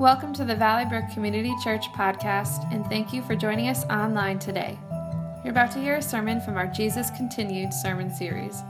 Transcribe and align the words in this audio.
Welcome 0.00 0.32
to 0.32 0.44
the 0.46 0.56
Valley 0.56 0.86
Brook 0.86 1.04
Community 1.12 1.52
Church 1.62 1.92
podcast, 1.92 2.66
and 2.72 2.86
thank 2.86 3.12
you 3.12 3.20
for 3.20 3.36
joining 3.36 3.68
us 3.68 3.84
online 3.90 4.38
today. 4.38 4.78
You're 5.44 5.50
about 5.50 5.72
to 5.72 5.78
hear 5.78 5.96
a 5.96 6.02
sermon 6.02 6.40
from 6.40 6.56
our 6.56 6.68
Jesus 6.68 7.10
Continued 7.10 7.74
sermon 7.74 8.10
series. 8.10 8.62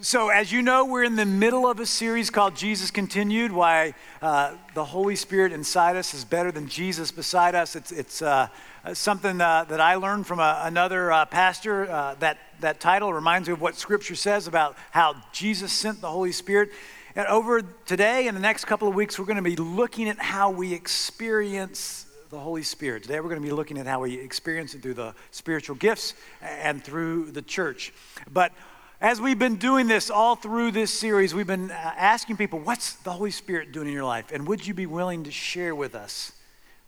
So, 0.00 0.30
as 0.30 0.50
you 0.50 0.62
know, 0.62 0.86
we're 0.86 1.04
in 1.04 1.16
the 1.16 1.26
middle 1.26 1.66
of 1.70 1.78
a 1.78 1.84
series 1.84 2.30
called 2.30 2.56
Jesus 2.56 2.90
Continued 2.90 3.52
Why 3.52 3.92
uh, 4.22 4.54
the 4.72 4.86
Holy 4.86 5.14
Spirit 5.14 5.52
inside 5.52 5.96
us 5.96 6.14
is 6.14 6.24
better 6.24 6.50
than 6.50 6.68
Jesus 6.68 7.10
beside 7.10 7.54
us. 7.54 7.76
It's, 7.76 7.92
it's 7.92 8.22
uh, 8.22 8.48
something 8.94 9.42
uh, 9.42 9.64
that 9.64 9.82
I 9.82 9.96
learned 9.96 10.26
from 10.26 10.38
a, 10.38 10.62
another 10.64 11.12
uh, 11.12 11.26
pastor. 11.26 11.90
Uh, 11.90 12.14
that, 12.20 12.38
that 12.60 12.80
title 12.80 13.12
reminds 13.12 13.46
me 13.46 13.52
of 13.52 13.60
what 13.60 13.76
Scripture 13.76 14.14
says 14.14 14.46
about 14.46 14.74
how 14.90 15.16
Jesus 15.32 15.70
sent 15.70 16.00
the 16.00 16.08
Holy 16.08 16.32
Spirit. 16.32 16.70
And 17.16 17.26
over 17.26 17.62
today 17.86 18.28
and 18.28 18.36
the 18.36 18.40
next 18.40 18.66
couple 18.66 18.86
of 18.86 18.94
weeks, 18.94 19.18
we're 19.18 19.24
going 19.24 19.36
to 19.36 19.42
be 19.42 19.56
looking 19.56 20.08
at 20.08 20.18
how 20.18 20.50
we 20.50 20.72
experience 20.72 22.06
the 22.30 22.38
Holy 22.38 22.62
Spirit. 22.62 23.02
Today, 23.02 23.18
we're 23.18 23.28
going 23.28 23.42
to 23.42 23.46
be 23.46 23.52
looking 23.52 23.78
at 23.78 23.86
how 23.86 24.00
we 24.00 24.14
experience 24.14 24.74
it 24.74 24.82
through 24.82 24.94
the 24.94 25.14
spiritual 25.32 25.74
gifts 25.74 26.14
and 26.40 26.84
through 26.84 27.32
the 27.32 27.42
church. 27.42 27.92
But 28.32 28.52
as 29.00 29.20
we've 29.20 29.38
been 29.38 29.56
doing 29.56 29.88
this 29.88 30.08
all 30.08 30.36
through 30.36 30.70
this 30.70 30.92
series, 30.92 31.34
we've 31.34 31.48
been 31.48 31.72
uh, 31.72 31.74
asking 31.96 32.36
people, 32.36 32.60
what's 32.60 32.92
the 32.92 33.10
Holy 33.10 33.32
Spirit 33.32 33.72
doing 33.72 33.88
in 33.88 33.92
your 33.92 34.04
life? 34.04 34.30
And 34.32 34.46
would 34.46 34.64
you 34.64 34.74
be 34.74 34.86
willing 34.86 35.24
to 35.24 35.32
share 35.32 35.74
with 35.74 35.96
us? 35.96 36.30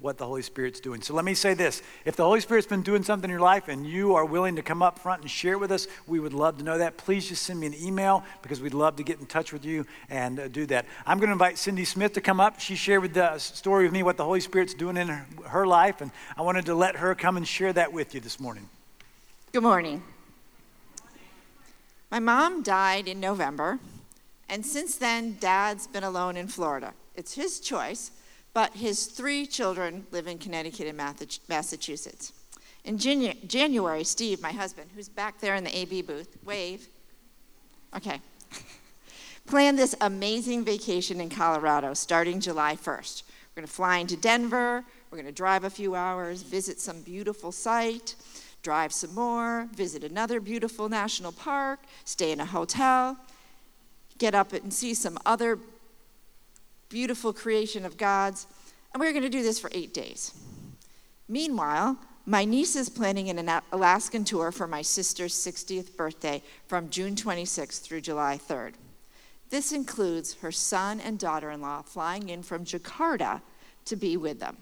What 0.02 0.18
the 0.18 0.26
Holy 0.26 0.42
Spirit's 0.42 0.80
doing. 0.80 1.00
So 1.00 1.14
let 1.14 1.24
me 1.24 1.34
say 1.34 1.54
this 1.54 1.82
if 2.04 2.16
the 2.16 2.24
Holy 2.24 2.40
Spirit's 2.40 2.66
been 2.66 2.82
doing 2.82 3.02
something 3.02 3.30
in 3.30 3.30
your 3.30 3.40
life 3.40 3.68
and 3.68 3.86
you 3.86 4.14
are 4.14 4.24
willing 4.24 4.56
to 4.56 4.62
come 4.62 4.82
up 4.82 4.98
front 4.98 5.22
and 5.22 5.30
share 5.30 5.54
it 5.54 5.60
with 5.60 5.70
us, 5.70 5.86
we 6.06 6.18
would 6.20 6.32
love 6.32 6.58
to 6.58 6.64
know 6.64 6.78
that. 6.78 6.96
Please 6.96 7.28
just 7.28 7.42
send 7.42 7.60
me 7.60 7.66
an 7.68 7.74
email 7.80 8.24
because 8.42 8.60
we'd 8.60 8.74
love 8.74 8.96
to 8.96 9.02
get 9.02 9.20
in 9.20 9.26
touch 9.26 9.52
with 9.52 9.64
you 9.64 9.86
and 10.10 10.40
uh, 10.40 10.48
do 10.48 10.66
that. 10.66 10.86
I'm 11.06 11.18
going 11.18 11.28
to 11.28 11.32
invite 11.32 11.56
Cindy 11.56 11.84
Smith 11.84 12.12
to 12.14 12.20
come 12.20 12.40
up. 12.40 12.60
She 12.60 12.74
shared 12.74 13.02
with 13.02 13.14
the 13.14 13.38
story 13.38 13.84
with 13.84 13.92
me 13.92 14.02
what 14.02 14.16
the 14.16 14.24
Holy 14.24 14.40
Spirit's 14.40 14.74
doing 14.74 14.96
in 14.96 15.08
her, 15.08 15.26
her 15.46 15.66
life, 15.66 16.00
and 16.00 16.10
I 16.36 16.42
wanted 16.42 16.66
to 16.66 16.74
let 16.74 16.96
her 16.96 17.14
come 17.14 17.36
and 17.36 17.46
share 17.46 17.72
that 17.72 17.92
with 17.92 18.14
you 18.14 18.20
this 18.20 18.40
morning. 18.40 18.68
Good 19.52 19.62
morning. 19.62 20.02
My 22.10 22.18
mom 22.18 22.62
died 22.62 23.08
in 23.08 23.20
November, 23.20 23.78
and 24.48 24.66
since 24.66 24.96
then, 24.96 25.38
dad's 25.40 25.86
been 25.86 26.04
alone 26.04 26.36
in 26.36 26.48
Florida. 26.48 26.92
It's 27.14 27.34
his 27.34 27.60
choice 27.60 28.10
but 28.54 28.74
his 28.74 29.06
three 29.06 29.46
children 29.46 30.06
live 30.10 30.26
in 30.26 30.38
Connecticut 30.38 30.86
and 30.86 30.96
Massachusetts. 31.48 32.32
In 32.84 32.98
January, 32.98 34.04
Steve, 34.04 34.42
my 34.42 34.52
husband, 34.52 34.90
who's 34.94 35.08
back 35.08 35.40
there 35.40 35.54
in 35.54 35.64
the 35.64 35.82
AV 35.82 36.04
booth, 36.06 36.36
wave. 36.44 36.88
Okay. 37.96 38.20
planned 39.46 39.78
this 39.78 39.94
amazing 40.00 40.64
vacation 40.64 41.20
in 41.20 41.28
Colorado 41.28 41.94
starting 41.94 42.40
July 42.40 42.76
1st. 42.76 43.22
We're 43.24 43.60
going 43.60 43.66
to 43.66 43.72
fly 43.72 43.98
into 43.98 44.16
Denver, 44.16 44.84
we're 45.10 45.18
going 45.18 45.26
to 45.26 45.32
drive 45.32 45.64
a 45.64 45.70
few 45.70 45.94
hours, 45.94 46.42
visit 46.42 46.80
some 46.80 47.02
beautiful 47.02 47.52
site, 47.52 48.14
drive 48.62 48.92
some 48.92 49.14
more, 49.14 49.68
visit 49.74 50.04
another 50.04 50.40
beautiful 50.40 50.88
national 50.88 51.32
park, 51.32 51.80
stay 52.04 52.32
in 52.32 52.40
a 52.40 52.46
hotel, 52.46 53.18
get 54.18 54.34
up 54.34 54.52
and 54.52 54.72
see 54.72 54.94
some 54.94 55.18
other 55.26 55.58
beautiful 56.92 57.32
creation 57.32 57.86
of 57.86 57.96
God's. 57.96 58.46
And 58.92 59.00
we 59.00 59.08
are 59.08 59.12
going 59.12 59.22
to 59.22 59.30
do 59.30 59.42
this 59.42 59.58
for 59.58 59.70
eight 59.72 59.94
days. 59.94 60.34
Meanwhile, 61.26 61.96
my 62.26 62.44
niece 62.44 62.76
is 62.76 62.90
planning 62.90 63.30
an 63.30 63.62
Alaskan 63.72 64.24
tour 64.24 64.52
for 64.52 64.68
my 64.68 64.82
sister's 64.82 65.34
60th 65.34 65.96
birthday 65.96 66.42
from 66.66 66.90
June 66.90 67.14
26th 67.14 67.80
through 67.80 68.02
July 68.02 68.38
3rd. 68.38 68.74
This 69.48 69.72
includes 69.72 70.34
her 70.34 70.52
son 70.52 71.00
and 71.00 71.18
daughter 71.18 71.50
in 71.50 71.62
law 71.62 71.80
flying 71.80 72.28
in 72.28 72.42
from 72.42 72.64
Jakarta 72.64 73.40
to 73.86 73.96
be 73.96 74.16
with 74.18 74.38
them. 74.38 74.58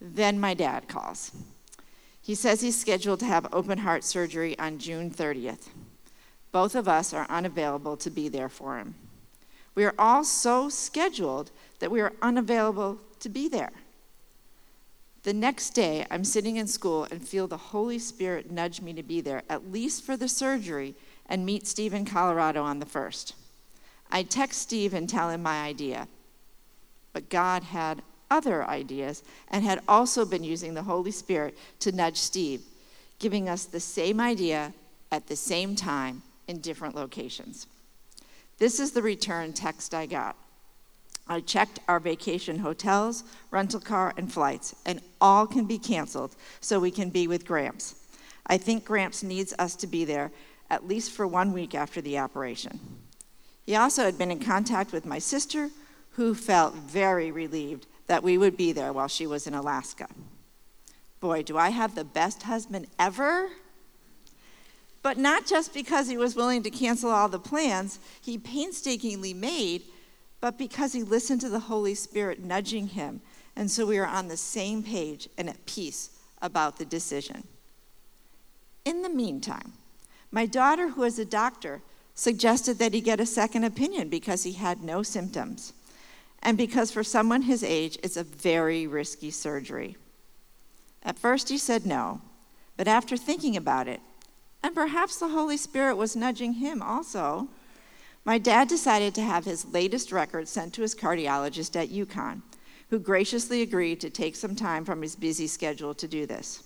Then 0.00 0.38
my 0.38 0.54
dad 0.54 0.86
calls. 0.88 1.32
He 2.22 2.34
says 2.34 2.60
he's 2.60 2.80
scheduled 2.80 3.20
to 3.20 3.26
have 3.26 3.52
open 3.52 3.78
heart 3.78 4.04
surgery 4.04 4.58
on 4.58 4.78
June 4.78 5.10
30th. 5.10 5.68
Both 6.52 6.74
of 6.76 6.88
us 6.88 7.12
are 7.12 7.26
unavailable 7.28 7.96
to 7.98 8.10
be 8.10 8.28
there 8.28 8.48
for 8.48 8.78
him. 8.78 8.94
We 9.74 9.84
are 9.84 9.94
all 9.98 10.24
so 10.24 10.68
scheduled 10.68 11.50
that 11.80 11.90
we 11.90 12.00
are 12.00 12.12
unavailable 12.22 12.98
to 13.20 13.28
be 13.28 13.48
there. 13.48 13.72
The 15.24 15.32
next 15.32 15.70
day, 15.70 16.06
I'm 16.10 16.24
sitting 16.24 16.56
in 16.56 16.66
school 16.66 17.06
and 17.10 17.26
feel 17.26 17.46
the 17.46 17.56
Holy 17.56 17.98
Spirit 17.98 18.50
nudge 18.50 18.82
me 18.82 18.92
to 18.92 19.02
be 19.02 19.20
there, 19.20 19.42
at 19.48 19.72
least 19.72 20.04
for 20.04 20.16
the 20.16 20.28
surgery, 20.28 20.94
and 21.26 21.46
meet 21.46 21.66
Steve 21.66 21.94
in 21.94 22.04
Colorado 22.04 22.62
on 22.62 22.78
the 22.78 22.86
first. 22.86 23.34
I 24.10 24.22
text 24.22 24.60
Steve 24.60 24.92
and 24.92 25.08
tell 25.08 25.30
him 25.30 25.42
my 25.42 25.62
idea. 25.62 26.08
But 27.14 27.30
God 27.30 27.62
had 27.62 28.02
other 28.30 28.64
ideas 28.64 29.22
and 29.50 29.64
had 29.64 29.80
also 29.88 30.24
been 30.24 30.44
using 30.44 30.74
the 30.74 30.82
Holy 30.82 31.10
Spirit 31.10 31.56
to 31.80 31.92
nudge 31.92 32.18
Steve, 32.18 32.62
giving 33.18 33.48
us 33.48 33.64
the 33.64 33.80
same 33.80 34.20
idea 34.20 34.74
at 35.10 35.26
the 35.26 35.36
same 35.36 35.74
time 35.74 36.22
in 36.46 36.60
different 36.60 36.94
locations. 36.94 37.66
This 38.58 38.78
is 38.80 38.92
the 38.92 39.02
return 39.02 39.52
text 39.52 39.94
I 39.94 40.06
got. 40.06 40.36
I 41.26 41.40
checked 41.40 41.80
our 41.88 42.00
vacation 42.00 42.58
hotels, 42.58 43.24
rental 43.50 43.80
car, 43.80 44.12
and 44.16 44.32
flights, 44.32 44.74
and 44.84 45.00
all 45.20 45.46
can 45.46 45.64
be 45.64 45.78
canceled 45.78 46.36
so 46.60 46.78
we 46.78 46.90
can 46.90 47.08
be 47.08 47.26
with 47.26 47.46
Gramps. 47.46 47.94
I 48.46 48.58
think 48.58 48.84
Gramps 48.84 49.22
needs 49.22 49.54
us 49.58 49.74
to 49.76 49.86
be 49.86 50.04
there 50.04 50.30
at 50.68 50.86
least 50.86 51.12
for 51.12 51.26
one 51.26 51.52
week 51.52 51.74
after 51.74 52.00
the 52.00 52.18
operation. 52.18 52.78
He 53.64 53.76
also 53.76 54.04
had 54.04 54.18
been 54.18 54.30
in 54.30 54.40
contact 54.40 54.92
with 54.92 55.06
my 55.06 55.18
sister, 55.18 55.70
who 56.10 56.34
felt 56.34 56.74
very 56.74 57.30
relieved 57.30 57.86
that 58.06 58.22
we 58.22 58.38
would 58.38 58.56
be 58.56 58.72
there 58.72 58.92
while 58.92 59.08
she 59.08 59.26
was 59.26 59.46
in 59.46 59.54
Alaska. 59.54 60.06
Boy, 61.20 61.42
do 61.42 61.56
I 61.56 61.70
have 61.70 61.94
the 61.94 62.04
best 62.04 62.42
husband 62.42 62.86
ever! 62.98 63.48
But 65.04 65.18
not 65.18 65.46
just 65.46 65.74
because 65.74 66.08
he 66.08 66.16
was 66.16 66.34
willing 66.34 66.62
to 66.62 66.70
cancel 66.70 67.10
all 67.10 67.28
the 67.28 67.38
plans 67.38 67.98
he 68.22 68.38
painstakingly 68.38 69.34
made, 69.34 69.82
but 70.40 70.56
because 70.56 70.94
he 70.94 71.02
listened 71.02 71.42
to 71.42 71.50
the 71.50 71.60
Holy 71.60 71.94
Spirit 71.94 72.42
nudging 72.42 72.88
him. 72.88 73.20
And 73.54 73.70
so 73.70 73.84
we 73.84 73.98
are 73.98 74.06
on 74.06 74.28
the 74.28 74.38
same 74.38 74.82
page 74.82 75.28
and 75.36 75.50
at 75.50 75.66
peace 75.66 76.08
about 76.40 76.78
the 76.78 76.86
decision. 76.86 77.46
In 78.86 79.02
the 79.02 79.10
meantime, 79.10 79.74
my 80.30 80.46
daughter, 80.46 80.88
who 80.88 81.02
is 81.02 81.18
a 81.18 81.26
doctor, 81.26 81.82
suggested 82.14 82.78
that 82.78 82.94
he 82.94 83.02
get 83.02 83.20
a 83.20 83.26
second 83.26 83.64
opinion 83.64 84.08
because 84.08 84.44
he 84.44 84.52
had 84.52 84.82
no 84.82 85.02
symptoms. 85.02 85.74
And 86.42 86.56
because 86.56 86.90
for 86.90 87.04
someone 87.04 87.42
his 87.42 87.62
age, 87.62 87.98
it's 88.02 88.16
a 88.16 88.24
very 88.24 88.86
risky 88.86 89.30
surgery. 89.30 89.98
At 91.02 91.18
first, 91.18 91.50
he 91.50 91.58
said 91.58 91.84
no, 91.84 92.22
but 92.78 92.88
after 92.88 93.18
thinking 93.18 93.54
about 93.54 93.86
it, 93.86 94.00
and 94.64 94.74
perhaps 94.74 95.18
the 95.18 95.28
Holy 95.28 95.58
Spirit 95.58 95.96
was 95.96 96.16
nudging 96.16 96.54
him 96.54 96.80
also. 96.80 97.48
My 98.24 98.38
dad 98.38 98.66
decided 98.66 99.14
to 99.14 99.20
have 99.20 99.44
his 99.44 99.66
latest 99.66 100.10
record 100.10 100.48
sent 100.48 100.72
to 100.72 100.80
his 100.80 100.94
cardiologist 100.94 101.76
at 101.76 101.90
UConn, 101.90 102.40
who 102.88 102.98
graciously 102.98 103.60
agreed 103.60 104.00
to 104.00 104.08
take 104.08 104.34
some 104.34 104.56
time 104.56 104.86
from 104.86 105.02
his 105.02 105.16
busy 105.16 105.46
schedule 105.46 105.92
to 105.92 106.08
do 106.08 106.24
this. 106.24 106.62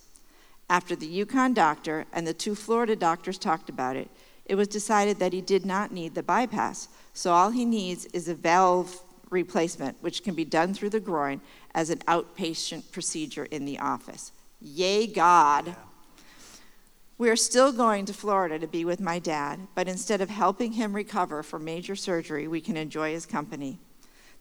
After 0.71 0.95
the 0.95 1.25
UConn 1.25 1.55
doctor 1.55 2.06
and 2.12 2.25
the 2.25 2.33
two 2.33 2.55
Florida 2.55 2.95
doctors 2.95 3.37
talked 3.37 3.69
about 3.69 3.97
it, 3.97 4.09
it 4.47 4.55
was 4.55 4.69
decided 4.69 5.19
that 5.19 5.33
he 5.33 5.41
did 5.41 5.67
not 5.67 5.91
need 5.91 6.15
the 6.15 6.23
bypass, 6.23 6.87
so 7.15 7.33
all 7.33 7.51
he 7.51 7.65
needs 7.65 8.05
is 8.06 8.29
a 8.29 8.35
valve 8.35 8.97
replacement, 9.29 9.97
which 10.03 10.23
can 10.23 10.37
be 10.37 10.44
done 10.44 10.73
through 10.73 10.91
the 10.91 11.01
groin 11.01 11.41
as 11.75 11.91
an 11.91 11.99
outpatient 12.06 12.93
procedure 12.93 13.47
in 13.47 13.65
the 13.65 13.81
office. 13.81 14.31
Yay, 14.61 15.09
God! 15.09 15.75
We 17.19 17.31
are 17.31 17.37
still 17.37 17.73
going 17.73 18.06
to 18.06 18.12
Florida 18.12 18.61
to 18.61 18.69
be 18.69 18.85
with 18.85 19.00
my 19.00 19.19
dad, 19.19 19.59
but 19.75 19.88
instead 19.88 20.20
of 20.20 20.31
helping 20.31 20.73
him 20.73 20.94
recover 20.94 21.43
from 21.43 21.65
major 21.65 21.97
surgery, 21.97 22.47
we 22.47 22.61
can 22.61 22.76
enjoy 22.76 23.11
his 23.11 23.26
company. 23.26 23.81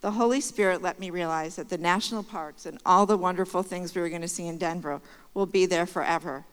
The 0.02 0.12
Holy 0.12 0.40
Spirit 0.40 0.84
let 0.84 1.00
me 1.00 1.10
realize 1.10 1.56
that 1.56 1.70
the 1.70 1.78
national 1.80 2.22
parks 2.22 2.68
and 2.68 2.78
all 2.86 3.08
the 3.08 3.18
wonderful 3.18 3.64
things 3.64 3.96
we 3.96 4.02
were 4.02 4.10
going 4.10 4.22
to 4.22 4.28
see 4.28 4.46
in 4.46 4.60
Denver 4.60 5.02
will 5.34 5.48
be 5.48 5.66
there 5.66 5.88
forever. 5.88 6.46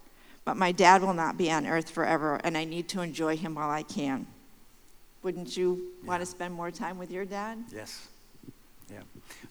But 0.47 0.56
my 0.56 0.73
dad 0.73 1.03
will 1.03 1.12
not 1.12 1.37
be 1.37 1.53
on 1.53 1.67
earth 1.67 1.91
forever, 1.91 2.41
and 2.43 2.56
I 2.56 2.65
need 2.65 2.88
to 2.91 3.03
enjoy 3.03 3.37
him 3.37 3.55
while 3.55 3.71
I 3.71 3.82
can. 3.82 4.26
Wouldn't 5.23 5.59
you 5.59 5.93
want 6.06 6.21
to 6.21 6.26
spend 6.26 6.55
more 6.55 6.71
time 6.71 6.97
with 6.97 7.11
your 7.11 7.26
dad? 7.26 7.59
Yes. 7.71 8.09
Yeah. 8.91 9.00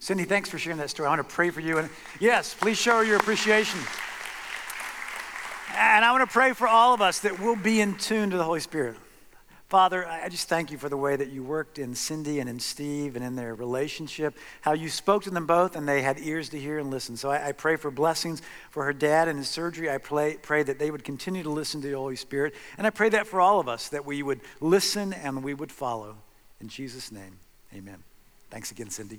Cindy, 0.00 0.24
thanks 0.24 0.48
for 0.48 0.58
sharing 0.58 0.78
that 0.78 0.90
story. 0.90 1.06
I 1.06 1.10
want 1.10 1.28
to 1.28 1.34
pray 1.34 1.50
for 1.50 1.60
you. 1.60 1.78
And 1.78 1.88
yes, 2.18 2.52
please 2.52 2.78
show 2.78 3.00
your 3.00 3.16
appreciation. 3.16 3.78
And 5.76 6.04
I 6.04 6.12
want 6.12 6.28
to 6.28 6.32
pray 6.32 6.52
for 6.52 6.68
all 6.68 6.94
of 6.94 7.00
us 7.00 7.20
that 7.20 7.40
we'll 7.40 7.56
be 7.56 7.80
in 7.80 7.96
tune 7.96 8.30
to 8.30 8.36
the 8.36 8.44
Holy 8.44 8.60
Spirit. 8.60 8.96
Father, 9.68 10.06
I 10.06 10.28
just 10.28 10.48
thank 10.48 10.70
you 10.70 10.78
for 10.78 10.88
the 10.88 10.96
way 10.96 11.16
that 11.16 11.30
you 11.30 11.42
worked 11.42 11.80
in 11.80 11.96
Cindy 11.96 12.38
and 12.38 12.48
in 12.48 12.60
Steve 12.60 13.16
and 13.16 13.24
in 13.24 13.34
their 13.34 13.54
relationship, 13.56 14.36
how 14.60 14.72
you 14.72 14.88
spoke 14.88 15.24
to 15.24 15.30
them 15.30 15.46
both 15.46 15.74
and 15.74 15.88
they 15.88 16.02
had 16.02 16.20
ears 16.20 16.50
to 16.50 16.60
hear 16.60 16.78
and 16.78 16.90
listen. 16.90 17.16
So 17.16 17.30
I, 17.30 17.48
I 17.48 17.52
pray 17.52 17.74
for 17.74 17.90
blessings 17.90 18.40
for 18.70 18.84
her 18.84 18.92
dad 18.92 19.26
and 19.26 19.36
his 19.36 19.48
surgery. 19.48 19.90
I 19.90 19.98
pray, 19.98 20.36
pray 20.40 20.62
that 20.62 20.78
they 20.78 20.92
would 20.92 21.02
continue 21.02 21.42
to 21.42 21.50
listen 21.50 21.80
to 21.80 21.88
the 21.88 21.96
Holy 21.96 22.14
Spirit. 22.14 22.54
And 22.78 22.86
I 22.86 22.90
pray 22.90 23.08
that 23.08 23.26
for 23.26 23.40
all 23.40 23.58
of 23.58 23.68
us, 23.68 23.88
that 23.88 24.06
we 24.06 24.22
would 24.22 24.42
listen 24.60 25.12
and 25.12 25.42
we 25.42 25.54
would 25.54 25.72
follow. 25.72 26.18
In 26.60 26.68
Jesus' 26.68 27.10
name, 27.10 27.38
amen. 27.74 27.98
Thanks 28.50 28.70
again, 28.70 28.90
Cindy. 28.90 29.18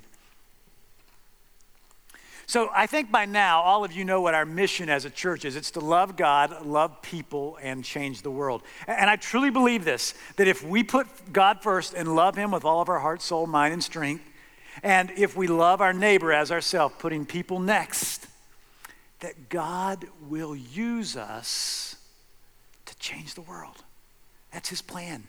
So 2.47 2.69
I 2.73 2.85
think 2.85 3.11
by 3.11 3.25
now, 3.25 3.61
all 3.61 3.83
of 3.83 3.91
you 3.91 4.05
know 4.05 4.21
what 4.21 4.35
our 4.35 4.45
mission 4.45 4.89
as 4.89 5.05
a 5.05 5.09
church 5.09 5.45
is. 5.45 5.55
It's 5.55 5.71
to 5.71 5.79
love 5.79 6.15
God, 6.15 6.65
love 6.65 7.01
people, 7.01 7.57
and 7.61 7.83
change 7.83 8.21
the 8.21 8.31
world. 8.31 8.61
And 8.87 9.09
I 9.09 9.15
truly 9.15 9.49
believe 9.49 9.83
this 9.83 10.13
that 10.37 10.47
if 10.47 10.63
we 10.63 10.83
put 10.83 11.07
God 11.33 11.61
first 11.61 11.93
and 11.93 12.15
love 12.15 12.35
Him 12.35 12.51
with 12.51 12.63
all 12.63 12.81
of 12.81 12.89
our 12.89 12.99
heart, 12.99 13.21
soul, 13.21 13.47
mind, 13.47 13.73
and 13.73 13.83
strength, 13.83 14.23
and 14.83 15.11
if 15.17 15.35
we 15.35 15.47
love 15.47 15.81
our 15.81 15.93
neighbor 15.93 16.31
as 16.31 16.51
ourselves, 16.51 16.95
putting 16.99 17.25
people 17.25 17.59
next, 17.59 18.27
that 19.21 19.49
God 19.49 20.05
will 20.27 20.55
use 20.55 21.15
us 21.17 21.95
to 22.85 22.95
change 22.97 23.33
the 23.33 23.41
world. 23.41 23.83
That's 24.51 24.69
His 24.69 24.81
plan. 24.81 25.23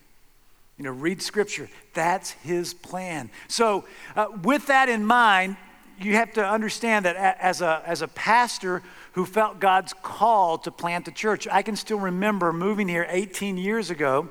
You 0.79 0.85
know, 0.85 0.91
read 0.91 1.23
scripture. 1.23 1.71
That's 1.95 2.33
his 2.33 2.75
plan. 2.75 3.31
So, 3.49 3.87
uh, 4.15 4.27
with 4.43 4.67
that 4.67 4.89
in 4.91 5.07
mind, 5.07 5.57
you 5.99 6.15
have 6.15 6.33
to 6.35 6.47
understand 6.47 7.05
that 7.05 7.17
as 7.17 7.61
a, 7.63 7.83
as 7.87 8.03
a 8.03 8.09
pastor 8.09 8.83
who 9.13 9.25
felt 9.25 9.61
God's 9.61 9.93
call 10.03 10.59
to 10.59 10.71
plant 10.71 11.09
a 11.09 11.13
church, 11.13 11.49
I 11.51 11.63
can 11.63 11.77
still 11.77 11.99
remember 11.99 12.53
moving 12.53 12.89
here 12.89 13.07
18 13.09 13.57
years 13.57 13.91
ago, 13.91 14.29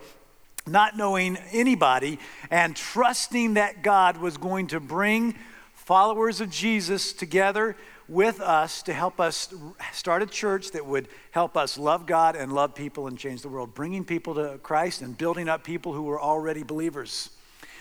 not 0.68 0.98
knowing 0.98 1.38
anybody, 1.52 2.20
and 2.50 2.76
trusting 2.76 3.56
that 3.56 3.82
God 3.84 4.18
was 4.18 4.38
going 4.38 4.68
to 4.68 4.80
bring 4.80 5.36
followers 5.74 6.42
of 6.42 6.50
Jesus 6.50 7.14
together 7.14 7.76
with 8.08 8.40
us 8.40 8.84
to 8.84 8.94
help 8.94 9.20
us 9.20 9.54
start 9.92 10.22
a 10.22 10.26
church 10.28 10.72
that 10.72 10.86
would 10.86 11.08
help 11.32 11.58
us 11.58 11.78
love 11.78 12.06
God 12.06 12.36
and 12.36 12.54
love 12.54 12.76
people 12.76 13.08
and 13.08 13.18
change 13.18 13.42
the 13.42 13.50
world, 13.50 13.74
bringing 13.74 14.04
people 14.04 14.36
to 14.36 14.60
Christ 14.62 15.02
and 15.02 15.18
building 15.18 15.50
up 15.50 15.64
people 15.64 15.94
who 15.94 16.04
were 16.04 16.22
already 16.22 16.64
believers. 16.64 17.32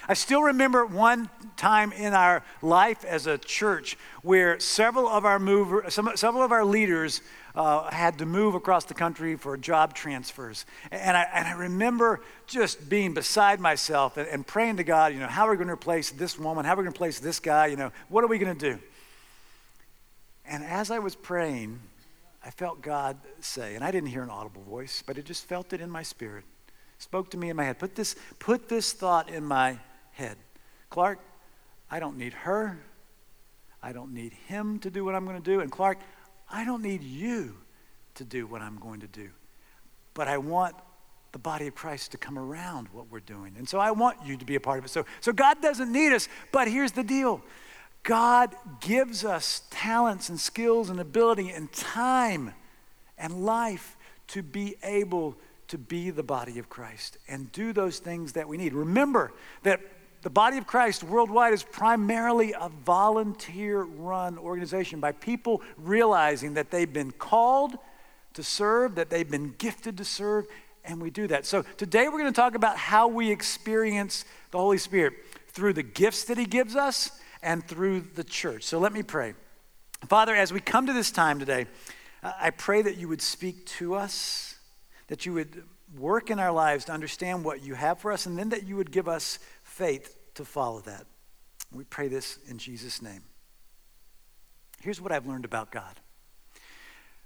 I 0.08 0.14
still 0.14 0.42
remember 0.42 0.84
one 0.84 1.30
time 1.56 1.92
in 1.92 2.12
our 2.12 2.42
life 2.60 3.04
as 3.04 3.26
a 3.26 3.38
church 3.38 3.96
where 4.22 4.60
several 4.60 5.08
of 5.08 5.24
our 5.24 5.38
mover, 5.38 5.84
some, 5.88 6.10
several 6.16 6.42
of 6.42 6.52
our 6.52 6.64
leaders 6.64 7.22
uh, 7.54 7.90
had 7.90 8.18
to 8.18 8.26
move 8.26 8.54
across 8.54 8.84
the 8.84 8.94
country 8.94 9.36
for 9.36 9.56
job 9.56 9.94
transfers. 9.94 10.66
And 10.90 11.16
I, 11.16 11.26
and 11.32 11.48
I 11.48 11.52
remember 11.52 12.20
just 12.46 12.88
being 12.88 13.14
beside 13.14 13.60
myself 13.60 14.16
and, 14.16 14.28
and 14.28 14.46
praying 14.46 14.76
to 14.78 14.84
God, 14.84 15.12
you 15.12 15.20
know, 15.20 15.26
how 15.26 15.46
are 15.46 15.52
we 15.52 15.56
going 15.56 15.68
to 15.68 15.74
replace 15.74 16.10
this 16.10 16.38
woman? 16.38 16.64
How 16.64 16.72
are 16.72 16.76
we 16.76 16.82
going 16.82 16.92
to 16.92 16.96
replace 16.96 17.18
this 17.20 17.40
guy? 17.40 17.66
You 17.66 17.76
know, 17.76 17.92
what 18.08 18.24
are 18.24 18.28
we 18.28 18.38
going 18.38 18.56
to 18.56 18.72
do? 18.72 18.78
And 20.46 20.64
as 20.64 20.90
I 20.90 20.98
was 20.98 21.14
praying, 21.14 21.80
I 22.44 22.50
felt 22.50 22.82
God 22.82 23.16
say, 23.40 23.74
and 23.74 23.82
I 23.82 23.90
didn't 23.90 24.10
hear 24.10 24.22
an 24.22 24.30
audible 24.30 24.62
voice, 24.62 25.02
but 25.06 25.16
it 25.16 25.24
just 25.24 25.46
felt 25.46 25.72
it 25.72 25.80
in 25.80 25.88
my 25.88 26.02
spirit. 26.02 26.44
Spoke 26.98 27.30
to 27.30 27.38
me 27.38 27.50
in 27.50 27.56
my 27.56 27.64
head. 27.64 27.78
Put 27.78 27.94
this, 27.94 28.16
put 28.38 28.68
this 28.68 28.92
thought 28.92 29.30
in 29.30 29.44
my 29.44 29.78
head. 30.14 30.36
Clark, 30.90 31.20
I 31.90 32.00
don't 32.00 32.16
need 32.16 32.32
her. 32.32 32.78
I 33.82 33.92
don't 33.92 34.14
need 34.14 34.32
him 34.48 34.78
to 34.80 34.90
do 34.90 35.04
what 35.04 35.14
I'm 35.14 35.24
going 35.24 35.40
to 35.40 35.50
do. 35.50 35.60
And 35.60 35.70
Clark, 35.70 35.98
I 36.50 36.64
don't 36.64 36.82
need 36.82 37.02
you 37.02 37.56
to 38.14 38.24
do 38.24 38.46
what 38.46 38.62
I'm 38.62 38.78
going 38.78 39.00
to 39.00 39.06
do. 39.06 39.28
But 40.14 40.28
I 40.28 40.38
want 40.38 40.74
the 41.32 41.38
body 41.38 41.66
of 41.66 41.74
Christ 41.74 42.12
to 42.12 42.16
come 42.16 42.38
around 42.38 42.88
what 42.92 43.10
we're 43.10 43.20
doing. 43.20 43.56
And 43.58 43.68
so 43.68 43.78
I 43.78 43.90
want 43.90 44.18
you 44.24 44.36
to 44.36 44.44
be 44.44 44.54
a 44.54 44.60
part 44.60 44.78
of 44.78 44.84
it. 44.84 44.88
So, 44.88 45.04
so 45.20 45.32
God 45.32 45.60
doesn't 45.60 45.90
need 45.92 46.12
us, 46.12 46.28
but 46.52 46.68
here's 46.68 46.92
the 46.92 47.02
deal 47.02 47.42
God 48.04 48.54
gives 48.80 49.24
us 49.24 49.62
talents 49.70 50.28
and 50.28 50.38
skills 50.38 50.90
and 50.90 51.00
ability 51.00 51.50
and 51.50 51.72
time 51.72 52.54
and 53.18 53.44
life 53.44 53.96
to 54.28 54.42
be 54.42 54.76
able 54.82 55.36
to 55.68 55.78
be 55.78 56.10
the 56.10 56.22
body 56.22 56.58
of 56.58 56.68
Christ 56.68 57.18
and 57.28 57.50
do 57.50 57.72
those 57.72 57.98
things 57.98 58.34
that 58.34 58.46
we 58.46 58.56
need. 58.56 58.74
Remember 58.74 59.32
that 59.64 59.80
the 60.24 60.30
body 60.30 60.56
of 60.56 60.66
Christ 60.66 61.04
worldwide 61.04 61.52
is 61.52 61.62
primarily 61.62 62.54
a 62.54 62.70
volunteer 62.84 63.82
run 63.82 64.38
organization 64.38 64.98
by 64.98 65.12
people 65.12 65.60
realizing 65.76 66.54
that 66.54 66.70
they've 66.70 66.90
been 66.90 67.12
called 67.12 67.76
to 68.32 68.42
serve, 68.42 68.94
that 68.94 69.10
they've 69.10 69.30
been 69.30 69.54
gifted 69.58 69.98
to 69.98 70.04
serve, 70.04 70.46
and 70.82 71.00
we 71.00 71.10
do 71.10 71.26
that. 71.26 71.44
So 71.44 71.62
today 71.76 72.08
we're 72.08 72.18
going 72.18 72.32
to 72.32 72.32
talk 72.32 72.54
about 72.54 72.78
how 72.78 73.06
we 73.06 73.30
experience 73.30 74.24
the 74.50 74.56
Holy 74.56 74.78
Spirit 74.78 75.12
through 75.48 75.74
the 75.74 75.82
gifts 75.82 76.24
that 76.24 76.38
He 76.38 76.46
gives 76.46 76.74
us 76.74 77.10
and 77.42 77.62
through 77.62 78.00
the 78.00 78.24
church. 78.24 78.64
So 78.64 78.78
let 78.78 78.94
me 78.94 79.02
pray. 79.02 79.34
Father, 80.08 80.34
as 80.34 80.54
we 80.54 80.60
come 80.60 80.86
to 80.86 80.94
this 80.94 81.10
time 81.10 81.38
today, 81.38 81.66
I 82.22 82.48
pray 82.48 82.80
that 82.80 82.96
you 82.96 83.08
would 83.08 83.20
speak 83.20 83.66
to 83.66 83.94
us, 83.94 84.56
that 85.08 85.26
you 85.26 85.34
would 85.34 85.64
work 85.98 86.30
in 86.30 86.40
our 86.40 86.50
lives 86.50 86.86
to 86.86 86.92
understand 86.92 87.44
what 87.44 87.62
you 87.62 87.74
have 87.74 88.00
for 88.00 88.10
us, 88.10 88.26
and 88.26 88.38
then 88.38 88.48
that 88.48 88.66
you 88.66 88.76
would 88.76 88.90
give 88.90 89.06
us 89.06 89.38
faith 89.74 90.16
to 90.34 90.44
follow 90.44 90.80
that. 90.80 91.04
We 91.72 91.84
pray 91.84 92.06
this 92.06 92.38
in 92.48 92.58
Jesus' 92.58 93.02
name. 93.02 93.22
Here's 94.80 95.00
what 95.00 95.10
I've 95.10 95.26
learned 95.26 95.44
about 95.44 95.72
God 95.72 96.00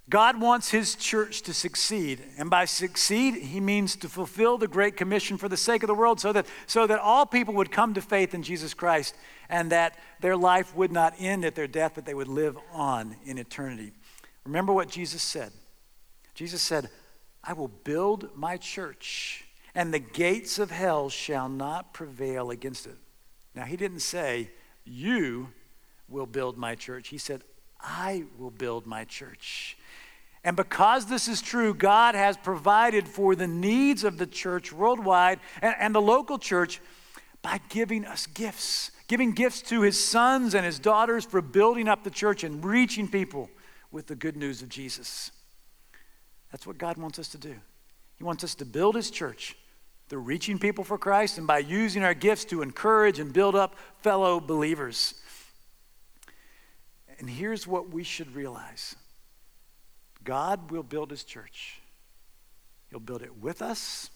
God 0.09 0.41
wants 0.41 0.71
his 0.71 0.95
church 0.95 1.43
to 1.43 1.53
succeed. 1.53 2.23
And 2.39 2.49
by 2.49 2.65
succeed, 2.65 3.35
he 3.35 3.61
means 3.61 3.95
to 3.97 4.09
fulfill 4.09 4.57
the 4.57 4.67
Great 4.67 4.97
Commission 4.97 5.37
for 5.37 5.51
the 5.51 5.57
sake 5.57 5.83
of 5.83 5.89
the 5.89 5.95
world 5.95 6.21
so 6.21 6.33
that, 6.33 6.47
so 6.67 6.87
that 6.87 6.99
all 6.99 7.27
people 7.27 7.53
would 7.55 7.71
come 7.71 7.93
to 7.93 8.01
faith 8.01 8.33
in 8.33 8.43
Jesus 8.43 8.73
Christ 8.73 9.15
and 9.51 9.71
that 9.71 9.99
their 10.21 10.37
life 10.37 10.75
would 10.75 10.93
not 10.93 11.15
end 11.19 11.45
at 11.45 11.55
their 11.55 11.67
death, 11.67 11.93
but 11.95 12.07
they 12.07 12.15
would 12.15 12.29
live 12.29 12.57
on 12.73 13.17
in 13.27 13.37
eternity. 13.37 13.93
Remember 14.47 14.73
what 14.73 14.89
Jesus 14.89 15.23
said. 15.23 15.53
Jesus 16.35 16.63
said, 16.63 16.89
I 17.45 17.53
will 17.53 17.69
build 17.69 18.31
my 18.35 18.57
church 18.57 19.45
and 19.79 19.95
the 19.95 20.01
gates 20.01 20.59
of 20.59 20.73
hell 20.73 21.09
shall 21.09 21.49
not 21.49 21.95
prevail 21.95 22.51
against 22.51 22.85
it. 22.85 22.97
Now, 23.55 23.63
he 23.63 23.77
didn't 23.77 24.01
say, 24.01 24.51
You 24.85 25.51
will 26.09 26.27
build 26.27 26.59
my 26.59 26.75
church. 26.75 27.07
He 27.07 27.19
said, 27.19 27.45
I 27.81 28.25
will 28.37 28.51
build 28.51 28.89
my 28.89 29.05
church. 29.05 29.79
And 30.43 30.57
because 30.57 31.07
this 31.07 31.29
is 31.29 31.41
true, 31.41 31.75
God 31.75 32.17
has 32.17 32.37
provided 32.37 33.07
for 33.07 33.37
the 33.37 33.47
needs 33.47 34.03
of 34.03 34.19
the 34.19 34.27
church 34.27 34.73
worldwide 34.73 35.39
and, 35.63 35.77
and, 35.79 35.95
the 35.95 36.01
local 36.01 36.39
church 36.39 36.81
by 37.41 37.61
giving 37.69 38.05
us 38.05 38.27
gifts, 38.27 38.91
giving 39.07 39.31
gifts 39.31 39.63
to 39.63 39.83
his 39.83 40.03
sons 40.03 40.57
and 40.57 40.67
his 40.67 40.81
daughters 40.81 41.25
for 41.25 41.41
building 41.41 41.87
up 41.87 42.03
the 42.03 42.11
church 42.11 42.43
and 42.43 42.65
reaching 42.65 43.07
people 43.07 43.49
with 43.93 44.09
the 44.09 44.17
good 44.17 44.37
news 44.37 44.61
of 44.61 44.71
Jesus. 44.71 45.31
That's 46.51 46.67
what 46.67 46.79
God 46.79 46.97
wants 46.97 47.21
us 47.21 47.29
to 47.29 47.39
do. 47.39 47.55
He 48.19 48.25
wants 48.25 48.43
us 48.43 48.57
to 48.57 48.65
build 48.65 48.97
His 48.97 49.11
church 49.11 49.57
through 50.09 50.21
reaching 50.21 50.59
people 50.59 50.85
for 50.85 50.97
Christ 50.97 51.39
and 51.39 51.47
by 51.47 51.59
using 51.59 52.03
our 52.03 52.15
gifts 52.15 52.45
to 52.47 52.63
encourage 52.63 53.19
and 53.19 53.33
build 53.33 53.55
up 53.55 53.77
fellow 54.03 54.41
believers. 54.41 55.15
And 57.19 57.29
here's 57.29 57.67
what 57.67 57.91
we 57.91 58.05
should 58.05 58.35
realize 58.35 58.97
God 60.25 60.71
will 60.71 60.83
build 60.83 61.11
His 61.11 61.25
church, 61.25 61.81
He'll 62.91 63.01
build 63.01 63.23
it 63.23 63.37
with 63.39 63.61
us 63.61 64.11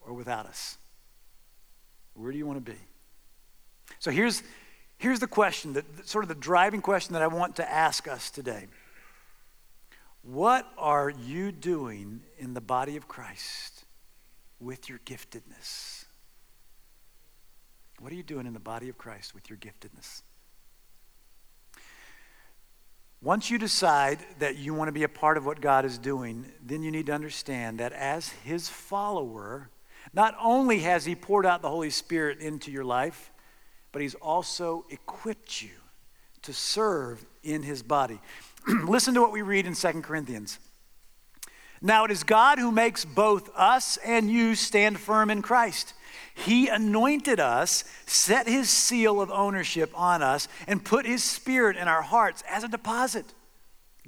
or 0.00 0.12
without 0.12 0.46
us. 0.46 0.78
Where 2.14 2.32
do 2.32 2.38
you 2.38 2.46
want 2.46 2.64
to 2.64 2.72
be? 2.72 2.78
So 3.98 4.10
here's, 4.10 4.42
here's 4.98 5.20
the 5.20 5.26
question, 5.26 5.74
that, 5.74 6.08
sort 6.08 6.24
of 6.24 6.28
the 6.28 6.34
driving 6.34 6.80
question 6.80 7.12
that 7.12 7.22
I 7.22 7.26
want 7.26 7.56
to 7.56 7.70
ask 7.70 8.08
us 8.08 8.30
today. 8.30 8.66
What 10.22 10.66
are 10.78 11.10
you 11.10 11.52
doing 11.52 12.22
in 12.38 12.54
the 12.54 12.60
body 12.60 12.96
of 12.96 13.06
Christ 13.06 13.75
with 14.60 14.88
your 14.88 14.98
giftedness? 15.00 16.04
What 18.00 18.12
are 18.12 18.16
you 18.16 18.22
doing 18.22 18.46
in 18.46 18.52
the 18.52 18.60
body 18.60 18.88
of 18.88 18.98
Christ 18.98 19.34
with 19.34 19.48
your 19.48 19.58
giftedness? 19.58 20.22
Once 23.22 23.50
you 23.50 23.58
decide 23.58 24.18
that 24.38 24.56
you 24.56 24.74
want 24.74 24.88
to 24.88 24.92
be 24.92 25.02
a 25.02 25.08
part 25.08 25.38
of 25.38 25.46
what 25.46 25.60
God 25.60 25.84
is 25.84 25.98
doing, 25.98 26.44
then 26.64 26.82
you 26.82 26.90
need 26.90 27.06
to 27.06 27.12
understand 27.12 27.80
that 27.80 27.92
as 27.92 28.28
His 28.44 28.68
follower, 28.68 29.70
not 30.12 30.36
only 30.40 30.80
has 30.80 31.06
He 31.06 31.14
poured 31.14 31.46
out 31.46 31.62
the 31.62 31.70
Holy 31.70 31.90
Spirit 31.90 32.38
into 32.40 32.70
your 32.70 32.84
life, 32.84 33.32
but 33.90 34.02
He's 34.02 34.14
also 34.16 34.84
equipped 34.90 35.62
you 35.62 35.70
to 36.42 36.52
serve 36.52 37.24
in 37.42 37.62
His 37.62 37.82
body. 37.82 38.20
Listen 38.68 39.14
to 39.14 39.22
what 39.22 39.32
we 39.32 39.42
read 39.42 39.66
in 39.66 39.74
2 39.74 39.88
Corinthians. 40.02 40.58
Now 41.80 42.04
it 42.04 42.10
is 42.10 42.24
God 42.24 42.58
who 42.58 42.72
makes 42.72 43.04
both 43.04 43.50
us 43.54 43.96
and 43.98 44.30
you 44.30 44.54
stand 44.54 44.98
firm 44.98 45.30
in 45.30 45.42
Christ. 45.42 45.94
He 46.34 46.68
anointed 46.68 47.40
us, 47.40 47.84
set 48.06 48.46
his 48.46 48.68
seal 48.68 49.20
of 49.20 49.30
ownership 49.30 49.90
on 49.94 50.22
us, 50.22 50.48
and 50.66 50.84
put 50.84 51.06
his 51.06 51.24
spirit 51.24 51.76
in 51.76 51.88
our 51.88 52.02
hearts 52.02 52.42
as 52.48 52.62
a 52.62 52.68
deposit, 52.68 53.26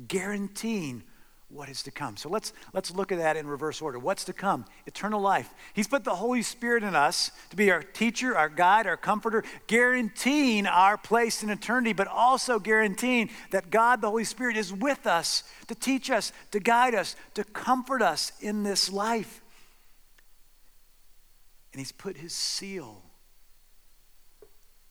guaranteeing 0.06 1.02
what 1.50 1.70
is 1.70 1.82
to 1.82 1.90
come. 1.90 2.16
So 2.18 2.28
let's, 2.28 2.52
let's 2.74 2.90
look 2.90 3.10
at 3.10 3.18
that 3.18 3.36
in 3.36 3.46
reverse 3.46 3.80
order. 3.80 3.98
What's 3.98 4.24
to 4.24 4.34
come? 4.34 4.66
Eternal 4.86 5.20
life. 5.20 5.54
He's 5.72 5.88
put 5.88 6.04
the 6.04 6.14
Holy 6.14 6.42
Spirit 6.42 6.82
in 6.82 6.94
us 6.94 7.30
to 7.48 7.56
be 7.56 7.70
our 7.70 7.82
teacher, 7.82 8.36
our 8.36 8.50
guide, 8.50 8.86
our 8.86 8.98
comforter, 8.98 9.42
guaranteeing 9.66 10.66
our 10.66 10.98
place 10.98 11.42
in 11.42 11.48
eternity, 11.48 11.94
but 11.94 12.06
also 12.06 12.58
guaranteeing 12.58 13.30
that 13.50 13.70
God, 13.70 14.02
the 14.02 14.10
Holy 14.10 14.24
Spirit, 14.24 14.58
is 14.58 14.74
with 14.74 15.06
us 15.06 15.42
to 15.68 15.74
teach 15.74 16.10
us, 16.10 16.32
to 16.50 16.60
guide 16.60 16.94
us, 16.94 17.16
to 17.32 17.44
comfort 17.44 18.02
us 18.02 18.32
in 18.40 18.62
this 18.62 18.92
life. 18.92 19.40
And 21.72 21.80
He's 21.80 21.92
put 21.92 22.18
His 22.18 22.34
seal 22.34 23.02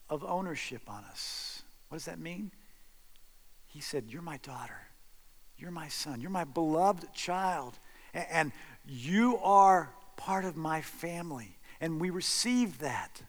of 0.10 0.24
ownership 0.24 0.82
on 0.88 1.04
us. 1.04 1.62
What 1.90 1.98
does 1.98 2.06
that 2.06 2.20
mean? 2.20 2.52
He 3.68 3.80
said, 3.80 4.06
You're 4.08 4.24
my 4.24 4.38
daughter. 4.38 4.88
You're 5.58 5.72
my 5.72 5.88
son. 5.88 6.22
You're 6.22 6.30
my 6.30 6.44
beloved 6.44 7.14
child. 7.14 7.80
And 8.14 8.52
you 8.86 9.38
are 9.38 9.94
part 10.16 10.46
of 10.46 10.56
my 10.56 10.82
family. 10.82 11.58
And 11.82 12.00
we 12.00 12.10
receive 12.10 12.80
that 12.80 13.22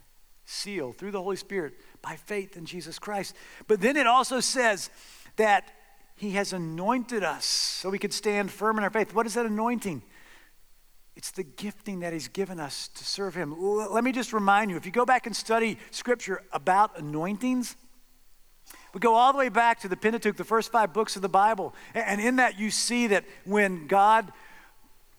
seal 0.44 0.92
through 0.92 1.10
the 1.10 1.22
Holy 1.22 1.36
Spirit 1.36 1.74
by 2.00 2.16
faith 2.16 2.56
in 2.56 2.64
Jesus 2.64 2.98
Christ. 2.98 3.34
But 3.66 3.80
then 3.80 3.96
it 3.96 4.06
also 4.06 4.40
says 4.40 4.90
that 5.36 5.70
He 6.16 6.30
has 6.32 6.52
anointed 6.52 7.22
us 7.22 7.44
so 7.44 7.90
we 7.90 7.98
could 7.98 8.14
stand 8.14 8.50
firm 8.50 8.78
in 8.78 8.84
our 8.84 8.90
faith. 8.90 9.14
What 9.14 9.26
is 9.26 9.34
that 9.34 9.46
anointing? 9.46 10.02
It's 11.16 11.32
the 11.32 11.42
gifting 11.42 12.00
that 12.00 12.12
He's 12.12 12.28
given 12.28 12.60
us 12.60 12.88
to 12.88 13.04
serve 13.04 13.34
Him. 13.34 13.54
Let 13.58 14.04
me 14.04 14.12
just 14.12 14.32
remind 14.32 14.70
you 14.70 14.76
if 14.76 14.86
you 14.86 14.92
go 14.92 15.04
back 15.04 15.26
and 15.26 15.36
study 15.36 15.78
Scripture 15.90 16.42
about 16.52 16.98
anointings, 16.98 17.76
we 18.94 19.00
go 19.00 19.14
all 19.14 19.32
the 19.32 19.38
way 19.38 19.48
back 19.48 19.80
to 19.80 19.88
the 19.88 19.96
Pentateuch, 19.96 20.36
the 20.36 20.44
first 20.44 20.72
five 20.72 20.92
books 20.92 21.16
of 21.16 21.22
the 21.22 21.28
Bible. 21.28 21.74
And 21.94 22.20
in 22.20 22.36
that, 22.36 22.58
you 22.58 22.70
see 22.70 23.08
that 23.08 23.24
when 23.44 23.86
God 23.86 24.32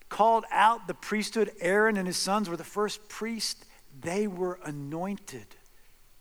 called 0.08 0.44
out 0.50 0.86
the 0.86 0.94
priesthood, 0.94 1.52
Aaron 1.60 1.96
and 1.96 2.06
his 2.06 2.16
sons 2.16 2.48
were 2.48 2.56
the 2.56 2.64
first 2.64 3.08
priests, 3.08 3.64
they 4.00 4.26
were 4.26 4.58
anointed 4.64 5.46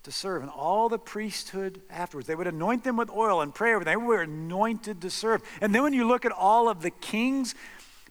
to 0.03 0.11
serve. 0.11 0.41
And 0.41 0.51
all 0.51 0.89
the 0.89 0.99
priesthood 0.99 1.81
afterwards, 1.89 2.27
they 2.27 2.35
would 2.35 2.47
anoint 2.47 2.83
them 2.83 2.97
with 2.97 3.09
oil 3.09 3.41
and 3.41 3.53
prayer. 3.53 3.79
They 3.79 3.95
were 3.95 4.21
anointed 4.21 5.01
to 5.01 5.09
serve. 5.09 5.41
And 5.59 5.73
then 5.73 5.83
when 5.83 5.93
you 5.93 6.07
look 6.07 6.25
at 6.25 6.31
all 6.31 6.69
of 6.69 6.81
the 6.81 6.91
kings, 6.91 7.55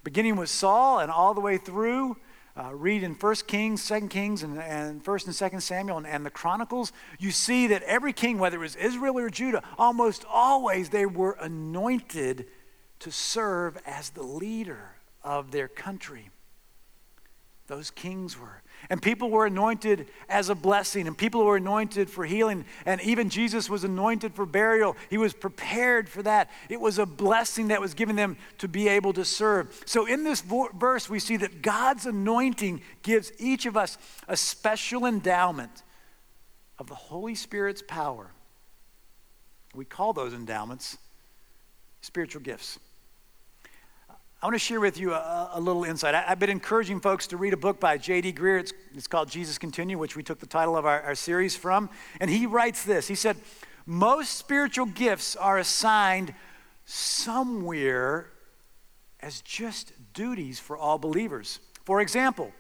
beginning 0.05 0.37
with 0.37 0.51
Saul 0.51 0.99
and 0.99 1.11
all 1.11 1.35
the 1.35 1.41
way 1.41 1.59
through, 1.59 2.17
uh, 2.59 2.75
read 2.75 3.03
in 3.03 3.15
1 3.15 3.35
Kings, 3.47 3.87
2 3.87 4.09
Kings, 4.09 4.43
and, 4.43 4.59
and 4.59 5.07
1 5.07 5.19
and 5.27 5.35
2 5.35 5.61
Samuel 5.61 5.99
and, 5.99 6.07
and 6.07 6.27
the 6.27 6.31
Chronicles, 6.31 6.93
you 7.19 7.31
see 7.31 7.69
that 7.69 7.83
every 7.83 8.13
king, 8.13 8.39
whether 8.39 8.57
it 8.57 8.61
was 8.61 8.77
Israel 8.77 9.19
or 9.19 9.31
Judah, 9.31 9.63
almost 9.79 10.25
always 10.29 10.89
they 10.89 11.07
were 11.07 11.37
anointed 11.41 12.47
to 12.99 13.13
serve 13.13 13.79
as 13.87 14.11
the 14.11 14.25
leader 14.25 14.97
of 15.23 15.53
their 15.53 15.69
country. 15.69 16.31
Those 17.69 17.91
kings 17.91 18.39
were. 18.39 18.63
And 18.91 19.03
people 19.03 19.31
were 19.31 19.47
anointed 19.47 20.09
as 20.29 20.49
a 20.49 20.55
blessing, 20.55 21.07
and 21.07 21.17
people 21.17 21.45
were 21.45 21.57
anointed 21.57 22.09
for 22.09 22.25
healing. 22.25 22.65
And 22.87 23.01
even 23.03 23.29
Jesus 23.29 23.69
was 23.69 23.85
anointed 23.85 24.35
for 24.35 24.47
burial. 24.47 24.97
He 25.11 25.19
was 25.19 25.35
prepared 25.35 26.09
for 26.09 26.23
that. 26.23 26.51
It 26.69 26.81
was 26.81 26.99
a 26.99 27.07
blessing 27.07 27.69
that 27.69 27.81
was 27.81 27.95
given 27.95 28.17
them 28.17 28.37
to 28.59 28.69
be 28.69 28.89
able 28.89 29.13
to 29.15 29.25
serve. 29.25 29.79
So, 29.85 30.07
in 30.07 30.25
this 30.25 30.41
verse, 30.41 31.11
we 31.11 31.19
see 31.19 31.37
that 31.39 31.63
God's 31.63 32.07
anointing 32.07 32.81
gives 33.03 33.33
each 33.39 33.67
of 33.67 33.77
us 33.77 33.99
a 34.27 34.37
special 34.37 35.07
endowment 35.07 35.83
of 36.79 36.87
the 36.87 36.95
Holy 36.95 37.35
Spirit's 37.35 37.83
power. 37.87 38.31
We 39.75 39.85
call 39.85 40.13
those 40.13 40.33
endowments 40.33 40.97
spiritual 42.01 42.43
gifts. 42.43 42.79
I 44.41 44.47
want 44.47 44.55
to 44.55 44.61
share 44.61 44.79
with 44.79 45.01
you 45.01 45.15
a, 45.15 45.51
a 45.55 45.61
little 45.61 45.83
insight. 45.83 46.15
I, 46.15 46.21
have 46.21 46.39
been 46.39 46.49
encouraging 46.49 47.01
folks 47.01 47.27
to 47.29 47.37
read 47.37 47.55
a 47.55 47.57
book 47.57 47.81
by 47.81 47.99
J.D. 47.99 48.35
Greear. 48.35 48.61
It's, 48.61 48.73
it's 48.95 49.09
called 49.09 49.29
Jesus 49.29 49.59
Continue, 49.59 49.99
which 49.99 50.15
we 50.15 50.23
took 50.23 50.39
the 50.39 50.47
title 50.47 50.77
of 50.77 50.87
our, 50.87 51.03
our 51.03 51.17
series 51.17 51.57
from. 51.57 51.91
And 52.21 52.31
he 52.31 52.47
writes 52.47 52.85
this 52.85 53.09
He 53.09 53.17
said, 53.17 53.37
Most 53.85 54.37
spiritual 54.37 54.87
gifts 54.87 55.35
are 55.35 55.59
assigned 55.59 56.35
somewhere 56.85 58.31
as 59.19 59.41
just 59.41 59.93
duties 60.13 60.61
for 60.61 60.77
all 60.77 60.99
believers. 60.99 61.59
For 61.85 62.01
example, 62.01 62.53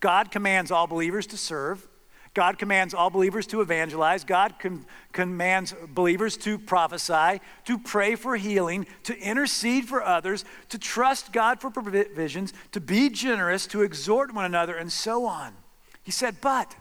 God 0.00 0.30
commands 0.30 0.70
all 0.70 0.86
believers 0.86 1.26
to 1.28 1.38
serve. 1.38 1.88
God 2.34 2.58
commands 2.58 2.92
all 2.92 3.10
believers 3.10 3.46
to 3.46 3.60
evangelize. 3.60 4.24
God 4.24 4.56
com- 4.58 4.84
commands 5.12 5.72
believers 5.88 6.36
to 6.38 6.58
prophesy, 6.58 7.40
to 7.64 7.78
pray 7.78 8.16
for 8.16 8.36
healing, 8.36 8.86
to 9.04 9.16
intercede 9.18 9.86
for 9.86 10.02
others, 10.02 10.44
to 10.70 10.78
trust 10.78 11.32
God 11.32 11.60
for 11.60 11.70
provisions, 11.70 12.52
to 12.72 12.80
be 12.80 13.08
generous, 13.08 13.68
to 13.68 13.82
exhort 13.82 14.34
one 14.34 14.44
another, 14.44 14.74
and 14.74 14.92
so 14.92 15.24
on. 15.26 15.54
He 16.02 16.10
said, 16.10 16.36
but 16.40 16.74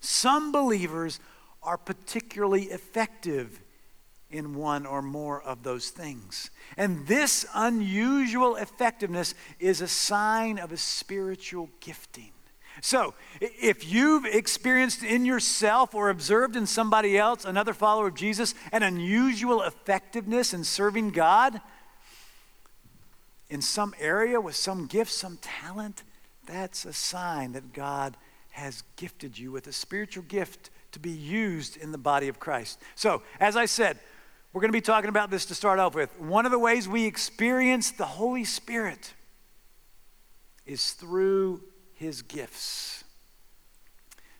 some 0.00 0.52
believers 0.52 1.20
are 1.62 1.78
particularly 1.78 2.64
effective 2.64 3.60
in 4.30 4.54
one 4.54 4.84
or 4.84 5.00
more 5.00 5.40
of 5.40 5.62
those 5.62 5.88
things. 5.88 6.50
And 6.76 7.06
this 7.06 7.46
unusual 7.54 8.56
effectiveness 8.56 9.34
is 9.58 9.80
a 9.80 9.88
sign 9.88 10.58
of 10.58 10.70
a 10.72 10.76
spiritual 10.76 11.70
gifting. 11.80 12.33
So, 12.80 13.14
if 13.40 13.90
you've 13.90 14.26
experienced 14.26 15.02
in 15.02 15.24
yourself 15.24 15.94
or 15.94 16.10
observed 16.10 16.56
in 16.56 16.66
somebody 16.66 17.16
else, 17.16 17.44
another 17.44 17.72
follower 17.72 18.08
of 18.08 18.14
Jesus, 18.14 18.54
an 18.72 18.82
unusual 18.82 19.62
effectiveness 19.62 20.52
in 20.52 20.64
serving 20.64 21.10
God 21.10 21.60
in 23.48 23.62
some 23.62 23.94
area 24.00 24.40
with 24.40 24.56
some 24.56 24.86
gift, 24.86 25.12
some 25.12 25.38
talent, 25.40 26.02
that's 26.46 26.84
a 26.84 26.92
sign 26.92 27.52
that 27.52 27.72
God 27.72 28.16
has 28.50 28.82
gifted 28.96 29.38
you 29.38 29.52
with 29.52 29.66
a 29.66 29.72
spiritual 29.72 30.24
gift 30.24 30.70
to 30.92 30.98
be 30.98 31.10
used 31.10 31.76
in 31.76 31.92
the 31.92 31.98
body 31.98 32.28
of 32.28 32.38
Christ. 32.38 32.80
So, 32.94 33.22
as 33.40 33.56
I 33.56 33.66
said, 33.66 33.98
we're 34.52 34.60
going 34.60 34.70
to 34.70 34.76
be 34.76 34.80
talking 34.80 35.08
about 35.08 35.30
this 35.30 35.46
to 35.46 35.54
start 35.54 35.78
off 35.80 35.94
with. 35.94 36.20
One 36.20 36.46
of 36.46 36.52
the 36.52 36.58
ways 36.58 36.88
we 36.88 37.06
experience 37.06 37.90
the 37.90 38.04
Holy 38.04 38.44
Spirit 38.44 39.14
is 40.66 40.92
through 40.92 41.62
his 41.94 42.22
gifts. 42.22 43.04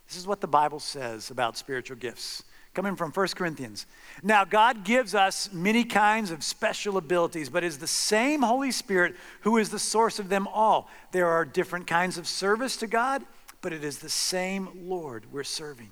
This 0.08 0.16
is 0.16 0.26
what 0.26 0.40
the 0.40 0.46
Bible 0.46 0.80
says 0.80 1.30
about 1.30 1.56
spiritual 1.56 1.96
gifts. 1.96 2.42
Coming 2.74 2.96
from 2.96 3.12
1 3.12 3.28
Corinthians. 3.36 3.86
Now, 4.20 4.44
God 4.44 4.84
gives 4.84 5.14
us 5.14 5.52
many 5.52 5.84
kinds 5.84 6.32
of 6.32 6.42
special 6.42 6.96
abilities, 6.96 7.48
but 7.48 7.62
is 7.62 7.78
the 7.78 7.86
same 7.86 8.42
Holy 8.42 8.72
Spirit 8.72 9.14
who 9.42 9.58
is 9.58 9.70
the 9.70 9.78
source 9.78 10.18
of 10.18 10.28
them 10.28 10.48
all. 10.48 10.90
There 11.12 11.28
are 11.28 11.44
different 11.44 11.86
kinds 11.86 12.18
of 12.18 12.26
service 12.26 12.76
to 12.78 12.88
God, 12.88 13.22
but 13.60 13.72
it 13.72 13.84
is 13.84 13.98
the 13.98 14.08
same 14.08 14.68
Lord 14.88 15.32
we're 15.32 15.44
serving. 15.44 15.90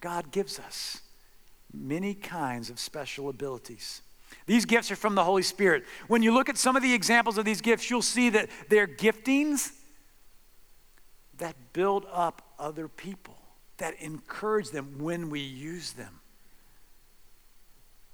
God 0.00 0.30
gives 0.32 0.58
us 0.58 1.02
many 1.70 2.14
kinds 2.14 2.70
of 2.70 2.78
special 2.78 3.28
abilities. 3.28 4.00
These 4.46 4.64
gifts 4.64 4.90
are 4.90 4.96
from 4.96 5.14
the 5.14 5.24
Holy 5.24 5.42
Spirit. 5.42 5.84
When 6.08 6.22
you 6.22 6.32
look 6.32 6.48
at 6.48 6.56
some 6.56 6.76
of 6.76 6.82
the 6.82 6.94
examples 6.94 7.36
of 7.36 7.44
these 7.44 7.60
gifts, 7.60 7.90
you'll 7.90 8.02
see 8.02 8.30
that 8.30 8.48
they're 8.70 8.86
giftings 8.86 9.72
that 11.38 11.56
build 11.72 12.06
up 12.12 12.42
other 12.58 12.88
people, 12.88 13.36
that 13.78 13.94
encourage 14.00 14.70
them 14.70 14.98
when 14.98 15.30
we 15.30 15.40
use 15.40 15.92
them. 15.92 16.20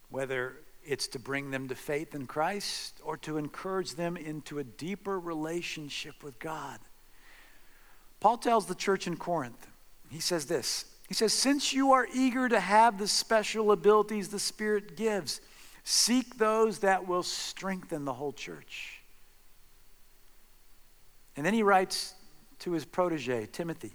Whether 0.08 0.56
it's 0.84 1.08
to 1.08 1.18
bring 1.18 1.50
them 1.50 1.68
to 1.68 1.74
faith 1.74 2.14
in 2.14 2.26
Christ 2.26 3.00
or 3.04 3.16
to 3.18 3.36
encourage 3.36 3.94
them 3.94 4.16
into 4.16 4.58
a 4.58 4.64
deeper 4.64 5.18
relationship 5.20 6.22
with 6.22 6.38
God. 6.38 6.78
Paul 8.18 8.38
tells 8.38 8.66
the 8.66 8.74
church 8.74 9.06
in 9.06 9.16
Corinth, 9.16 9.66
he 10.10 10.20
says 10.20 10.46
this 10.46 10.84
He 11.08 11.14
says, 11.14 11.32
Since 11.32 11.72
you 11.72 11.92
are 11.92 12.06
eager 12.12 12.48
to 12.48 12.60
have 12.60 12.98
the 12.98 13.08
special 13.08 13.72
abilities 13.72 14.28
the 14.28 14.38
Spirit 14.38 14.96
gives, 14.96 15.40
seek 15.84 16.38
those 16.38 16.80
that 16.80 17.06
will 17.06 17.22
strengthen 17.22 18.04
the 18.04 18.12
whole 18.12 18.32
church. 18.32 19.00
And 21.36 21.46
then 21.46 21.54
he 21.54 21.62
writes 21.62 22.14
to 22.60 22.72
his 22.72 22.84
protege, 22.84 23.46
Timothy. 23.46 23.92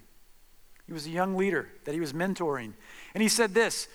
He 0.85 0.93
was 0.93 1.07
a 1.07 1.09
young 1.09 1.35
leader 1.35 1.69
that 1.85 1.93
he 1.93 1.99
was 1.99 2.13
mentoring. 2.13 2.73
And 3.13 3.21
he 3.21 3.29
said 3.29 3.53
this 3.53 3.87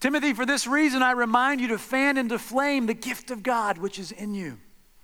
Timothy, 0.00 0.32
for 0.32 0.44
this 0.44 0.66
reason 0.66 1.02
I 1.02 1.12
remind 1.12 1.60
you 1.60 1.68
to 1.68 1.78
fan 1.78 2.18
into 2.18 2.38
flame 2.38 2.86
the 2.86 2.94
gift 2.94 3.30
of 3.30 3.42
God 3.42 3.78
which 3.78 3.98
is 3.98 4.10
in 4.10 4.34
you. 4.34 4.58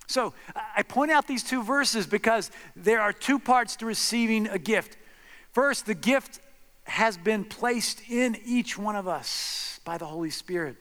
So 0.08 0.32
I 0.74 0.82
point 0.82 1.10
out 1.10 1.26
these 1.26 1.44
two 1.44 1.62
verses 1.62 2.06
because 2.06 2.50
there 2.74 3.00
are 3.00 3.12
two 3.12 3.38
parts 3.38 3.76
to 3.76 3.86
receiving 3.86 4.48
a 4.48 4.58
gift. 4.58 4.96
First, 5.52 5.86
the 5.86 5.94
gift 5.94 6.40
has 6.84 7.18
been 7.18 7.44
placed 7.44 8.00
in 8.08 8.36
each 8.44 8.78
one 8.78 8.96
of 8.96 9.06
us 9.06 9.80
by 9.84 9.98
the 9.98 10.06
Holy 10.06 10.30
Spirit. 10.30 10.76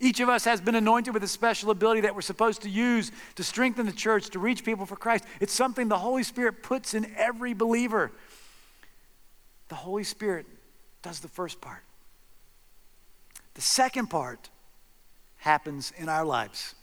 Each 0.00 0.18
of 0.20 0.30
us 0.30 0.46
has 0.46 0.62
been 0.62 0.74
anointed 0.74 1.12
with 1.12 1.22
a 1.22 1.28
special 1.28 1.70
ability 1.70 2.00
that 2.00 2.14
we're 2.14 2.22
supposed 2.22 2.62
to 2.62 2.70
use 2.70 3.12
to 3.34 3.44
strengthen 3.44 3.84
the 3.84 3.92
church, 3.92 4.30
to 4.30 4.38
reach 4.38 4.64
people 4.64 4.86
for 4.86 4.96
Christ. 4.96 5.24
It's 5.40 5.52
something 5.52 5.88
the 5.88 5.98
Holy 5.98 6.22
Spirit 6.22 6.62
puts 6.62 6.94
in 6.94 7.12
every 7.16 7.52
believer. 7.52 8.10
The 9.68 9.74
Holy 9.74 10.04
Spirit 10.04 10.46
does 11.02 11.20
the 11.20 11.28
first 11.28 11.60
part. 11.60 11.82
The 13.54 13.60
second 13.60 14.08
part 14.08 14.48
happens 15.36 15.92
in 15.98 16.08
our 16.08 16.24
lives. 16.24 16.74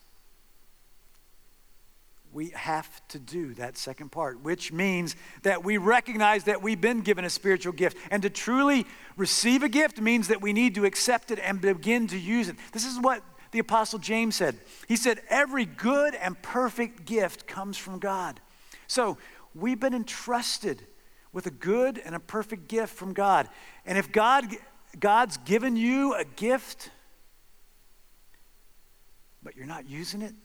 We 2.37 2.49
have 2.49 3.01
to 3.07 3.17
do 3.17 3.55
that 3.55 3.79
second 3.79 4.11
part, 4.11 4.43
which 4.43 4.71
means 4.71 5.15
that 5.41 5.63
we 5.63 5.79
recognize 5.79 6.43
that 6.43 6.61
we've 6.61 6.79
been 6.79 7.01
given 7.01 7.25
a 7.25 7.31
spiritual 7.31 7.73
gift. 7.73 7.97
And 8.11 8.21
to 8.21 8.29
truly 8.29 8.85
receive 9.15 9.63
a 9.63 9.69
gift 9.69 9.99
means 9.99 10.27
that 10.27 10.39
we 10.39 10.53
need 10.53 10.75
to 10.75 10.85
accept 10.85 11.31
it 11.31 11.39
and 11.39 11.59
begin 11.59 12.05
to 12.09 12.15
use 12.15 12.47
it. 12.47 12.57
This 12.73 12.85
is 12.85 12.99
what 12.99 13.23
the 13.49 13.57
Apostle 13.57 13.97
James 13.97 14.35
said. 14.35 14.55
He 14.87 14.97
said, 14.97 15.21
Every 15.31 15.65
good 15.65 16.13
and 16.13 16.39
perfect 16.43 17.05
gift 17.05 17.47
comes 17.47 17.75
from 17.75 17.97
God. 17.97 18.39
So 18.85 19.17
we've 19.55 19.79
been 19.79 19.95
entrusted 19.95 20.85
with 21.33 21.47
a 21.47 21.51
good 21.51 21.97
and 21.97 22.13
a 22.13 22.19
perfect 22.19 22.67
gift 22.67 22.93
from 22.93 23.13
God. 23.13 23.49
And 23.83 23.97
if 23.97 24.11
God, 24.11 24.45
God's 24.99 25.37
given 25.37 25.75
you 25.75 26.13
a 26.13 26.23
gift, 26.23 26.91
but 29.41 29.55
you're 29.55 29.65
not 29.65 29.89
using 29.89 30.21
it, 30.21 30.35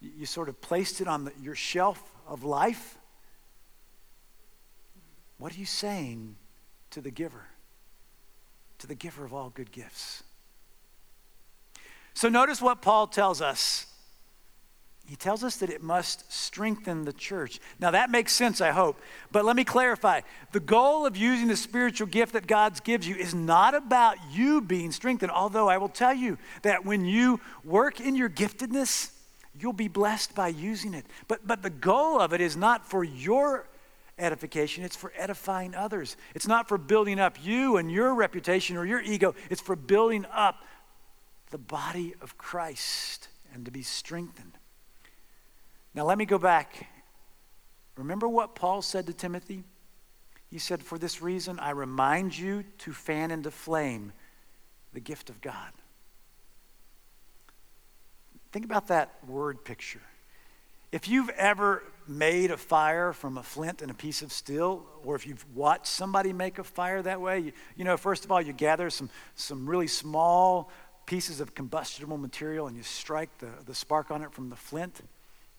you 0.00 0.26
sort 0.26 0.48
of 0.48 0.60
placed 0.60 1.00
it 1.00 1.08
on 1.08 1.24
the, 1.24 1.32
your 1.40 1.54
shelf 1.54 2.02
of 2.26 2.44
life, 2.44 2.98
what 5.38 5.54
are 5.54 5.58
you 5.58 5.66
saying 5.66 6.36
to 6.90 7.00
the 7.00 7.10
giver? 7.10 7.46
To 8.78 8.86
the 8.86 8.94
giver 8.94 9.24
of 9.24 9.32
all 9.32 9.50
good 9.50 9.72
gifts. 9.72 10.22
So 12.14 12.28
notice 12.28 12.60
what 12.60 12.82
Paul 12.82 13.06
tells 13.06 13.40
us 13.40 13.86
he 15.10 15.16
tells 15.16 15.42
us 15.42 15.56
that 15.56 15.70
it 15.70 15.82
must 15.82 16.32
strengthen 16.32 17.04
the 17.04 17.12
church. 17.12 17.58
Now, 17.80 17.90
that 17.90 18.10
makes 18.10 18.32
sense, 18.32 18.60
I 18.60 18.70
hope. 18.70 18.96
But 19.32 19.44
let 19.44 19.56
me 19.56 19.64
clarify. 19.64 20.20
The 20.52 20.60
goal 20.60 21.04
of 21.04 21.16
using 21.16 21.48
the 21.48 21.56
spiritual 21.56 22.06
gift 22.06 22.34
that 22.34 22.46
God 22.46 22.80
gives 22.84 23.08
you 23.08 23.16
is 23.16 23.34
not 23.34 23.74
about 23.74 24.18
you 24.30 24.60
being 24.60 24.92
strengthened, 24.92 25.32
although 25.32 25.68
I 25.68 25.78
will 25.78 25.88
tell 25.88 26.14
you 26.14 26.38
that 26.62 26.84
when 26.84 27.04
you 27.04 27.40
work 27.64 28.00
in 28.00 28.14
your 28.14 28.30
giftedness, 28.30 29.10
you'll 29.58 29.72
be 29.72 29.88
blessed 29.88 30.34
by 30.34 30.48
using 30.48 30.94
it. 30.94 31.06
But, 31.28 31.46
but 31.46 31.62
the 31.62 31.70
goal 31.70 32.20
of 32.20 32.32
it 32.32 32.40
is 32.40 32.56
not 32.56 32.88
for 32.88 33.02
your 33.04 33.68
edification, 34.18 34.84
it's 34.84 34.96
for 34.96 35.12
edifying 35.16 35.74
others. 35.74 36.16
It's 36.34 36.46
not 36.46 36.68
for 36.68 36.78
building 36.78 37.18
up 37.18 37.38
you 37.42 37.76
and 37.76 37.90
your 37.90 38.14
reputation 38.14 38.76
or 38.76 38.84
your 38.84 39.00
ego, 39.00 39.34
it's 39.48 39.60
for 39.60 39.76
building 39.76 40.26
up 40.32 40.64
the 41.50 41.58
body 41.58 42.14
of 42.20 42.38
Christ 42.38 43.28
and 43.52 43.64
to 43.64 43.70
be 43.70 43.82
strengthened. 43.82 44.56
Now, 45.94 46.04
let 46.04 46.18
me 46.18 46.24
go 46.24 46.38
back. 46.38 46.88
Remember 47.96 48.28
what 48.28 48.54
Paul 48.54 48.82
said 48.82 49.06
to 49.06 49.12
Timothy? 49.12 49.64
He 50.48 50.58
said, 50.58 50.82
For 50.82 50.98
this 50.98 51.20
reason, 51.20 51.58
I 51.58 51.70
remind 51.70 52.36
you 52.38 52.64
to 52.78 52.92
fan 52.92 53.30
into 53.30 53.50
flame 53.50 54.12
the 54.92 55.00
gift 55.00 55.30
of 55.30 55.40
God. 55.40 55.72
Think 58.52 58.64
about 58.64 58.88
that 58.88 59.14
word 59.26 59.64
picture. 59.64 60.00
If 60.92 61.08
you've 61.08 61.30
ever 61.30 61.84
made 62.08 62.50
a 62.50 62.56
fire 62.56 63.12
from 63.12 63.38
a 63.38 63.42
flint 63.44 63.80
and 63.80 63.92
a 63.92 63.94
piece 63.94 64.22
of 64.22 64.32
steel, 64.32 64.84
or 65.04 65.14
if 65.14 65.24
you've 65.24 65.44
watched 65.54 65.86
somebody 65.86 66.32
make 66.32 66.58
a 66.58 66.64
fire 66.64 67.00
that 67.02 67.20
way, 67.20 67.38
you, 67.38 67.52
you 67.76 67.84
know, 67.84 67.96
first 67.96 68.24
of 68.24 68.32
all, 68.32 68.40
you 68.40 68.52
gather 68.52 68.90
some, 68.90 69.08
some 69.36 69.70
really 69.70 69.86
small 69.86 70.68
pieces 71.06 71.40
of 71.40 71.54
combustible 71.54 72.18
material 72.18 72.66
and 72.66 72.76
you 72.76 72.82
strike 72.82 73.30
the, 73.38 73.50
the 73.66 73.74
spark 73.74 74.10
on 74.10 74.22
it 74.22 74.32
from 74.32 74.50
the 74.50 74.56
flint. 74.56 75.00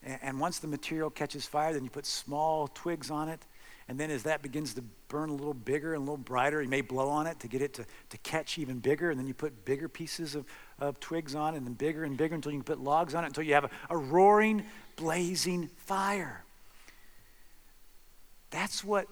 And 0.02 0.40
once 0.40 0.58
the 0.58 0.66
material 0.66 1.10
catches 1.10 1.46
fire, 1.46 1.72
then 1.72 1.84
you 1.84 1.90
put 1.90 2.06
small 2.06 2.68
twigs 2.68 3.10
on 3.10 3.28
it. 3.28 3.40
And 3.88 3.98
then 3.98 4.10
as 4.10 4.24
that 4.24 4.42
begins 4.42 4.74
to 4.74 4.82
burn 5.08 5.28
a 5.28 5.34
little 5.34 5.54
bigger 5.54 5.94
and 5.94 5.98
a 5.98 6.04
little 6.04 6.16
brighter, 6.16 6.62
you 6.62 6.68
may 6.68 6.80
blow 6.80 7.08
on 7.08 7.26
it 7.26 7.38
to 7.40 7.48
get 7.48 7.62
it 7.62 7.74
to, 7.74 7.86
to 8.10 8.18
catch 8.18 8.58
even 8.58 8.78
bigger. 8.78 9.10
And 9.10 9.18
then 9.18 9.26
you 9.26 9.34
put 9.34 9.64
bigger 9.64 9.88
pieces 9.88 10.34
of, 10.34 10.44
of 10.88 10.98
twigs 11.00 11.34
on 11.34 11.54
it, 11.54 11.58
and 11.58 11.66
then 11.66 11.74
bigger 11.74 12.04
and 12.04 12.16
bigger 12.16 12.34
until 12.34 12.52
you 12.52 12.58
can 12.58 12.64
put 12.64 12.80
logs 12.80 13.14
on 13.14 13.24
it, 13.24 13.28
until 13.28 13.44
you 13.44 13.54
have 13.54 13.64
a, 13.64 13.70
a 13.90 13.96
roaring, 13.96 14.64
blazing 14.96 15.68
fire. 15.76 16.44
That's 18.50 18.84
what 18.84 19.06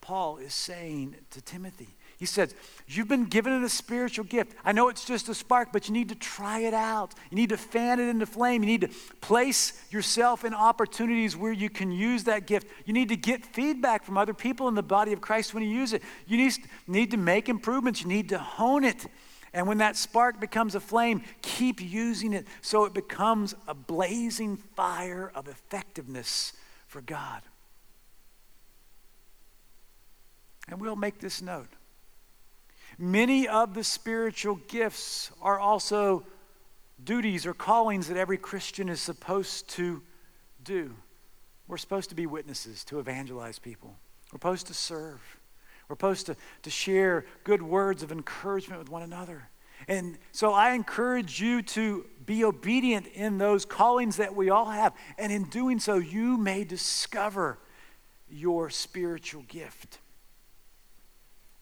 Paul 0.00 0.36
is 0.38 0.54
saying 0.54 1.16
to 1.30 1.40
Timothy. 1.40 1.88
He 2.18 2.26
says, 2.26 2.54
You've 2.86 3.08
been 3.08 3.24
given 3.24 3.64
a 3.64 3.68
spiritual 3.68 4.24
gift. 4.24 4.54
I 4.64 4.72
know 4.72 4.88
it's 4.88 5.04
just 5.04 5.28
a 5.28 5.34
spark, 5.34 5.70
but 5.72 5.88
you 5.88 5.94
need 5.94 6.08
to 6.10 6.14
try 6.14 6.60
it 6.60 6.74
out. 6.74 7.14
You 7.30 7.36
need 7.36 7.48
to 7.48 7.56
fan 7.56 7.98
it 7.98 8.08
into 8.08 8.26
flame. 8.26 8.62
You 8.62 8.68
need 8.68 8.82
to 8.82 8.88
place 9.20 9.82
yourself 9.90 10.44
in 10.44 10.54
opportunities 10.54 11.36
where 11.36 11.52
you 11.52 11.68
can 11.68 11.90
use 11.90 12.24
that 12.24 12.46
gift. 12.46 12.68
You 12.84 12.92
need 12.92 13.08
to 13.08 13.16
get 13.16 13.44
feedback 13.44 14.04
from 14.04 14.16
other 14.16 14.32
people 14.32 14.68
in 14.68 14.74
the 14.74 14.82
body 14.82 15.12
of 15.12 15.20
Christ 15.20 15.52
when 15.52 15.62
you 15.62 15.68
use 15.70 15.92
it. 15.92 16.02
You 16.26 16.36
need, 16.36 16.54
need 16.86 17.10
to 17.10 17.16
make 17.16 17.48
improvements. 17.48 18.02
You 18.02 18.08
need 18.08 18.28
to 18.28 18.38
hone 18.38 18.84
it. 18.84 19.06
And 19.56 19.66
when 19.66 19.78
that 19.78 19.96
spark 19.96 20.38
becomes 20.38 20.74
a 20.74 20.80
flame, 20.80 21.22
keep 21.40 21.80
using 21.80 22.34
it 22.34 22.46
so 22.60 22.84
it 22.84 22.92
becomes 22.92 23.54
a 23.66 23.72
blazing 23.72 24.58
fire 24.58 25.32
of 25.34 25.48
effectiveness 25.48 26.52
for 26.86 27.00
God. 27.00 27.40
And 30.68 30.78
we'll 30.78 30.94
make 30.94 31.20
this 31.20 31.40
note. 31.40 31.70
Many 32.98 33.48
of 33.48 33.72
the 33.72 33.82
spiritual 33.82 34.56
gifts 34.68 35.30
are 35.40 35.58
also 35.58 36.26
duties 37.02 37.46
or 37.46 37.54
callings 37.54 38.08
that 38.08 38.18
every 38.18 38.36
Christian 38.36 38.90
is 38.90 39.00
supposed 39.00 39.70
to 39.70 40.02
do. 40.64 40.94
We're 41.66 41.78
supposed 41.78 42.10
to 42.10 42.14
be 42.14 42.26
witnesses 42.26 42.84
to 42.84 42.98
evangelize 42.98 43.58
people, 43.58 43.96
we're 44.30 44.36
supposed 44.36 44.66
to 44.66 44.74
serve, 44.74 45.35
we're 45.88 45.94
supposed 45.94 46.26
to, 46.26 46.36
to 46.62 46.70
share 46.70 47.24
good 47.44 47.62
words 47.62 48.02
of 48.02 48.10
encouragement 48.10 48.80
with 48.80 48.90
one 48.90 49.02
another. 49.02 49.48
And 49.88 50.18
so 50.32 50.52
I 50.52 50.72
encourage 50.72 51.40
you 51.40 51.62
to 51.62 52.06
be 52.24 52.44
obedient 52.44 53.06
in 53.08 53.38
those 53.38 53.64
callings 53.64 54.16
that 54.16 54.34
we 54.34 54.50
all 54.50 54.64
have. 54.66 54.94
And 55.16 55.30
in 55.30 55.44
doing 55.44 55.78
so, 55.78 55.96
you 55.96 56.36
may 56.36 56.64
discover 56.64 57.58
your 58.28 58.70
spiritual 58.70 59.42
gift. 59.42 59.98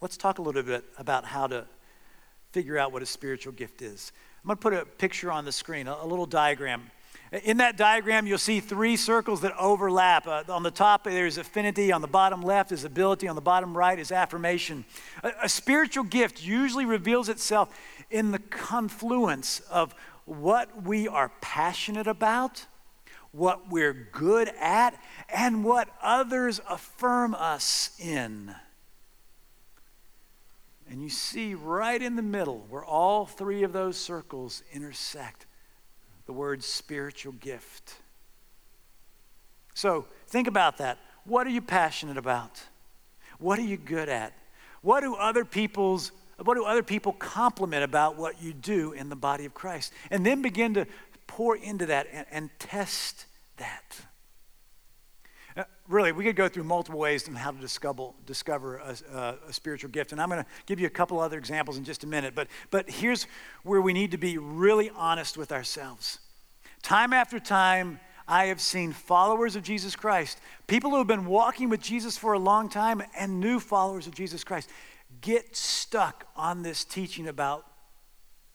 Let's 0.00 0.16
talk 0.16 0.38
a 0.38 0.42
little 0.42 0.62
bit 0.62 0.84
about 0.98 1.24
how 1.24 1.46
to 1.48 1.66
figure 2.52 2.78
out 2.78 2.92
what 2.92 3.02
a 3.02 3.06
spiritual 3.06 3.52
gift 3.52 3.82
is. 3.82 4.12
I'm 4.42 4.48
going 4.48 4.56
to 4.56 4.62
put 4.62 4.74
a 4.74 4.84
picture 4.84 5.30
on 5.30 5.44
the 5.44 5.52
screen, 5.52 5.86
a, 5.86 5.98
a 6.00 6.06
little 6.06 6.26
diagram. 6.26 6.90
In 7.42 7.56
that 7.56 7.76
diagram, 7.76 8.28
you'll 8.28 8.38
see 8.38 8.60
three 8.60 8.96
circles 8.96 9.40
that 9.40 9.52
overlap. 9.58 10.28
Uh, 10.28 10.44
on 10.48 10.62
the 10.62 10.70
top, 10.70 11.02
there's 11.02 11.36
affinity. 11.36 11.90
On 11.90 12.00
the 12.00 12.06
bottom 12.06 12.42
left 12.42 12.70
is 12.70 12.84
ability. 12.84 13.26
On 13.26 13.34
the 13.34 13.42
bottom 13.42 13.76
right 13.76 13.98
is 13.98 14.12
affirmation. 14.12 14.84
A, 15.24 15.32
a 15.42 15.48
spiritual 15.48 16.04
gift 16.04 16.44
usually 16.44 16.84
reveals 16.84 17.28
itself 17.28 17.76
in 18.08 18.30
the 18.30 18.38
confluence 18.38 19.60
of 19.68 19.96
what 20.26 20.84
we 20.84 21.08
are 21.08 21.32
passionate 21.40 22.06
about, 22.06 22.66
what 23.32 23.68
we're 23.68 24.08
good 24.12 24.48
at, 24.60 24.96
and 25.28 25.64
what 25.64 25.88
others 26.00 26.60
affirm 26.68 27.34
us 27.34 27.90
in. 27.98 28.54
And 30.88 31.02
you 31.02 31.08
see 31.08 31.54
right 31.54 32.00
in 32.00 32.14
the 32.14 32.22
middle 32.22 32.64
where 32.68 32.84
all 32.84 33.26
three 33.26 33.64
of 33.64 33.72
those 33.72 33.96
circles 33.96 34.62
intersect 34.72 35.46
the 36.26 36.32
word 36.32 36.62
spiritual 36.62 37.32
gift. 37.32 37.96
So 39.74 40.06
think 40.28 40.48
about 40.48 40.78
that. 40.78 40.98
What 41.24 41.46
are 41.46 41.50
you 41.50 41.60
passionate 41.60 42.16
about? 42.16 42.62
What 43.38 43.58
are 43.58 43.62
you 43.62 43.76
good 43.76 44.08
at? 44.08 44.32
What 44.82 45.00
do 45.00 45.14
other 45.14 45.44
people's 45.44 46.12
what 46.42 46.54
do 46.54 46.64
other 46.64 46.82
people 46.82 47.12
compliment 47.12 47.84
about 47.84 48.16
what 48.16 48.42
you 48.42 48.52
do 48.52 48.92
in 48.92 49.08
the 49.08 49.16
body 49.16 49.44
of 49.44 49.54
Christ? 49.54 49.92
And 50.10 50.26
then 50.26 50.42
begin 50.42 50.74
to 50.74 50.86
pour 51.28 51.56
into 51.56 51.86
that 51.86 52.08
and, 52.12 52.26
and 52.30 52.50
test 52.58 53.26
that. 53.58 54.00
Really, 55.86 56.12
we 56.12 56.24
could 56.24 56.36
go 56.36 56.48
through 56.48 56.64
multiple 56.64 56.98
ways 56.98 57.28
on 57.28 57.34
how 57.34 57.50
to 57.50 57.58
discover, 57.58 58.08
discover 58.24 58.76
a, 58.76 58.96
a, 59.14 59.34
a 59.48 59.52
spiritual 59.52 59.90
gift. 59.90 60.12
And 60.12 60.20
I'm 60.20 60.30
going 60.30 60.42
to 60.42 60.48
give 60.64 60.80
you 60.80 60.86
a 60.86 60.90
couple 60.90 61.20
other 61.20 61.36
examples 61.36 61.76
in 61.76 61.84
just 61.84 62.04
a 62.04 62.06
minute. 62.06 62.34
But, 62.34 62.48
but 62.70 62.88
here's 62.88 63.26
where 63.64 63.82
we 63.82 63.92
need 63.92 64.10
to 64.12 64.16
be 64.16 64.38
really 64.38 64.90
honest 64.96 65.36
with 65.36 65.52
ourselves. 65.52 66.20
Time 66.82 67.12
after 67.12 67.38
time, 67.38 68.00
I 68.26 68.46
have 68.46 68.60
seen 68.60 68.92
followers 68.92 69.56
of 69.56 69.62
Jesus 69.62 69.94
Christ, 69.94 70.38
people 70.66 70.90
who 70.90 70.98
have 70.98 71.06
been 71.06 71.26
walking 71.26 71.68
with 71.68 71.82
Jesus 71.82 72.16
for 72.16 72.32
a 72.32 72.38
long 72.38 72.70
time, 72.70 73.02
and 73.18 73.38
new 73.38 73.60
followers 73.60 74.06
of 74.06 74.14
Jesus 74.14 74.42
Christ, 74.42 74.70
get 75.20 75.54
stuck 75.54 76.26
on 76.34 76.62
this 76.62 76.84
teaching 76.84 77.28
about 77.28 77.66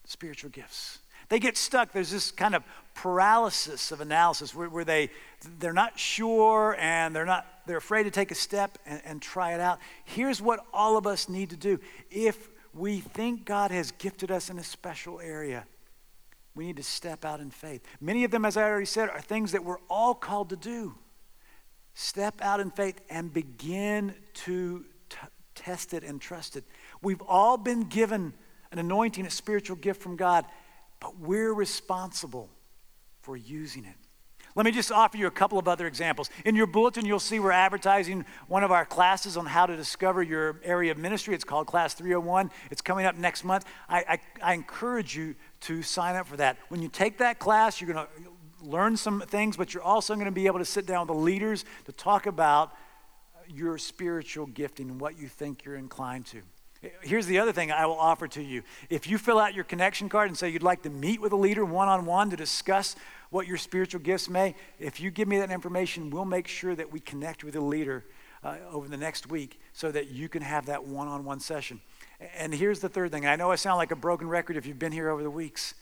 spiritual 0.04 0.50
gifts. 0.50 0.98
They 1.28 1.38
get 1.38 1.56
stuck. 1.56 1.92
There's 1.92 2.10
this 2.10 2.30
kind 2.30 2.54
of 2.54 2.62
paralysis 2.94 3.92
of 3.92 4.00
analysis 4.00 4.54
where, 4.54 4.68
where 4.68 4.84
they, 4.84 5.10
they're 5.58 5.72
not 5.72 5.98
sure 5.98 6.76
and 6.78 7.14
they're, 7.14 7.26
not, 7.26 7.46
they're 7.66 7.76
afraid 7.76 8.04
to 8.04 8.10
take 8.10 8.30
a 8.30 8.34
step 8.34 8.78
and, 8.86 9.00
and 9.04 9.22
try 9.22 9.54
it 9.54 9.60
out. 9.60 9.78
Here's 10.04 10.42
what 10.42 10.60
all 10.72 10.96
of 10.96 11.06
us 11.06 11.28
need 11.28 11.50
to 11.50 11.56
do. 11.56 11.78
If 12.10 12.48
we 12.74 13.00
think 13.00 13.44
God 13.44 13.70
has 13.70 13.92
gifted 13.92 14.30
us 14.30 14.50
in 14.50 14.58
a 14.58 14.64
special 14.64 15.20
area, 15.20 15.64
we 16.54 16.66
need 16.66 16.76
to 16.76 16.82
step 16.82 17.24
out 17.24 17.40
in 17.40 17.50
faith. 17.50 17.82
Many 18.00 18.24
of 18.24 18.30
them, 18.30 18.44
as 18.44 18.56
I 18.56 18.64
already 18.64 18.86
said, 18.86 19.08
are 19.08 19.20
things 19.20 19.52
that 19.52 19.64
we're 19.64 19.80
all 19.88 20.14
called 20.14 20.50
to 20.50 20.56
do. 20.56 20.94
Step 21.94 22.40
out 22.42 22.60
in 22.60 22.70
faith 22.70 23.00
and 23.08 23.32
begin 23.32 24.14
to 24.34 24.84
t- 25.08 25.16
it 25.92 26.04
and 26.04 26.20
trust 26.20 26.56
it. 26.56 26.64
We've 27.02 27.22
all 27.28 27.56
been 27.56 27.84
given 27.84 28.32
an 28.72 28.78
anointing, 28.78 29.26
a 29.26 29.30
spiritual 29.30 29.76
gift 29.76 30.02
from 30.02 30.16
God, 30.16 30.44
but 31.00 31.18
we're 31.18 31.52
responsible 31.52 32.50
for 33.22 33.36
using 33.36 33.84
it. 33.84 33.96
Let 34.56 34.66
me 34.66 34.72
just 34.72 34.90
offer 34.90 35.16
you 35.16 35.26
a 35.28 35.30
couple 35.30 35.58
of 35.58 35.68
other 35.68 35.86
examples. 35.86 36.28
In 36.44 36.56
your 36.56 36.66
bulletin, 36.66 37.06
you'll 37.06 37.20
see 37.20 37.38
we're 37.38 37.52
advertising 37.52 38.24
one 38.48 38.64
of 38.64 38.72
our 38.72 38.84
classes 38.84 39.36
on 39.36 39.46
how 39.46 39.66
to 39.66 39.76
discover 39.76 40.22
your 40.22 40.60
area 40.64 40.90
of 40.90 40.98
ministry. 40.98 41.34
It's 41.34 41.44
called 41.44 41.68
Class 41.68 41.94
301. 41.94 42.50
It's 42.70 42.82
coming 42.82 43.06
up 43.06 43.16
next 43.16 43.44
month. 43.44 43.64
I, 43.88 44.18
I, 44.42 44.50
I 44.50 44.54
encourage 44.54 45.16
you 45.16 45.36
to 45.62 45.82
sign 45.82 46.16
up 46.16 46.26
for 46.26 46.36
that. 46.38 46.58
When 46.68 46.82
you 46.82 46.88
take 46.88 47.18
that 47.18 47.38
class, 47.38 47.80
you're 47.80 47.92
going 47.92 48.04
to 48.04 48.66
learn 48.66 48.96
some 48.96 49.20
things, 49.20 49.56
but 49.56 49.72
you're 49.72 49.84
also 49.84 50.14
going 50.14 50.26
to 50.26 50.32
be 50.32 50.46
able 50.46 50.58
to 50.58 50.64
sit 50.64 50.84
down 50.84 51.06
with 51.06 51.16
the 51.16 51.22
leaders 51.22 51.64
to 51.84 51.92
talk 51.92 52.26
about 52.26 52.72
your 53.48 53.78
spiritual 53.78 54.46
gifting 54.46 54.90
and 54.90 55.00
what 55.00 55.18
you 55.18 55.28
think 55.28 55.64
you're 55.64 55.76
inclined 55.76 56.26
to. 56.26 56.42
Here's 57.02 57.26
the 57.26 57.38
other 57.38 57.52
thing 57.52 57.70
I 57.70 57.84
will 57.84 57.98
offer 57.98 58.26
to 58.28 58.42
you. 58.42 58.62
If 58.88 59.06
you 59.06 59.18
fill 59.18 59.38
out 59.38 59.54
your 59.54 59.64
connection 59.64 60.08
card 60.08 60.28
and 60.28 60.38
say 60.38 60.48
you'd 60.48 60.62
like 60.62 60.82
to 60.82 60.90
meet 60.90 61.20
with 61.20 61.32
a 61.32 61.36
leader 61.36 61.64
one 61.64 61.88
on 61.88 62.06
one 62.06 62.30
to 62.30 62.36
discuss 62.36 62.96
what 63.28 63.46
your 63.46 63.58
spiritual 63.58 64.00
gifts 64.00 64.30
may, 64.30 64.54
if 64.78 64.98
you 64.98 65.10
give 65.10 65.28
me 65.28 65.38
that 65.38 65.50
information, 65.50 66.08
we'll 66.08 66.24
make 66.24 66.48
sure 66.48 66.74
that 66.74 66.90
we 66.90 66.98
connect 66.98 67.44
with 67.44 67.54
a 67.54 67.60
leader 67.60 68.06
uh, 68.42 68.56
over 68.72 68.88
the 68.88 68.96
next 68.96 69.28
week 69.28 69.60
so 69.74 69.92
that 69.92 70.08
you 70.08 70.28
can 70.30 70.40
have 70.40 70.66
that 70.66 70.84
one 70.84 71.06
on 71.06 71.24
one 71.24 71.38
session. 71.38 71.82
And 72.34 72.54
here's 72.54 72.80
the 72.80 72.88
third 72.88 73.12
thing 73.12 73.26
I 73.26 73.36
know 73.36 73.50
I 73.50 73.56
sound 73.56 73.76
like 73.76 73.90
a 73.90 73.96
broken 73.96 74.28
record 74.28 74.56
if 74.56 74.64
you've 74.64 74.78
been 74.78 74.92
here 74.92 75.10
over 75.10 75.22
the 75.22 75.30
weeks. 75.30 75.74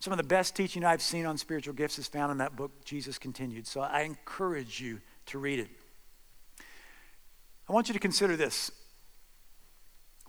Some 0.00 0.12
of 0.12 0.16
the 0.16 0.24
best 0.24 0.56
teaching 0.56 0.84
I've 0.84 1.02
seen 1.02 1.26
on 1.26 1.36
spiritual 1.36 1.74
gifts 1.74 1.98
is 1.98 2.08
found 2.08 2.32
in 2.32 2.38
that 2.38 2.56
book, 2.56 2.84
Jesus 2.84 3.18
Continued. 3.18 3.66
So 3.68 3.82
I 3.82 4.00
encourage 4.00 4.80
you 4.80 5.00
to 5.26 5.38
read 5.38 5.60
it. 5.60 5.68
I 7.68 7.72
want 7.72 7.88
you 7.88 7.92
to 7.92 8.00
consider 8.00 8.34
this. 8.34 8.72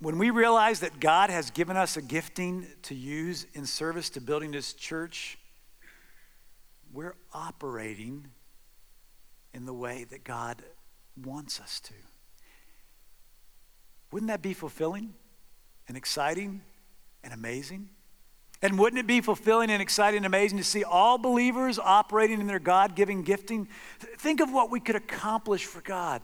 When 0.01 0.17
we 0.17 0.31
realize 0.31 0.79
that 0.79 0.99
God 0.99 1.29
has 1.29 1.51
given 1.51 1.77
us 1.77 1.95
a 1.95 2.01
gifting 2.01 2.65
to 2.81 2.95
use 2.95 3.45
in 3.53 3.67
service 3.67 4.09
to 4.09 4.19
building 4.19 4.49
this 4.49 4.73
church, 4.73 5.37
we're 6.91 7.13
operating 7.35 8.25
in 9.53 9.67
the 9.67 9.73
way 9.73 10.05
that 10.09 10.23
God 10.23 10.63
wants 11.23 11.59
us 11.59 11.79
to. 11.81 11.93
Wouldn't 14.11 14.29
that 14.29 14.41
be 14.41 14.55
fulfilling 14.55 15.13
and 15.87 15.95
exciting 15.95 16.63
and 17.23 17.31
amazing? 17.31 17.87
And 18.63 18.79
wouldn't 18.79 18.99
it 18.99 19.07
be 19.07 19.21
fulfilling 19.21 19.69
and 19.69 19.83
exciting 19.83 20.17
and 20.17 20.25
amazing 20.25 20.57
to 20.57 20.63
see 20.63 20.83
all 20.83 21.19
believers 21.19 21.77
operating 21.77 22.41
in 22.41 22.47
their 22.47 22.59
God 22.59 22.95
giving 22.95 23.21
gifting? 23.21 23.67
Think 23.99 24.39
of 24.39 24.51
what 24.51 24.71
we 24.71 24.79
could 24.79 24.95
accomplish 24.95 25.65
for 25.65 25.81
God. 25.81 26.23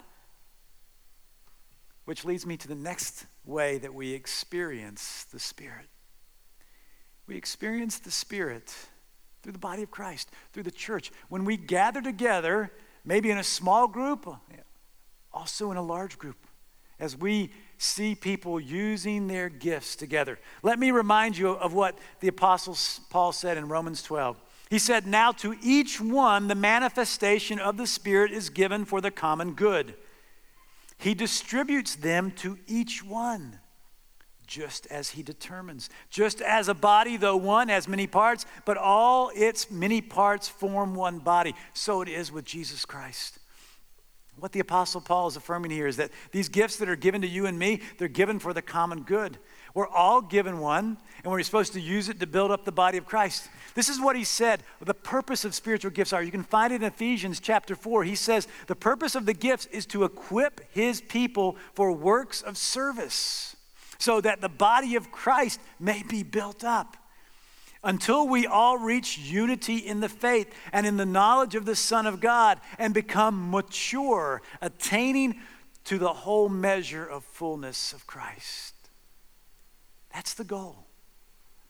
Which 2.06 2.26
leads 2.26 2.44
me 2.44 2.58
to 2.58 2.68
the 2.68 2.76
next 2.76 3.28
way 3.48 3.78
that 3.78 3.94
we 3.94 4.14
experience 4.14 5.26
the 5.32 5.40
Spirit. 5.40 5.88
We 7.28 7.36
experience 7.36 8.00
the 8.00 8.12
Spirit 8.12 8.74
through 9.42 9.54
the 9.54 9.60
body 9.60 9.84
of 9.84 9.92
Christ, 9.92 10.30
through 10.54 10.64
the 10.64 10.72
church. 10.72 11.12
When 11.30 11.46
we 11.46 11.58
gather 11.58 12.02
together, 12.02 12.72
maybe 13.06 13.32
in 13.32 13.38
a 13.38 13.44
small 13.44 13.88
group, 13.88 14.28
also 15.32 15.72
in 15.72 15.78
a 15.78 15.82
large 15.82 16.18
group, 16.18 16.38
as 17.00 17.16
we 17.16 17.52
see 17.78 18.16
people 18.16 18.60
using 18.60 19.28
their 19.28 19.50
gifts 19.50 19.96
together. 19.96 20.40
Let 20.64 20.80
me 20.80 20.92
remind 20.92 21.38
you 21.38 21.50
of 21.50 21.74
what 21.74 21.98
the 22.22 22.28
Apostle 22.28 22.76
Paul 23.10 23.32
said 23.32 23.58
in 23.58 23.68
Romans 23.68 24.02
12. 24.02 24.42
He 24.70 24.80
said, 24.80 25.06
Now 25.06 25.32
to 25.34 25.56
each 25.62 26.02
one 26.02 26.48
the 26.48 26.56
manifestation 26.56 27.60
of 27.60 27.78
the 27.78 27.88
Spirit 27.88 28.32
is 28.32 28.50
given 28.50 28.84
for 28.84 29.00
the 29.00 29.12
common 29.12 29.54
good. 29.54 29.96
He 30.98 31.14
distributes 31.14 31.96
them 31.96 32.32
to 32.38 32.58
each 32.68 33.04
one 33.04 33.60
just 34.48 34.88
as 34.88 35.10
he 35.10 35.22
determines. 35.22 35.90
Just 36.10 36.42
as 36.42 36.70
a 36.70 36.74
body, 36.74 37.18
though 37.18 37.36
one, 37.36 37.68
has 37.68 37.88
many 37.88 38.08
parts, 38.08 38.46
but 38.66 38.78
all 38.78 39.30
its 39.36 39.70
many 39.70 40.02
parts 40.02 40.48
form 40.48 40.96
one 40.96 41.20
body, 41.20 41.54
so 41.74 42.02
it 42.02 42.08
is 42.08 42.32
with 42.32 42.46
Jesus 42.46 42.86
Christ. 42.86 43.40
What 44.40 44.54
the 44.54 44.60
Apostle 44.60 45.02
Paul 45.02 45.28
is 45.28 45.36
affirming 45.36 45.72
here 45.72 45.88
is 45.88 45.98
that 45.98 46.12
these 46.32 46.48
gifts 46.48 46.78
that 46.78 46.90
are 46.90 46.96
given 46.96 47.22
to 47.22 47.28
you 47.28 47.46
and 47.46 47.60
me, 47.60 47.82
they're 47.98 48.08
given 48.08 48.40
for 48.40 48.54
the 48.54 48.62
common 48.62 49.02
good. 49.02 49.38
We're 49.78 49.88
all 49.88 50.24
given 50.24 50.58
one, 50.58 50.98
and 51.24 51.32
we're 51.32 51.44
supposed 51.44 51.74
to 51.74 51.80
use 51.80 52.10
it 52.10 52.20
to 52.22 52.26
build 52.26 52.50
up 52.50 52.66
the 52.66 52.72
body 52.72 52.98
of 52.98 53.06
Christ. 53.06 53.48
This 53.76 53.90
is 53.90 54.02
what 54.02 54.16
he 54.16 54.24
said 54.24 54.64
the 54.82 54.96
purpose 54.96 55.46
of 55.46 55.54
spiritual 55.54 55.92
gifts 55.92 56.14
are. 56.14 56.24
You 56.24 56.32
can 56.32 56.42
find 56.42 56.74
it 56.74 56.78
in 56.78 56.88
Ephesians 56.88 57.40
chapter 57.40 57.76
4. 57.76 58.04
He 58.04 58.16
says, 58.16 58.48
The 58.66 58.76
purpose 58.76 59.14
of 59.14 59.28
the 59.28 59.36
gifts 59.36 59.68
is 59.68 59.86
to 59.88 60.04
equip 60.04 60.62
his 60.74 61.00
people 61.00 61.58
for 61.76 61.92
works 61.92 62.42
of 62.42 62.58
service 62.58 63.56
so 64.00 64.20
that 64.20 64.42
the 64.42 64.50
body 64.50 64.96
of 64.96 65.12
Christ 65.12 65.60
may 65.80 66.02
be 66.02 66.24
built 66.24 66.64
up. 66.64 66.98
Until 67.84 68.28
we 68.28 68.48
all 68.48 68.80
reach 68.80 69.20
unity 69.20 69.78
in 69.78 70.00
the 70.00 70.10
faith 70.10 70.52
and 70.74 70.88
in 70.88 70.98
the 70.98 71.06
knowledge 71.06 71.54
of 71.54 71.66
the 71.66 71.76
Son 71.76 72.08
of 72.08 72.20
God 72.20 72.60
and 72.80 72.96
become 72.96 73.52
mature, 73.52 74.42
attaining 74.60 75.40
to 75.84 76.00
the 76.00 76.14
whole 76.14 76.50
measure 76.50 77.06
of 77.06 77.24
fullness 77.24 77.94
of 77.94 78.08
Christ. 78.08 78.74
That's 80.14 80.34
the 80.34 80.44
goal. 80.44 80.86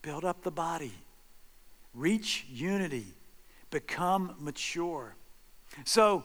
Build 0.01 0.23
up 0.23 0.43
the 0.43 0.51
body, 0.51 0.93
reach 1.93 2.45
unity, 2.49 3.07
become 3.71 4.35
mature. 4.39 5.15
So, 5.83 6.23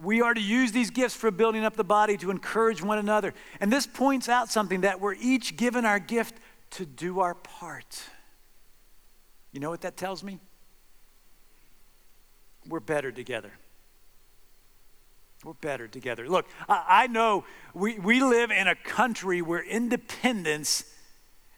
we 0.00 0.20
are 0.22 0.32
to 0.32 0.40
use 0.40 0.70
these 0.70 0.90
gifts 0.90 1.14
for 1.14 1.30
building 1.30 1.64
up 1.64 1.74
the 1.74 1.84
body 1.84 2.16
to 2.18 2.30
encourage 2.30 2.82
one 2.82 2.98
another. 2.98 3.34
And 3.60 3.72
this 3.72 3.86
points 3.86 4.28
out 4.28 4.48
something 4.48 4.82
that 4.82 5.00
we're 5.00 5.14
each 5.14 5.56
given 5.56 5.84
our 5.84 5.98
gift 5.98 6.36
to 6.72 6.86
do 6.86 7.20
our 7.20 7.34
part. 7.34 8.02
You 9.50 9.60
know 9.60 9.70
what 9.70 9.80
that 9.80 9.96
tells 9.96 10.22
me? 10.22 10.38
We're 12.68 12.80
better 12.80 13.10
together. 13.10 13.50
We're 15.44 15.52
better 15.54 15.86
together. 15.86 16.28
Look, 16.28 16.46
I, 16.68 16.84
I 16.88 17.06
know 17.06 17.44
we, 17.72 17.98
we 17.98 18.20
live 18.20 18.50
in 18.50 18.66
a 18.66 18.74
country 18.74 19.40
where 19.40 19.62
independence 19.62 20.84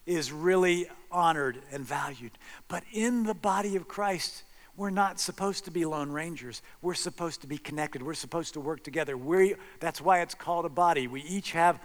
is 0.05 0.31
really 0.31 0.87
honored 1.11 1.61
and 1.71 1.83
valued. 1.83 2.31
But 2.67 2.83
in 2.91 3.23
the 3.23 3.33
body 3.33 3.75
of 3.75 3.87
Christ, 3.87 4.43
we're 4.77 4.89
not 4.89 5.19
supposed 5.19 5.65
to 5.65 5.71
be 5.71 5.85
lone 5.85 6.11
rangers. 6.11 6.61
We're 6.81 6.93
supposed 6.93 7.41
to 7.41 7.47
be 7.47 7.57
connected. 7.57 8.01
We're 8.01 8.13
supposed 8.13 8.53
to 8.53 8.59
work 8.59 8.83
together. 8.83 9.17
we 9.17 9.55
that's 9.79 10.01
why 10.01 10.21
it's 10.21 10.35
called 10.35 10.65
a 10.65 10.69
body. 10.69 11.07
We 11.07 11.21
each 11.23 11.51
have 11.51 11.79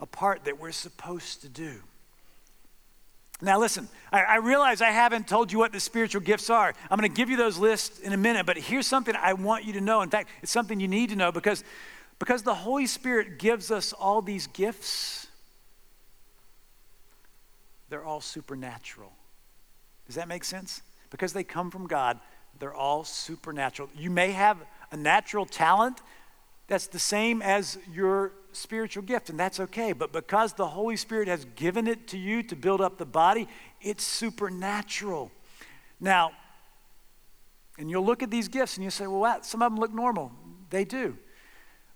a 0.00 0.06
part 0.06 0.44
that 0.44 0.58
we're 0.58 0.72
supposed 0.72 1.42
to 1.42 1.48
do. 1.48 1.82
Now, 3.42 3.58
listen, 3.58 3.88
I, 4.10 4.22
I, 4.22 4.36
realize 4.36 4.80
I 4.80 4.90
haven't 4.90 5.28
told 5.28 5.52
you 5.52 5.58
what 5.58 5.70
the 5.70 5.80
spiritual 5.80 6.22
gifts 6.22 6.48
are. 6.48 6.72
I'm 6.90 6.98
going 6.98 7.10
to 7.10 7.14
give 7.14 7.28
you 7.28 7.36
those 7.36 7.58
lists 7.58 7.98
in 7.98 8.14
a 8.14 8.16
minute, 8.16 8.46
but 8.46 8.56
here's 8.56 8.86
something 8.86 9.14
I 9.14 9.34
want 9.34 9.64
you 9.64 9.74
to 9.74 9.80
know. 9.80 10.00
In 10.00 10.08
fact, 10.08 10.30
it's 10.42 10.50
something 10.50 10.80
you 10.80 10.88
need 10.88 11.10
to 11.10 11.16
know 11.16 11.30
because, 11.30 11.62
because 12.18 12.42
the 12.44 12.54
Holy 12.54 12.86
Spirit 12.86 13.38
gives 13.38 13.70
us 13.70 13.92
all 13.92 14.22
these 14.22 14.46
gifts, 14.46 15.26
they're 17.90 18.04
all 18.04 18.22
supernatural. 18.22 19.12
Does 20.06 20.14
that 20.14 20.28
make 20.28 20.44
sense? 20.44 20.80
because 21.10 21.32
they 21.32 21.44
come 21.44 21.70
from 21.70 21.86
God, 21.86 22.20
they're 22.58 22.74
all 22.74 23.04
supernatural. 23.04 23.88
You 23.96 24.10
may 24.10 24.32
have 24.32 24.58
a 24.90 24.96
natural 24.96 25.46
talent 25.46 26.00
that's 26.68 26.86
the 26.88 26.98
same 26.98 27.42
as 27.42 27.78
your 27.92 28.32
spiritual 28.56 29.02
gift, 29.02 29.30
and 29.30 29.38
that's 29.38 29.60
okay. 29.60 29.92
But 29.92 30.12
because 30.12 30.54
the 30.54 30.66
Holy 30.66 30.96
Spirit 30.96 31.28
has 31.28 31.44
given 31.56 31.86
it 31.86 32.08
to 32.08 32.18
you 32.18 32.42
to 32.44 32.56
build 32.56 32.80
up 32.80 32.98
the 32.98 33.06
body, 33.06 33.48
it's 33.80 34.04
supernatural. 34.04 35.30
Now, 36.00 36.32
and 37.78 37.90
you'll 37.90 38.04
look 38.04 38.22
at 38.22 38.30
these 38.30 38.48
gifts 38.48 38.76
and 38.76 38.84
you 38.84 38.90
say, 38.90 39.06
well, 39.06 39.20
wow, 39.20 39.38
some 39.42 39.62
of 39.62 39.72
them 39.72 39.78
look 39.78 39.92
normal. 39.92 40.32
They 40.70 40.84
do. 40.84 41.16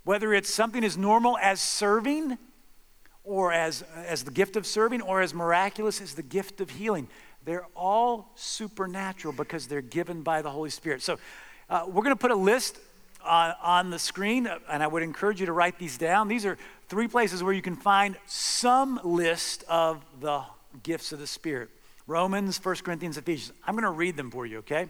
Whether 0.04 0.32
it's 0.34 0.52
something 0.52 0.84
as 0.84 0.96
normal 0.96 1.38
as 1.38 1.60
serving, 1.60 2.38
or 3.24 3.52
as, 3.52 3.82
as 3.94 4.24
the 4.24 4.30
gift 4.30 4.56
of 4.56 4.66
serving, 4.66 5.02
or 5.02 5.20
as 5.20 5.34
miraculous 5.34 6.00
as 6.00 6.14
the 6.14 6.22
gift 6.22 6.60
of 6.60 6.70
healing. 6.70 7.06
They're 7.44 7.66
all 7.76 8.32
supernatural 8.34 9.32
because 9.32 9.66
they're 9.66 9.82
given 9.82 10.22
by 10.22 10.42
the 10.42 10.50
Holy 10.50 10.70
Spirit. 10.70 11.02
So 11.02 11.18
uh, 11.68 11.84
we're 11.86 12.02
going 12.02 12.16
to 12.16 12.20
put 12.20 12.30
a 12.30 12.36
list 12.36 12.78
on, 13.24 13.54
on 13.62 13.90
the 13.90 13.98
screen, 13.98 14.46
uh, 14.46 14.58
and 14.70 14.82
I 14.82 14.86
would 14.86 15.02
encourage 15.02 15.40
you 15.40 15.46
to 15.46 15.52
write 15.52 15.78
these 15.78 15.98
down. 15.98 16.28
These 16.28 16.46
are 16.46 16.56
three 16.88 17.08
places 17.08 17.42
where 17.42 17.52
you 17.52 17.62
can 17.62 17.76
find 17.76 18.16
some 18.26 19.00
list 19.04 19.64
of 19.68 20.04
the 20.20 20.42
gifts 20.82 21.12
of 21.12 21.18
the 21.18 21.26
Spirit 21.26 21.70
Romans, 22.06 22.62
1 22.64 22.76
Corinthians, 22.76 23.16
Ephesians. 23.16 23.56
I'm 23.64 23.74
going 23.74 23.84
to 23.84 23.90
read 23.90 24.16
them 24.16 24.30
for 24.32 24.44
you, 24.44 24.58
okay? 24.58 24.88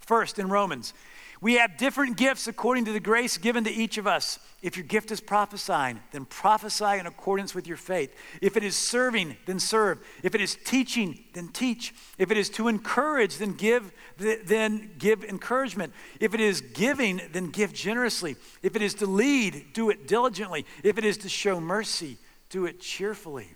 First, 0.00 0.38
in 0.38 0.48
Romans, 0.48 0.92
We 1.40 1.54
have 1.54 1.76
different 1.76 2.16
gifts 2.16 2.48
according 2.48 2.86
to 2.86 2.92
the 2.92 3.00
grace 3.00 3.38
given 3.38 3.62
to 3.64 3.70
each 3.70 3.96
of 3.96 4.08
us. 4.08 4.40
If 4.60 4.76
your 4.76 4.84
gift 4.84 5.12
is 5.12 5.20
prophesying, 5.20 6.00
then 6.10 6.24
prophesy 6.24 6.98
in 6.98 7.06
accordance 7.06 7.54
with 7.54 7.68
your 7.68 7.76
faith. 7.76 8.12
If 8.42 8.56
it 8.56 8.64
is 8.64 8.74
serving, 8.74 9.36
then 9.46 9.60
serve. 9.60 10.04
If 10.24 10.34
it 10.34 10.40
is 10.40 10.56
teaching, 10.64 11.24
then 11.34 11.48
teach. 11.48 11.94
If 12.18 12.32
it 12.32 12.36
is 12.36 12.50
to 12.50 12.66
encourage, 12.66 13.38
then 13.38 13.52
give 13.52 13.92
then 14.18 14.90
give 14.98 15.22
encouragement. 15.22 15.92
If 16.18 16.34
it 16.34 16.40
is 16.40 16.60
giving, 16.60 17.20
then 17.32 17.50
give 17.50 17.72
generously. 17.72 18.34
If 18.62 18.74
it 18.74 18.82
is 18.82 18.94
to 18.94 19.06
lead, 19.06 19.66
do 19.74 19.90
it 19.90 20.08
diligently. 20.08 20.66
If 20.82 20.98
it 20.98 21.04
is 21.04 21.18
to 21.18 21.28
show 21.28 21.60
mercy, 21.60 22.18
do 22.50 22.66
it 22.66 22.80
cheerfully. 22.80 23.54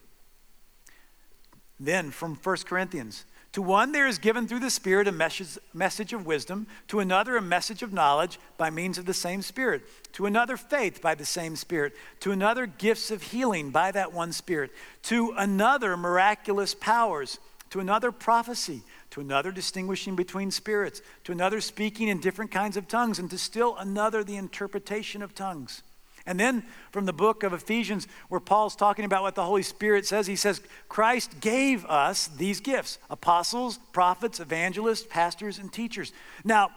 Then 1.81 2.13
from 2.13 2.37
1 2.37 2.57
Corinthians, 2.59 3.25
to 3.53 3.61
one, 3.61 3.93
there 3.93 4.07
is 4.07 4.19
given 4.19 4.49
through 4.49 4.61
the 4.61 4.71
Spirit 4.71 5.07
a 5.07 5.13
message, 5.13 5.59
message 5.75 6.13
of 6.15 6.25
wisdom, 6.25 6.67
to 6.89 7.01
another, 7.01 7.37
a 7.37 7.43
message 7.43 7.83
of 7.83 7.93
knowledge 7.93 8.39
by 8.57 8.71
means 8.71 8.97
of 8.97 9.05
the 9.05 9.13
same 9.13 9.43
Spirit, 9.43 9.83
to 10.15 10.25
another, 10.25 10.57
faith 10.57 11.03
by 11.03 11.15
the 11.15 11.27
same 11.27 11.55
Spirit, 11.55 11.95
to 12.21 12.33
another, 12.33 12.65
gifts 12.65 13.11
of 13.11 13.23
healing 13.23 13.71
by 13.71 13.91
that 13.91 14.13
one 14.13 14.33
Spirit, 14.33 14.71
to 15.03 15.35
another, 15.37 15.97
miraculous 15.99 16.75
powers, 16.75 17.39
to 17.69 17.81
another, 17.81 18.11
prophecy, 18.11 18.83
to 19.11 19.21
another, 19.21 19.53
distinguishing 19.53 20.17
between 20.17 20.51
spirits, 20.51 21.03
to 21.25 21.33
another, 21.33 21.61
speaking 21.61 22.09
in 22.09 22.21
different 22.21 22.51
kinds 22.51 22.79
of 22.79 22.89
tongues, 22.89 23.19
and 23.19 23.29
to 23.31 23.37
still 23.37 23.77
another, 23.77 24.25
the 24.25 24.37
interpretation 24.37 25.21
of 25.21 25.35
tongues. 25.35 25.83
And 26.25 26.39
then 26.39 26.65
from 26.93 27.05
the 27.07 27.13
book 27.13 27.43
of 27.43 27.53
Ephesians, 27.53 28.07
where 28.29 28.41
Paul's 28.41 28.77
talking 28.77 29.05
about 29.05 29.23
what 29.23 29.35
the 29.35 29.45
Holy 29.45 29.63
Spirit 29.63 30.07
says, 30.07 30.27
he 30.27 30.37
says, 30.37 30.61
Christ 30.89 31.41
gave 31.41 31.85
us 31.87 32.29
these 32.29 32.61
gifts 32.61 32.99
apostles, 33.11 33.79
prophets, 33.93 34.39
evangelists, 34.39 35.07
pastors, 35.09 35.59
and 35.59 35.73
teachers. 35.73 36.13
Now, 36.45 36.71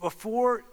before 0.00 0.64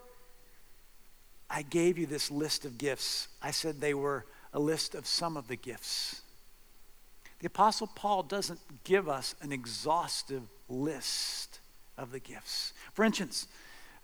I 1.50 1.62
gave 1.62 1.98
you 1.98 2.06
this 2.06 2.30
list 2.30 2.64
of 2.64 2.76
gifts, 2.76 3.28
I 3.42 3.52
said 3.52 3.80
they 3.80 3.94
were 3.94 4.26
a 4.52 4.60
list 4.60 4.94
of 4.94 5.06
some 5.06 5.36
of 5.36 5.48
the 5.48 5.56
gifts. 5.56 6.22
The 7.40 7.46
Apostle 7.46 7.86
Paul 7.86 8.24
doesn't 8.24 8.60
give 8.84 9.08
us 9.08 9.34
an 9.40 9.52
exhaustive 9.52 10.42
list 10.68 11.60
of 11.96 12.10
the 12.10 12.18
gifts. 12.18 12.72
For 12.92 13.04
instance, 13.04 13.46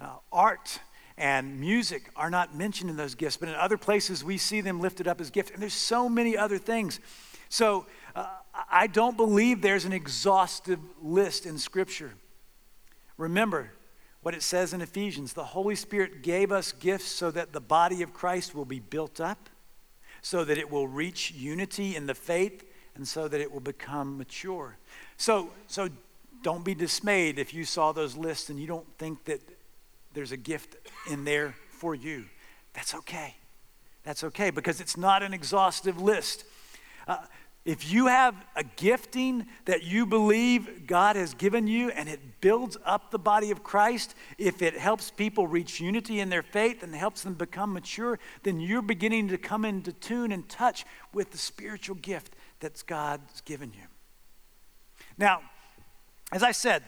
uh, 0.00 0.16
art 0.32 0.78
and 1.16 1.60
music 1.60 2.10
are 2.16 2.30
not 2.30 2.56
mentioned 2.56 2.90
in 2.90 2.96
those 2.96 3.14
gifts, 3.14 3.36
but 3.36 3.48
in 3.48 3.54
other 3.54 3.76
places 3.76 4.24
we 4.24 4.36
see 4.36 4.60
them 4.60 4.80
lifted 4.80 5.06
up 5.06 5.20
as 5.20 5.30
gifts. 5.30 5.50
And 5.52 5.62
there's 5.62 5.72
so 5.72 6.08
many 6.08 6.36
other 6.36 6.58
things. 6.58 7.00
So 7.48 7.86
uh, 8.16 8.26
I 8.70 8.86
don't 8.86 9.16
believe 9.16 9.62
there's 9.62 9.84
an 9.84 9.92
exhaustive 9.92 10.80
list 11.00 11.46
in 11.46 11.58
Scripture. 11.58 12.14
Remember 13.16 13.70
what 14.22 14.34
it 14.34 14.42
says 14.42 14.72
in 14.72 14.80
Ephesians 14.80 15.34
the 15.34 15.44
Holy 15.44 15.76
Spirit 15.76 16.22
gave 16.22 16.50
us 16.50 16.72
gifts 16.72 17.06
so 17.06 17.30
that 17.30 17.52
the 17.52 17.60
body 17.60 18.02
of 18.02 18.12
Christ 18.12 18.54
will 18.54 18.64
be 18.64 18.80
built 18.80 19.20
up, 19.20 19.48
so 20.22 20.44
that 20.44 20.58
it 20.58 20.70
will 20.70 20.88
reach 20.88 21.30
unity 21.30 21.94
in 21.94 22.06
the 22.06 22.14
faith, 22.14 22.64
and 22.96 23.06
so 23.06 23.28
that 23.28 23.40
it 23.40 23.52
will 23.52 23.60
become 23.60 24.18
mature. 24.18 24.78
So, 25.16 25.50
so 25.66 25.88
don't 26.42 26.64
be 26.64 26.74
dismayed 26.74 27.38
if 27.38 27.54
you 27.54 27.64
saw 27.64 27.92
those 27.92 28.16
lists 28.16 28.50
and 28.50 28.58
you 28.58 28.66
don't 28.66 28.86
think 28.98 29.24
that 29.24 29.40
there's 30.14 30.32
a 30.32 30.36
gift 30.36 30.76
in 31.10 31.24
there 31.24 31.54
for 31.70 31.94
you. 31.94 32.24
That's 32.72 32.94
okay. 32.94 33.34
That's 34.04 34.24
okay 34.24 34.50
because 34.50 34.80
it's 34.80 34.96
not 34.96 35.22
an 35.22 35.34
exhaustive 35.34 36.00
list. 36.00 36.44
Uh, 37.06 37.18
if 37.64 37.90
you 37.90 38.08
have 38.08 38.34
a 38.56 38.62
gifting 38.62 39.46
that 39.64 39.84
you 39.84 40.04
believe 40.04 40.86
God 40.86 41.16
has 41.16 41.32
given 41.32 41.66
you 41.66 41.90
and 41.90 42.10
it 42.10 42.42
builds 42.42 42.76
up 42.84 43.10
the 43.10 43.18
body 43.18 43.50
of 43.50 43.62
Christ, 43.62 44.14
if 44.36 44.60
it 44.60 44.76
helps 44.76 45.10
people 45.10 45.46
reach 45.46 45.80
unity 45.80 46.20
in 46.20 46.28
their 46.28 46.42
faith 46.42 46.82
and 46.82 46.94
helps 46.94 47.22
them 47.22 47.34
become 47.34 47.72
mature, 47.72 48.18
then 48.42 48.60
you're 48.60 48.82
beginning 48.82 49.28
to 49.28 49.38
come 49.38 49.64
into 49.64 49.92
tune 49.92 50.30
and 50.30 50.46
touch 50.46 50.84
with 51.14 51.30
the 51.30 51.38
spiritual 51.38 51.96
gift 51.96 52.36
that 52.60 52.82
God's 52.86 53.40
given 53.42 53.72
you. 53.72 53.86
Now, 55.16 55.40
as 56.32 56.42
I 56.42 56.52
said, 56.52 56.82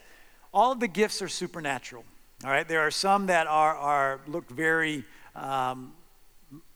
all 0.53 0.73
of 0.73 0.81
the 0.81 0.89
gifts 0.89 1.23
are 1.23 1.29
supernatural. 1.29 2.05
All 2.45 2.51
right, 2.51 2.69
there 2.69 2.81
are 2.81 2.91
some 2.91 3.27
that 3.27 3.47
are, 3.47 3.75
are 3.75 4.21
look 4.27 4.51
very 4.51 5.05
um, 5.35 5.95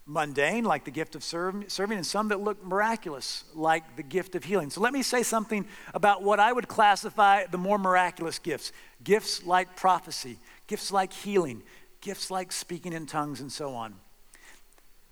mundane, 0.06 0.64
like 0.64 0.84
the 0.84 0.90
gift 0.90 1.14
of 1.14 1.22
serving, 1.22 1.66
and 1.78 2.06
some 2.06 2.28
that 2.28 2.40
look 2.40 2.64
miraculous, 2.64 3.44
like 3.54 3.96
the 3.96 4.02
gift 4.02 4.34
of 4.34 4.42
healing. 4.42 4.70
So 4.70 4.80
let 4.80 4.94
me 4.94 5.02
say 5.02 5.22
something 5.22 5.66
about 5.92 6.22
what 6.22 6.40
I 6.40 6.50
would 6.50 6.66
classify 6.66 7.44
the 7.44 7.58
more 7.58 7.76
miraculous 7.76 8.38
gifts 8.38 8.72
gifts 9.04 9.44
like 9.44 9.76
prophecy, 9.76 10.38
gifts 10.66 10.90
like 10.92 11.12
healing, 11.12 11.62
gifts 12.00 12.30
like 12.30 12.52
speaking 12.52 12.94
in 12.94 13.04
tongues, 13.04 13.42
and 13.42 13.52
so 13.52 13.74
on. 13.74 13.94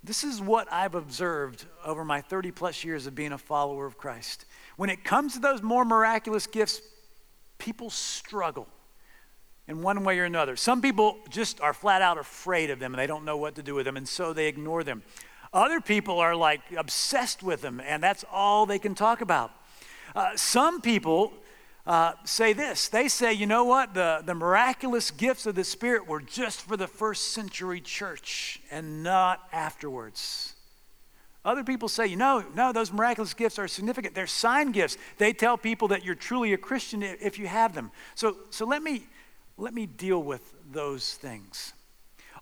This 0.03 0.25
is 0.25 0.41
what 0.41 0.73
I've 0.73 0.95
observed 0.95 1.67
over 1.85 2.07
my 2.07 2.23
30 2.23 2.53
plus 2.53 2.85
years 2.85 3.07
of 3.07 3.15
being 3.15 3.33
a 3.33 3.39
follower 3.39 3.85
of 3.85 3.99
Christ. 3.99 4.47
When 4.77 4.89
it 4.89 5.05
comes 5.05 5.35
to 5.35 5.41
those 5.41 5.63
more 5.63 5.85
miraculous 5.85 6.47
gifts, 6.47 6.81
people 7.59 7.91
struggle 7.91 8.67
in 9.69 9.83
one 9.83 10.03
way 10.03 10.19
or 10.19 10.25
another. 10.25 10.57
Some 10.57 10.81
people 10.81 11.19
just 11.29 11.61
are 11.61 11.75
flat 11.75 12.03
out 12.03 12.19
afraid 12.19 12.71
of 12.71 12.79
them 12.79 12.95
and 12.95 12.99
they 13.01 13.07
don't 13.07 13.25
know 13.25 13.37
what 13.37 13.55
to 13.57 13.63
do 13.63 13.75
with 13.75 13.85
them, 13.85 13.97
and 13.97 14.09
so 14.09 14.33
they 14.33 14.49
ignore 14.49 14.83
them. 14.83 15.03
Other 15.53 15.81
people 15.81 16.19
are 16.19 16.35
like 16.35 16.61
obsessed 16.77 17.43
with 17.43 17.61
them, 17.61 17.81
and 17.81 18.03
that's 18.03 18.25
all 18.33 18.67
they 18.67 18.79
can 18.79 18.95
talk 18.95 19.21
about. 19.21 19.53
Uh, 20.17 20.37
some 20.37 20.81
people 20.81 21.33
uh, 21.87 22.13
say 22.25 22.53
this 22.53 22.89
they 22.89 23.09
say, 23.09 23.33
you 23.33 23.47
know 23.47 23.65
what, 23.65 23.95
the, 23.95 24.23
the 24.25 24.35
miraculous 24.35 25.11
gifts 25.11 25.47
of 25.47 25.55
the 25.55 25.65
Spirit 25.65 26.07
were 26.07 26.21
just 26.21 26.63
for 26.63 26.77
the 26.77 26.89
first 26.89 27.33
century 27.33 27.81
church 27.81 28.61
and 28.71 29.03
not 29.03 29.49
afterwards. 29.53 30.55
Other 31.45 31.65
people 31.65 31.89
say, 31.89 32.07
you 32.07 32.17
know, 32.17 32.45
no, 32.55 32.73
those 32.73 32.93
miraculous 32.93 33.33
gifts 33.33 33.59
are 33.59 33.69
significant. 33.69 34.15
They're 34.15 34.27
sign 34.27 34.73
gifts. 34.73 34.99
They 35.17 35.33
tell 35.33 35.57
people 35.57 35.89
that 35.89 36.05
you're 36.05 36.15
truly 36.15 36.53
a 36.53 36.59
Christian 36.59 37.03
if 37.03 37.39
you 37.39 37.47
have 37.47 37.75
them. 37.75 37.91
So, 38.17 38.37
so 38.51 38.67
let 38.67 38.83
me 38.83 39.07
let 39.59 39.75
me 39.75 39.87
deal 39.87 40.23
with 40.23 40.55
those 40.71 41.15
things. 41.15 41.73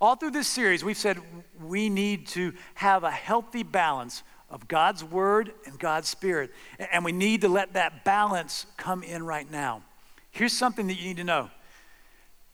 All 0.01 0.15
through 0.15 0.33
this 0.33 0.47
series, 0.47 0.85
we've 0.85 0.97
said 0.97 1.19
we 1.61 1.89
need 1.89 2.27
to 2.29 2.53
have 2.75 3.03
a 3.03 3.11
healthy 3.11 3.63
balance 3.63 4.23
of 4.51 4.69
God's 4.69 5.03
Word 5.03 5.53
and 5.65 5.79
God's 5.79 6.09
Spirit. 6.09 6.53
And 6.93 7.05
we 7.05 7.13
need 7.13 7.41
to 7.41 7.49
let 7.49 7.73
that 7.73 8.05
balance 8.05 8.67
come 8.77 9.03
in 9.03 9.25
right 9.25 9.51
now. 9.51 9.83
Here's 10.31 10.53
something 10.53 10.87
that 10.89 10.95
you 10.95 11.09
need 11.09 11.17
to 11.17 11.25
know 11.25 11.51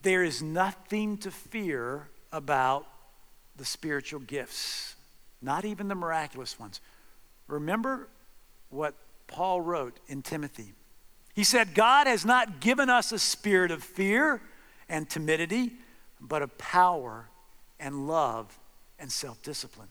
there 0.03 0.23
is 0.23 0.43
nothing 0.43 1.19
to 1.19 1.31
fear 1.31 2.09
about 2.33 2.87
the 3.57 3.65
spiritual 3.65 4.21
gifts, 4.21 4.95
not 5.41 5.65
even 5.65 5.89
the 5.89 5.95
miraculous 5.95 6.59
ones. 6.59 6.81
Remember 7.49 8.09
what 8.71 8.95
Paul 9.27 9.61
wrote 9.61 9.99
in 10.07 10.23
Timothy. 10.23 10.73
He 11.35 11.45
said, 11.45 11.75
God 11.75 12.07
has 12.07 12.25
not 12.25 12.61
given 12.61 12.91
us 12.91 13.13
a 13.13 13.19
spirit 13.19 13.71
of 13.71 13.83
fear 13.83 14.41
and 14.93 15.09
timidity, 15.09 15.73
but 16.21 16.43
of 16.43 16.57
power 16.59 17.29
and 17.81 18.07
love 18.07 18.57
and 19.01 19.11
self 19.11 19.43
discipline. 19.43 19.89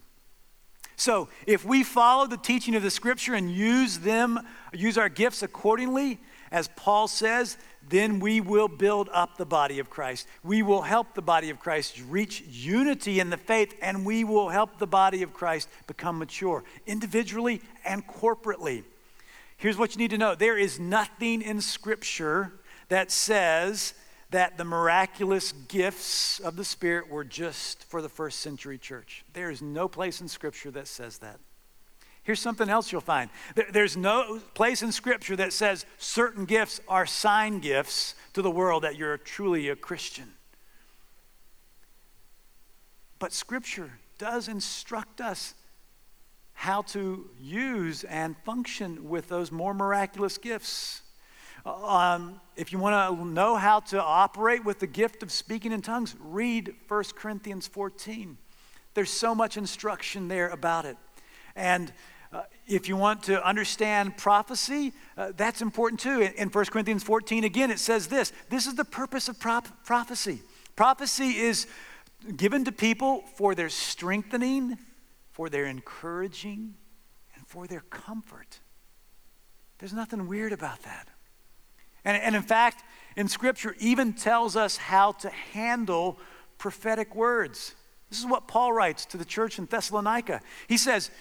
So, 0.95 1.27
if 1.47 1.65
we 1.65 1.83
follow 1.83 2.27
the 2.27 2.37
teaching 2.37 2.75
of 2.75 2.83
the 2.83 2.91
scripture 2.91 3.33
and 3.33 3.51
use 3.51 3.99
them, 3.99 4.39
use 4.71 4.99
our 4.99 5.09
gifts 5.09 5.41
accordingly, 5.41 6.19
as 6.51 6.69
Paul 6.75 7.07
says, 7.07 7.57
then 7.89 8.19
we 8.19 8.41
will 8.41 8.67
build 8.67 9.09
up 9.11 9.37
the 9.37 9.45
body 9.45 9.79
of 9.79 9.89
Christ. 9.89 10.27
We 10.43 10.61
will 10.61 10.83
help 10.83 11.15
the 11.15 11.21
body 11.23 11.49
of 11.49 11.59
Christ 11.59 11.99
reach 12.07 12.41
unity 12.41 13.19
in 13.19 13.31
the 13.31 13.37
faith, 13.37 13.73
and 13.81 14.05
we 14.05 14.23
will 14.23 14.49
help 14.49 14.77
the 14.77 14.85
body 14.85 15.23
of 15.23 15.33
Christ 15.33 15.67
become 15.87 16.19
mature, 16.19 16.63
individually 16.85 17.61
and 17.83 18.05
corporately. 18.05 18.83
Here's 19.57 19.77
what 19.77 19.95
you 19.95 19.97
need 19.97 20.11
to 20.11 20.19
know 20.19 20.35
there 20.35 20.57
is 20.57 20.79
nothing 20.79 21.41
in 21.41 21.61
Scripture 21.61 22.53
that 22.89 23.09
says 23.09 23.95
that 24.31 24.57
the 24.57 24.65
miraculous 24.65 25.51
gifts 25.67 26.39
of 26.39 26.55
the 26.55 26.65
Spirit 26.65 27.09
were 27.09 27.23
just 27.23 27.83
for 27.83 28.01
the 28.01 28.09
first 28.09 28.39
century 28.39 28.77
church. 28.77 29.23
There 29.33 29.51
is 29.51 29.61
no 29.61 29.87
place 29.87 30.21
in 30.21 30.27
Scripture 30.27 30.71
that 30.71 30.87
says 30.87 31.19
that. 31.19 31.39
Here's 32.23 32.39
something 32.39 32.69
else 32.69 32.91
you'll 32.91 33.01
find 33.01 33.29
there's 33.71 33.97
no 33.97 34.39
place 34.53 34.83
in 34.83 34.91
Scripture 34.91 35.35
that 35.37 35.53
says 35.53 35.85
certain 35.97 36.45
gifts 36.45 36.79
are 36.87 37.05
sign 37.05 37.59
gifts 37.59 38.15
to 38.33 38.41
the 38.41 38.51
world 38.51 38.83
that 38.83 38.95
you're 38.95 39.17
truly 39.17 39.69
a 39.69 39.75
Christian. 39.75 40.33
But 43.19 43.33
Scripture 43.33 43.91
does 44.17 44.47
instruct 44.47 45.19
us 45.19 45.55
how 46.53 46.83
to 46.83 47.29
use 47.39 48.03
and 48.03 48.35
function 48.45 49.09
with 49.09 49.27
those 49.27 49.51
more 49.51 49.73
miraculous 49.73 50.37
gifts. 50.37 51.01
Um, 51.65 52.41
if 52.55 52.71
you 52.71 52.79
want 52.79 53.17
to 53.17 53.25
know 53.25 53.55
how 53.55 53.81
to 53.81 54.01
operate 54.01 54.65
with 54.65 54.79
the 54.79 54.87
gift 54.87 55.23
of 55.23 55.31
speaking 55.31 55.71
in 55.71 55.81
tongues, 55.81 56.15
read 56.19 56.73
1 56.87 57.03
Corinthians 57.15 57.67
14. 57.67 58.37
There's 58.93 59.11
so 59.11 59.35
much 59.35 59.57
instruction 59.57 60.27
there 60.27 60.49
about 60.49 60.85
it. 60.85 60.97
And 61.55 61.93
uh, 62.33 62.43
if 62.67 62.87
you 62.87 62.95
want 62.97 63.23
to 63.23 63.45
understand 63.45 64.17
prophecy, 64.17 64.93
uh, 65.17 65.33
that's 65.35 65.61
important 65.61 65.99
too. 65.99 66.21
In, 66.21 66.33
in 66.33 66.49
1 66.49 66.65
Corinthians 66.65 67.03
14, 67.03 67.43
again, 67.43 67.71
it 67.71 67.79
says 67.79 68.07
this 68.07 68.31
this 68.49 68.67
is 68.67 68.75
the 68.75 68.85
purpose 68.85 69.27
of 69.27 69.39
prop- 69.39 69.85
prophecy 69.85 70.41
Prophecy 70.81 71.37
is 71.37 71.67
given 72.35 72.65
to 72.65 72.71
people 72.71 73.21
for 73.35 73.53
their 73.53 73.69
strengthening, 73.69 74.79
for 75.31 75.47
their 75.47 75.65
encouraging, 75.65 76.73
and 77.35 77.45
for 77.45 77.67
their 77.67 77.81
comfort. 77.81 78.59
There's 79.77 79.93
nothing 79.93 80.27
weird 80.27 80.53
about 80.53 80.81
that. 80.81 81.07
And, 82.05 82.17
and 82.17 82.35
in 82.35 82.41
fact, 82.41 82.83
in 83.15 83.27
Scripture, 83.27 83.75
even 83.79 84.13
tells 84.13 84.55
us 84.55 84.77
how 84.77 85.11
to 85.13 85.29
handle 85.29 86.17
prophetic 86.57 87.15
words. 87.15 87.75
This 88.09 88.19
is 88.19 88.25
what 88.25 88.47
Paul 88.47 88.73
writes 88.73 89.05
to 89.07 89.17
the 89.17 89.25
church 89.25 89.57
in 89.57 89.65
Thessalonica. 89.65 90.41
He 90.67 90.77
says, 90.77 91.11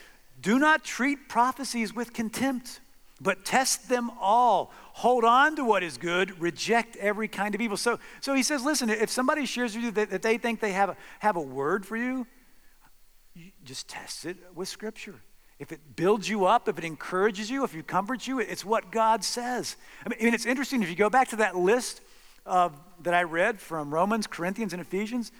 Do 0.40 0.58
not 0.58 0.84
treat 0.84 1.28
prophecies 1.28 1.94
with 1.94 2.12
contempt, 2.12 2.80
but 3.20 3.44
test 3.44 3.88
them 3.88 4.10
all. 4.20 4.72
Hold 4.94 5.24
on 5.24 5.56
to 5.56 5.64
what 5.64 5.82
is 5.82 5.98
good, 5.98 6.40
reject 6.40 6.96
every 6.96 7.28
kind 7.28 7.54
of 7.54 7.60
evil. 7.60 7.76
So, 7.76 7.98
so 8.20 8.34
he 8.34 8.42
says, 8.42 8.64
Listen, 8.64 8.90
if 8.90 9.10
somebody 9.10 9.46
shares 9.46 9.74
with 9.74 9.84
you 9.84 9.90
that, 9.92 10.10
that 10.10 10.22
they 10.22 10.38
think 10.38 10.60
they 10.60 10.72
have 10.72 10.90
a, 10.90 10.96
have 11.20 11.36
a 11.36 11.40
word 11.40 11.86
for 11.86 11.96
you, 11.96 12.26
you 13.34 13.50
just 13.64 13.88
test 13.88 14.24
it 14.24 14.36
with 14.54 14.68
Scripture. 14.68 15.20
If 15.60 15.70
it 15.70 15.94
builds 15.94 16.28
you 16.28 16.46
up, 16.46 16.68
if 16.68 16.78
it 16.78 16.84
encourages 16.84 17.48
you, 17.50 17.62
if 17.62 17.76
it 17.76 17.86
comforts 17.86 18.26
you, 18.26 18.40
it's 18.40 18.64
what 18.64 18.90
God 18.90 19.22
says. 19.22 19.76
I 20.04 20.08
mean, 20.08 20.34
it's 20.34 20.46
interesting 20.46 20.82
if 20.82 20.88
you 20.88 20.96
go 20.96 21.10
back 21.10 21.28
to 21.28 21.36
that 21.36 21.54
list 21.54 22.00
of, 22.46 22.72
that 23.02 23.14
I 23.14 23.22
read 23.22 23.60
from 23.60 23.94
Romans, 23.94 24.26
Corinthians, 24.26 24.72
and 24.72 24.80
Ephesians, 24.80 25.30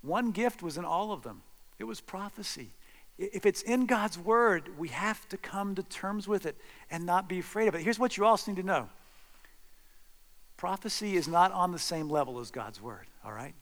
one 0.00 0.30
gift 0.30 0.62
was 0.62 0.78
in 0.78 0.84
all 0.86 1.12
of 1.12 1.22
them 1.22 1.42
it 1.78 1.84
was 1.84 2.00
prophecy. 2.00 2.70
If 3.18 3.46
it's 3.46 3.62
in 3.62 3.86
God's 3.86 4.18
word, 4.18 4.78
we 4.78 4.88
have 4.88 5.28
to 5.28 5.36
come 5.36 5.74
to 5.74 5.82
terms 5.82 6.28
with 6.28 6.46
it 6.46 6.56
and 6.90 7.04
not 7.04 7.28
be 7.28 7.38
afraid 7.38 7.68
of 7.68 7.74
it. 7.74 7.82
Here's 7.82 7.98
what 7.98 8.16
you 8.16 8.24
also 8.24 8.50
need 8.50 8.60
to 8.60 8.66
know 8.66 8.88
prophecy 10.56 11.16
is 11.16 11.28
not 11.28 11.52
on 11.52 11.70
the 11.70 11.78
same 11.78 12.08
level 12.08 12.40
as 12.40 12.50
God's 12.50 12.82
word, 12.82 13.06
all 13.24 13.32
right? 13.32 13.54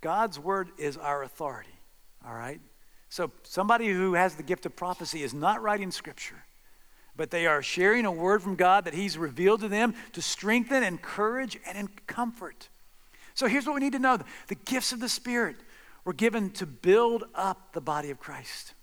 God's 0.00 0.38
word 0.38 0.70
is 0.78 0.96
our 0.96 1.22
authority, 1.22 1.70
all 2.26 2.34
right? 2.34 2.60
So 3.10 3.32
somebody 3.42 3.88
who 3.88 4.14
has 4.14 4.36
the 4.36 4.42
gift 4.44 4.64
of 4.64 4.76
prophecy 4.76 5.22
is 5.22 5.34
not 5.34 5.60
writing 5.60 5.90
scripture, 5.90 6.44
but 7.16 7.32
they 7.32 7.44
are 7.46 7.60
sharing 7.60 8.06
a 8.06 8.12
word 8.12 8.40
from 8.40 8.54
God 8.54 8.84
that 8.84 8.94
He's 8.94 9.18
revealed 9.18 9.60
to 9.60 9.68
them 9.68 9.94
to 10.12 10.22
strengthen, 10.22 10.84
encourage, 10.84 11.58
and 11.66 11.76
in 11.76 11.88
comfort. 12.06 12.68
So 13.34 13.48
here's 13.48 13.66
what 13.66 13.74
we 13.74 13.80
need 13.80 13.92
to 13.92 13.98
know 13.98 14.18
the 14.46 14.54
gifts 14.54 14.92
of 14.92 15.00
the 15.00 15.08
Spirit 15.08 15.56
were 16.04 16.12
given 16.12 16.50
to 16.50 16.66
build 16.66 17.24
up 17.34 17.72
the 17.72 17.80
body 17.80 18.10
of 18.10 18.20
Christ. 18.20 18.74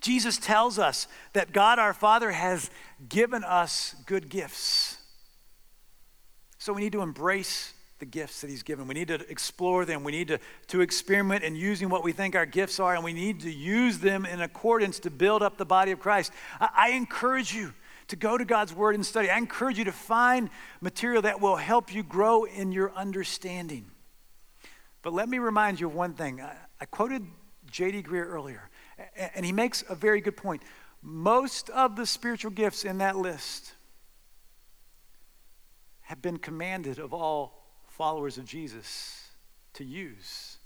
Jesus 0.00 0.38
tells 0.38 0.78
us 0.78 1.06
that 1.34 1.52
God 1.52 1.78
our 1.78 1.94
Father 1.94 2.30
has 2.30 2.70
given 3.08 3.44
us 3.44 3.94
good 4.06 4.30
gifts. 4.30 4.96
So 6.58 6.72
we 6.72 6.80
need 6.80 6.92
to 6.92 7.02
embrace 7.02 7.73
the 8.04 8.10
gifts 8.10 8.42
that 8.42 8.50
He's 8.50 8.62
given. 8.62 8.86
We 8.86 8.92
need 8.92 9.08
to 9.08 9.26
explore 9.30 9.86
them. 9.86 10.04
We 10.04 10.12
need 10.12 10.28
to, 10.28 10.38
to 10.68 10.82
experiment 10.82 11.42
in 11.42 11.56
using 11.56 11.88
what 11.88 12.04
we 12.04 12.12
think 12.12 12.36
our 12.36 12.44
gifts 12.44 12.78
are, 12.78 12.94
and 12.94 13.02
we 13.02 13.14
need 13.14 13.40
to 13.40 13.50
use 13.50 13.98
them 13.98 14.26
in 14.26 14.42
accordance 14.42 14.98
to 15.00 15.10
build 15.10 15.42
up 15.42 15.56
the 15.56 15.64
body 15.64 15.90
of 15.90 16.00
Christ. 16.00 16.30
I, 16.60 16.68
I 16.76 16.90
encourage 16.90 17.54
you 17.54 17.72
to 18.08 18.16
go 18.16 18.36
to 18.36 18.44
God's 18.44 18.74
Word 18.74 18.94
and 18.94 19.06
study. 19.06 19.30
I 19.30 19.38
encourage 19.38 19.78
you 19.78 19.84
to 19.84 19.92
find 19.92 20.50
material 20.82 21.22
that 21.22 21.40
will 21.40 21.56
help 21.56 21.94
you 21.94 22.02
grow 22.02 22.44
in 22.44 22.72
your 22.72 22.92
understanding. 22.92 23.86
But 25.00 25.14
let 25.14 25.30
me 25.30 25.38
remind 25.38 25.80
you 25.80 25.86
of 25.86 25.94
one 25.94 26.12
thing. 26.12 26.42
I, 26.42 26.56
I 26.82 26.84
quoted 26.84 27.26
J.D. 27.70 28.02
Greear 28.02 28.26
earlier, 28.26 28.68
and 29.34 29.46
he 29.46 29.52
makes 29.52 29.82
a 29.88 29.94
very 29.94 30.20
good 30.20 30.36
point. 30.36 30.62
Most 31.00 31.70
of 31.70 31.96
the 31.96 32.04
spiritual 32.04 32.50
gifts 32.50 32.84
in 32.84 32.98
that 32.98 33.16
list 33.16 33.72
have 36.02 36.20
been 36.20 36.36
commanded 36.36 36.98
of 36.98 37.14
all 37.14 37.63
followers 37.96 38.38
of 38.38 38.44
Jesus 38.44 39.28
to 39.74 39.84
use 39.84 40.56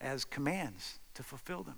as 0.00 0.24
commands 0.24 0.98
to 1.14 1.22
fulfill 1.22 1.62
them. 1.62 1.76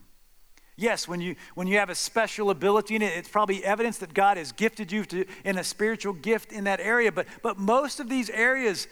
Yes, 0.76 1.06
when 1.06 1.20
you, 1.20 1.36
when 1.54 1.68
you 1.68 1.78
have 1.78 1.90
a 1.90 1.94
special 1.94 2.50
ability 2.50 2.96
in 2.96 3.02
it, 3.02 3.16
it's 3.16 3.28
probably 3.28 3.64
evidence 3.64 3.98
that 3.98 4.12
God 4.12 4.36
has 4.36 4.50
gifted 4.50 4.90
you 4.90 5.04
to, 5.04 5.24
in 5.44 5.58
a 5.58 5.62
spiritual 5.62 6.12
gift 6.12 6.50
in 6.50 6.64
that 6.64 6.80
area. 6.80 7.12
But, 7.12 7.28
but 7.42 7.58
most 7.58 8.00
of 8.00 8.08
these 8.08 8.28
areas, 8.30 8.88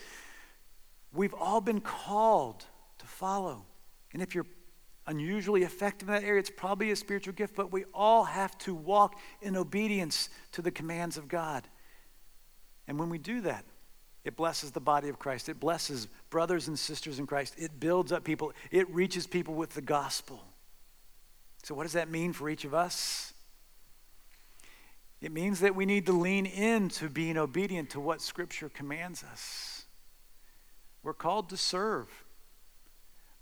we've 1.12 1.34
all 1.34 1.60
been 1.60 1.80
called 1.80 2.64
to 2.98 3.06
follow. 3.06 3.64
And 4.12 4.22
if 4.22 4.36
you're 4.36 4.46
unusually 5.08 5.64
effective 5.64 6.08
in 6.08 6.14
that 6.14 6.22
area, 6.22 6.38
it's 6.38 6.50
probably 6.50 6.92
a 6.92 6.96
spiritual 6.96 7.34
gift, 7.34 7.56
but 7.56 7.72
we 7.72 7.84
all 7.92 8.22
have 8.22 8.56
to 8.58 8.72
walk 8.72 9.18
in 9.40 9.56
obedience 9.56 10.28
to 10.52 10.62
the 10.62 10.70
commands 10.70 11.16
of 11.16 11.26
God. 11.26 11.66
And 12.86 13.00
when 13.00 13.08
we 13.08 13.18
do 13.18 13.40
that, 13.40 13.64
it 14.24 14.37
blesses 14.37 14.70
the 14.70 14.80
body 14.80 15.08
of 15.08 15.18
Christ. 15.18 15.48
It 15.48 15.58
blesses 15.58 16.06
brothers 16.30 16.68
and 16.68 16.78
sisters 16.78 17.18
in 17.18 17.26
Christ. 17.26 17.54
It 17.58 17.80
builds 17.80 18.12
up 18.12 18.22
people. 18.22 18.52
It 18.70 18.88
reaches 18.90 19.26
people 19.26 19.54
with 19.54 19.70
the 19.70 19.82
gospel. 19.82 20.42
So, 21.64 21.74
what 21.74 21.85
does 21.85 21.92
that 21.92 22.08
mean 22.08 22.32
for 22.32 22.48
each 22.48 22.64
of 22.64 22.74
us? 22.74 23.32
It 25.20 25.30
means 25.30 25.61
that 25.61 25.76
we 25.76 25.87
need 25.87 26.06
to 26.06 26.12
lean 26.12 26.46
into 26.46 27.08
being 27.08 27.37
obedient 27.37 27.90
to 27.90 28.00
what 28.00 28.20
Scripture 28.20 28.68
commands 28.68 29.22
us. 29.22 29.85
We're 31.02 31.14
called 31.14 31.48
to 31.50 31.56
serve, 31.56 32.08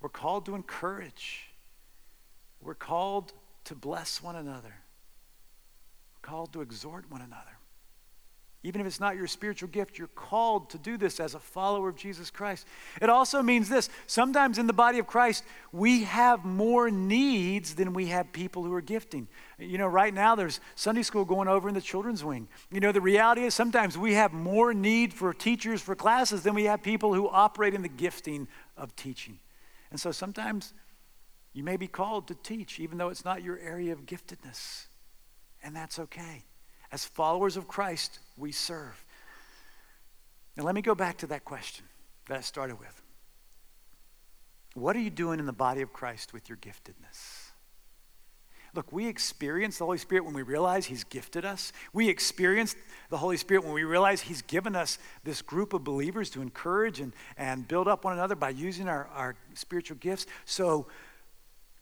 we're 0.00 0.08
called 0.08 0.46
to 0.46 0.54
encourage, 0.54 1.50
we're 2.60 2.74
called 2.74 3.32
to 3.64 3.74
bless 3.74 4.22
one 4.22 4.36
another, 4.36 4.74
we're 6.14 6.28
called 6.28 6.52
to 6.54 6.62
exhort 6.62 7.10
one 7.10 7.20
another. 7.22 7.59
Even 8.62 8.82
if 8.82 8.86
it's 8.86 9.00
not 9.00 9.16
your 9.16 9.26
spiritual 9.26 9.70
gift, 9.70 9.96
you're 9.96 10.08
called 10.08 10.68
to 10.70 10.78
do 10.78 10.98
this 10.98 11.18
as 11.18 11.34
a 11.34 11.38
follower 11.38 11.88
of 11.88 11.96
Jesus 11.96 12.30
Christ. 12.30 12.66
It 13.00 13.08
also 13.08 13.42
means 13.42 13.70
this 13.70 13.88
sometimes 14.06 14.58
in 14.58 14.66
the 14.66 14.74
body 14.74 14.98
of 14.98 15.06
Christ, 15.06 15.44
we 15.72 16.02
have 16.04 16.44
more 16.44 16.90
needs 16.90 17.74
than 17.74 17.94
we 17.94 18.06
have 18.06 18.32
people 18.32 18.62
who 18.62 18.74
are 18.74 18.82
gifting. 18.82 19.28
You 19.58 19.78
know, 19.78 19.86
right 19.86 20.12
now 20.12 20.34
there's 20.34 20.60
Sunday 20.74 21.02
school 21.02 21.24
going 21.24 21.48
over 21.48 21.68
in 21.68 21.74
the 21.74 21.80
children's 21.80 22.22
wing. 22.22 22.48
You 22.70 22.80
know, 22.80 22.92
the 22.92 23.00
reality 23.00 23.44
is 23.44 23.54
sometimes 23.54 23.96
we 23.96 24.12
have 24.12 24.34
more 24.34 24.74
need 24.74 25.14
for 25.14 25.32
teachers 25.32 25.80
for 25.80 25.94
classes 25.94 26.42
than 26.42 26.54
we 26.54 26.64
have 26.64 26.82
people 26.82 27.14
who 27.14 27.30
operate 27.30 27.72
in 27.72 27.80
the 27.80 27.88
gifting 27.88 28.46
of 28.76 28.94
teaching. 28.94 29.38
And 29.90 29.98
so 29.98 30.12
sometimes 30.12 30.74
you 31.54 31.64
may 31.64 31.78
be 31.78 31.86
called 31.86 32.28
to 32.28 32.34
teach, 32.34 32.78
even 32.78 32.98
though 32.98 33.08
it's 33.08 33.24
not 33.24 33.42
your 33.42 33.58
area 33.58 33.92
of 33.94 34.04
giftedness. 34.04 34.86
And 35.62 35.74
that's 35.74 35.98
okay. 35.98 36.44
As 36.92 37.04
followers 37.04 37.56
of 37.56 37.68
Christ, 37.68 38.18
we 38.36 38.52
serve. 38.52 39.04
Now, 40.56 40.64
let 40.64 40.74
me 40.74 40.82
go 40.82 40.94
back 40.94 41.18
to 41.18 41.26
that 41.28 41.44
question 41.44 41.84
that 42.28 42.38
I 42.38 42.40
started 42.40 42.78
with. 42.78 43.02
What 44.74 44.96
are 44.96 45.00
you 45.00 45.10
doing 45.10 45.38
in 45.38 45.46
the 45.46 45.52
body 45.52 45.82
of 45.82 45.92
Christ 45.92 46.32
with 46.32 46.48
your 46.48 46.58
giftedness? 46.58 47.50
Look, 48.72 48.92
we 48.92 49.08
experience 49.08 49.78
the 49.78 49.84
Holy 49.84 49.98
Spirit 49.98 50.24
when 50.24 50.34
we 50.34 50.42
realize 50.42 50.86
He's 50.86 51.02
gifted 51.02 51.44
us. 51.44 51.72
We 51.92 52.08
experience 52.08 52.76
the 53.08 53.18
Holy 53.18 53.36
Spirit 53.36 53.64
when 53.64 53.72
we 53.72 53.82
realize 53.82 54.20
He's 54.20 54.42
given 54.42 54.76
us 54.76 54.98
this 55.24 55.42
group 55.42 55.72
of 55.72 55.82
believers 55.82 56.30
to 56.30 56.42
encourage 56.42 57.00
and, 57.00 57.12
and 57.36 57.66
build 57.66 57.88
up 57.88 58.04
one 58.04 58.12
another 58.12 58.36
by 58.36 58.50
using 58.50 58.88
our, 58.88 59.08
our 59.08 59.34
spiritual 59.54 59.96
gifts. 59.96 60.26
So, 60.44 60.86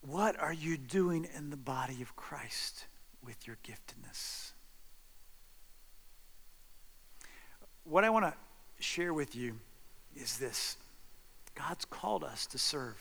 what 0.00 0.38
are 0.40 0.52
you 0.52 0.78
doing 0.78 1.26
in 1.36 1.50
the 1.50 1.56
body 1.56 2.00
of 2.00 2.16
Christ 2.16 2.86
with 3.22 3.46
your 3.46 3.58
giftedness? 3.62 4.52
What 7.88 8.05
I 8.05 8.11
want 8.11 8.27
to 8.27 8.35
share 8.81 9.12
with 9.12 9.35
you 9.35 9.59
is 10.16 10.38
this 10.38 10.77
God's 11.55 11.85
called 11.85 12.24
us 12.24 12.46
to 12.46 12.59
serve, 12.59 12.96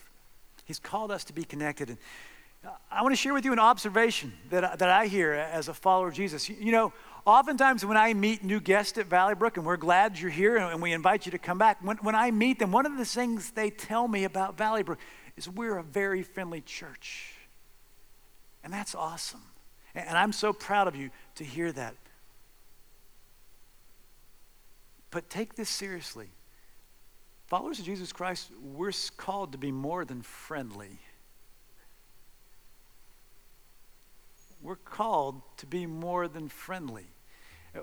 He's 0.65 0.79
called 0.79 1.11
us 1.11 1.23
to 1.25 1.33
be 1.33 1.43
connected. 1.43 1.89
And 1.89 1.97
uh, 2.65 2.69
I 2.91 3.01
want 3.03 3.13
to 3.13 3.17
share 3.17 3.33
with 3.33 3.45
you 3.45 3.53
an 3.53 3.59
observation 3.59 4.33
that, 4.49 4.79
that 4.79 4.89
I 4.89 5.07
hear 5.07 5.33
as 5.33 5.67
a 5.67 5.73
follower 5.73 6.07
of 6.07 6.15
Jesus. 6.15 6.49
You, 6.49 6.71
know, 6.71 6.93
oftentimes 7.25 7.85
when 7.85 7.97
I 7.97 8.13
meet 8.13 8.43
new 8.43 8.59
guests 8.59 8.97
at 8.97 9.05
Valley 9.05 9.35
Brook, 9.35 9.57
and 9.57 9.65
we're 9.65 9.77
glad 9.77 10.17
you're 10.17 10.31
here 10.31 10.57
and 10.57 10.81
we 10.81 10.91
invite 10.91 11.25
you 11.25 11.31
to 11.33 11.37
come 11.37 11.57
back, 11.57 11.77
when, 11.81 11.97
when 11.97 12.15
I 12.15 12.31
meet 12.31 12.57
them, 12.59 12.71
one 12.71 12.85
of 12.85 12.97
the 12.97 13.05
things 13.05 13.51
they 13.51 13.69
tell 13.69 14.07
me 14.07 14.23
about 14.23 14.57
Valley 14.57 14.83
Brook 14.83 14.97
is 15.35 15.47
we're 15.47 15.77
a 15.77 15.83
very 15.83 16.23
friendly 16.23 16.61
church. 16.61 17.33
And 18.63 18.73
that's 18.73 18.95
awesome. 18.95 19.43
And 19.93 20.17
I'm 20.17 20.33
so 20.33 20.51
proud 20.51 20.87
of 20.87 20.95
you 20.95 21.11
to 21.35 21.43
hear 21.43 21.71
that. 21.73 21.95
But 25.11 25.29
take 25.29 25.55
this 25.55 25.69
seriously. 25.69 26.29
Followers 27.47 27.79
of 27.79 27.85
Jesus 27.85 28.11
Christ, 28.11 28.51
we're 28.61 28.91
called 29.15 29.53
to 29.53 29.57
be 29.57 29.71
more 29.71 30.03
than 30.03 30.21
friendly. 30.21 30.99
We're 34.61 34.75
called 34.75 35.41
to 35.57 35.65
be 35.65 35.85
more 35.85 36.27
than 36.27 36.49
friendly. 36.49 37.05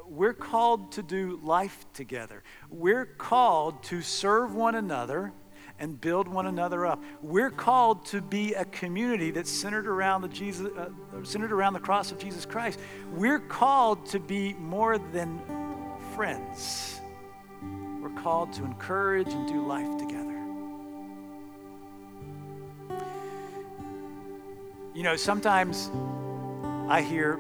We're 0.06 0.34
called 0.34 0.92
to 0.92 1.02
do 1.02 1.40
life 1.42 1.86
together. 1.94 2.42
We're 2.68 3.06
called 3.06 3.82
to 3.84 4.02
serve 4.02 4.54
one 4.54 4.74
another 4.74 5.32
and 5.78 5.98
build 5.98 6.28
one 6.28 6.46
another 6.46 6.84
up. 6.84 7.02
We're 7.22 7.50
called 7.50 8.04
to 8.06 8.20
be 8.20 8.54
a 8.54 8.64
community 8.66 9.30
that's 9.30 9.50
centered 9.50 9.86
around 9.86 10.22
the 10.22 10.28
Jesus, 10.28 10.70
uh, 10.76 10.90
centered 11.22 11.52
around 11.52 11.72
the 11.72 11.80
cross 11.80 12.12
of 12.12 12.18
Jesus 12.18 12.44
Christ. 12.44 12.78
We're 13.12 13.40
called 13.40 14.06
to 14.06 14.20
be 14.20 14.52
more 14.54 14.98
than 14.98 15.40
friends 16.14 17.00
called 18.24 18.54
to 18.54 18.64
encourage 18.64 19.28
and 19.34 19.46
do 19.46 19.66
life 19.66 19.98
together. 19.98 20.34
You 24.94 25.02
know, 25.02 25.14
sometimes 25.14 25.90
I 26.88 27.02
hear 27.02 27.38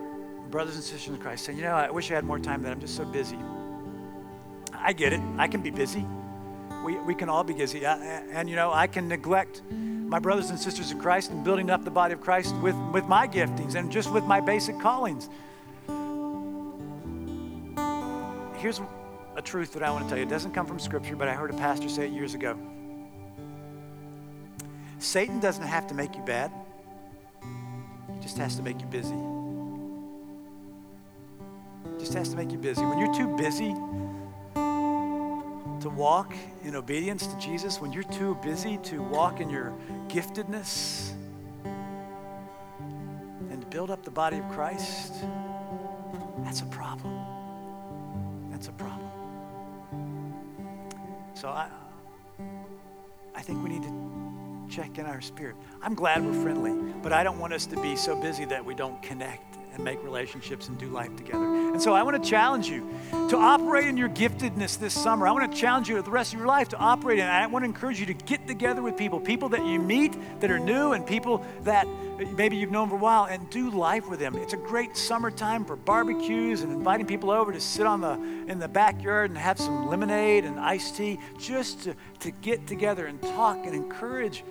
brothers 0.50 0.74
and 0.74 0.84
sisters 0.84 1.08
in 1.08 1.16
Christ 1.16 1.46
saying, 1.46 1.56
you 1.56 1.64
know, 1.64 1.70
I 1.70 1.90
wish 1.90 2.10
I 2.10 2.14
had 2.14 2.24
more 2.24 2.38
time, 2.38 2.60
but 2.60 2.70
I'm 2.70 2.80
just 2.80 2.96
so 2.96 3.06
busy. 3.06 3.38
I 4.74 4.92
get 4.92 5.14
it. 5.14 5.22
I 5.38 5.48
can 5.48 5.62
be 5.62 5.70
busy. 5.70 6.04
We, 6.84 6.98
we 6.98 7.14
can 7.14 7.30
all 7.30 7.44
be 7.44 7.54
busy. 7.54 7.86
I, 7.86 7.96
and, 8.30 8.50
you 8.50 8.54
know, 8.54 8.70
I 8.70 8.86
can 8.86 9.08
neglect 9.08 9.62
my 9.70 10.18
brothers 10.18 10.50
and 10.50 10.58
sisters 10.58 10.90
in 10.90 11.00
Christ 11.00 11.30
and 11.30 11.42
building 11.42 11.70
up 11.70 11.82
the 11.84 11.90
body 11.90 12.12
of 12.12 12.20
Christ 12.20 12.54
with, 12.56 12.76
with 12.92 13.06
my 13.06 13.26
giftings 13.26 13.74
and 13.74 13.90
just 13.90 14.12
with 14.12 14.24
my 14.24 14.42
basic 14.42 14.78
callings. 14.80 15.30
Here's 18.58 18.82
a 19.36 19.42
truth 19.42 19.72
that 19.72 19.82
I 19.82 19.90
want 19.90 20.04
to 20.04 20.08
tell 20.08 20.18
you. 20.18 20.24
It 20.24 20.30
doesn't 20.30 20.52
come 20.52 20.66
from 20.66 20.78
Scripture, 20.78 21.16
but 21.16 21.28
I 21.28 21.34
heard 21.34 21.50
a 21.50 21.56
pastor 21.56 21.88
say 21.88 22.06
it 22.06 22.12
years 22.12 22.34
ago. 22.34 22.56
Satan 24.98 25.40
doesn't 25.40 25.66
have 25.66 25.86
to 25.88 25.94
make 25.94 26.16
you 26.16 26.22
bad, 26.22 26.50
he 28.12 28.20
just 28.20 28.38
has 28.38 28.56
to 28.56 28.62
make 28.62 28.80
you 28.80 28.86
busy. 28.86 29.16
Just 31.98 32.14
has 32.14 32.28
to 32.30 32.36
make 32.36 32.50
you 32.50 32.58
busy. 32.58 32.82
When 32.82 32.98
you're 32.98 33.14
too 33.14 33.36
busy 33.36 33.74
to 35.80 35.90
walk 35.90 36.34
in 36.62 36.74
obedience 36.74 37.26
to 37.26 37.36
Jesus, 37.38 37.80
when 37.80 37.92
you're 37.92 38.02
too 38.04 38.36
busy 38.42 38.78
to 38.78 39.02
walk 39.02 39.40
in 39.40 39.50
your 39.50 39.72
giftedness 40.08 41.12
and 43.50 43.60
to 43.60 43.66
build 43.66 43.90
up 43.90 44.02
the 44.02 44.10
body 44.10 44.38
of 44.38 44.48
Christ, 44.48 45.12
that's 46.38 46.62
a 46.62 46.66
problem. 46.66 47.12
That's 48.50 48.68
a 48.68 48.72
problem. 48.72 49.03
So 51.44 51.50
I, 51.50 51.68
I 53.34 53.42
think 53.42 53.62
we 53.62 53.68
need 53.68 53.82
to 53.82 54.66
check 54.74 54.96
in 54.96 55.04
our 55.04 55.20
spirit. 55.20 55.56
I'm 55.82 55.94
glad 55.94 56.24
we're 56.24 56.32
friendly, 56.42 56.72
but 57.02 57.12
I 57.12 57.22
don't 57.22 57.38
want 57.38 57.52
us 57.52 57.66
to 57.66 57.78
be 57.82 57.96
so 57.96 58.18
busy 58.18 58.46
that 58.46 58.64
we 58.64 58.74
don't 58.74 59.02
connect 59.02 59.58
and 59.74 59.84
make 59.84 60.02
relationships 60.02 60.68
and 60.68 60.78
do 60.78 60.86
life 60.88 61.14
together. 61.16 61.44
And 61.44 61.82
so 61.82 61.92
I 61.92 62.02
want 62.02 62.22
to 62.22 62.30
challenge 62.30 62.68
you 62.68 62.88
to 63.10 63.36
operate 63.36 63.86
in 63.86 63.96
your 63.96 64.08
giftedness 64.08 64.78
this 64.78 64.94
summer. 64.94 65.26
I 65.26 65.32
want 65.32 65.50
to 65.50 65.58
challenge 65.58 65.88
you 65.88 66.00
the 66.00 66.10
rest 66.10 66.32
of 66.32 66.38
your 66.38 66.48
life 66.48 66.68
to 66.70 66.76
operate 66.78 67.18
in. 67.18 67.26
I 67.26 67.46
want 67.46 67.64
to 67.64 67.66
encourage 67.66 67.98
you 68.00 68.06
to 68.06 68.14
get 68.14 68.46
together 68.46 68.82
with 68.82 68.96
people, 68.96 69.20
people 69.20 69.48
that 69.50 69.64
you 69.64 69.80
meet 69.80 70.16
that 70.40 70.50
are 70.50 70.58
new 70.58 70.92
and 70.92 71.06
people 71.06 71.44
that 71.62 71.86
maybe 72.36 72.56
you've 72.56 72.70
known 72.70 72.88
for 72.88 72.96
a 72.96 72.98
while 72.98 73.24
and 73.24 73.48
do 73.50 73.70
life 73.70 74.08
with 74.08 74.20
them. 74.20 74.36
It's 74.36 74.52
a 74.52 74.58
great 74.58 74.96
summertime 74.96 75.64
for 75.64 75.76
barbecues 75.76 76.62
and 76.62 76.72
inviting 76.72 77.06
people 77.06 77.30
over 77.30 77.52
to 77.52 77.60
sit 77.60 77.86
on 77.86 78.00
the 78.00 78.12
in 78.48 78.58
the 78.58 78.68
backyard 78.68 79.30
and 79.30 79.38
have 79.38 79.58
some 79.58 79.88
lemonade 79.88 80.44
and 80.44 80.60
iced 80.60 80.96
tea 80.96 81.18
just 81.38 81.82
to, 81.84 81.96
to 82.20 82.30
get 82.30 82.66
together 82.66 83.06
and 83.06 83.20
talk 83.20 83.56
and 83.64 83.74
encourage 83.74 84.44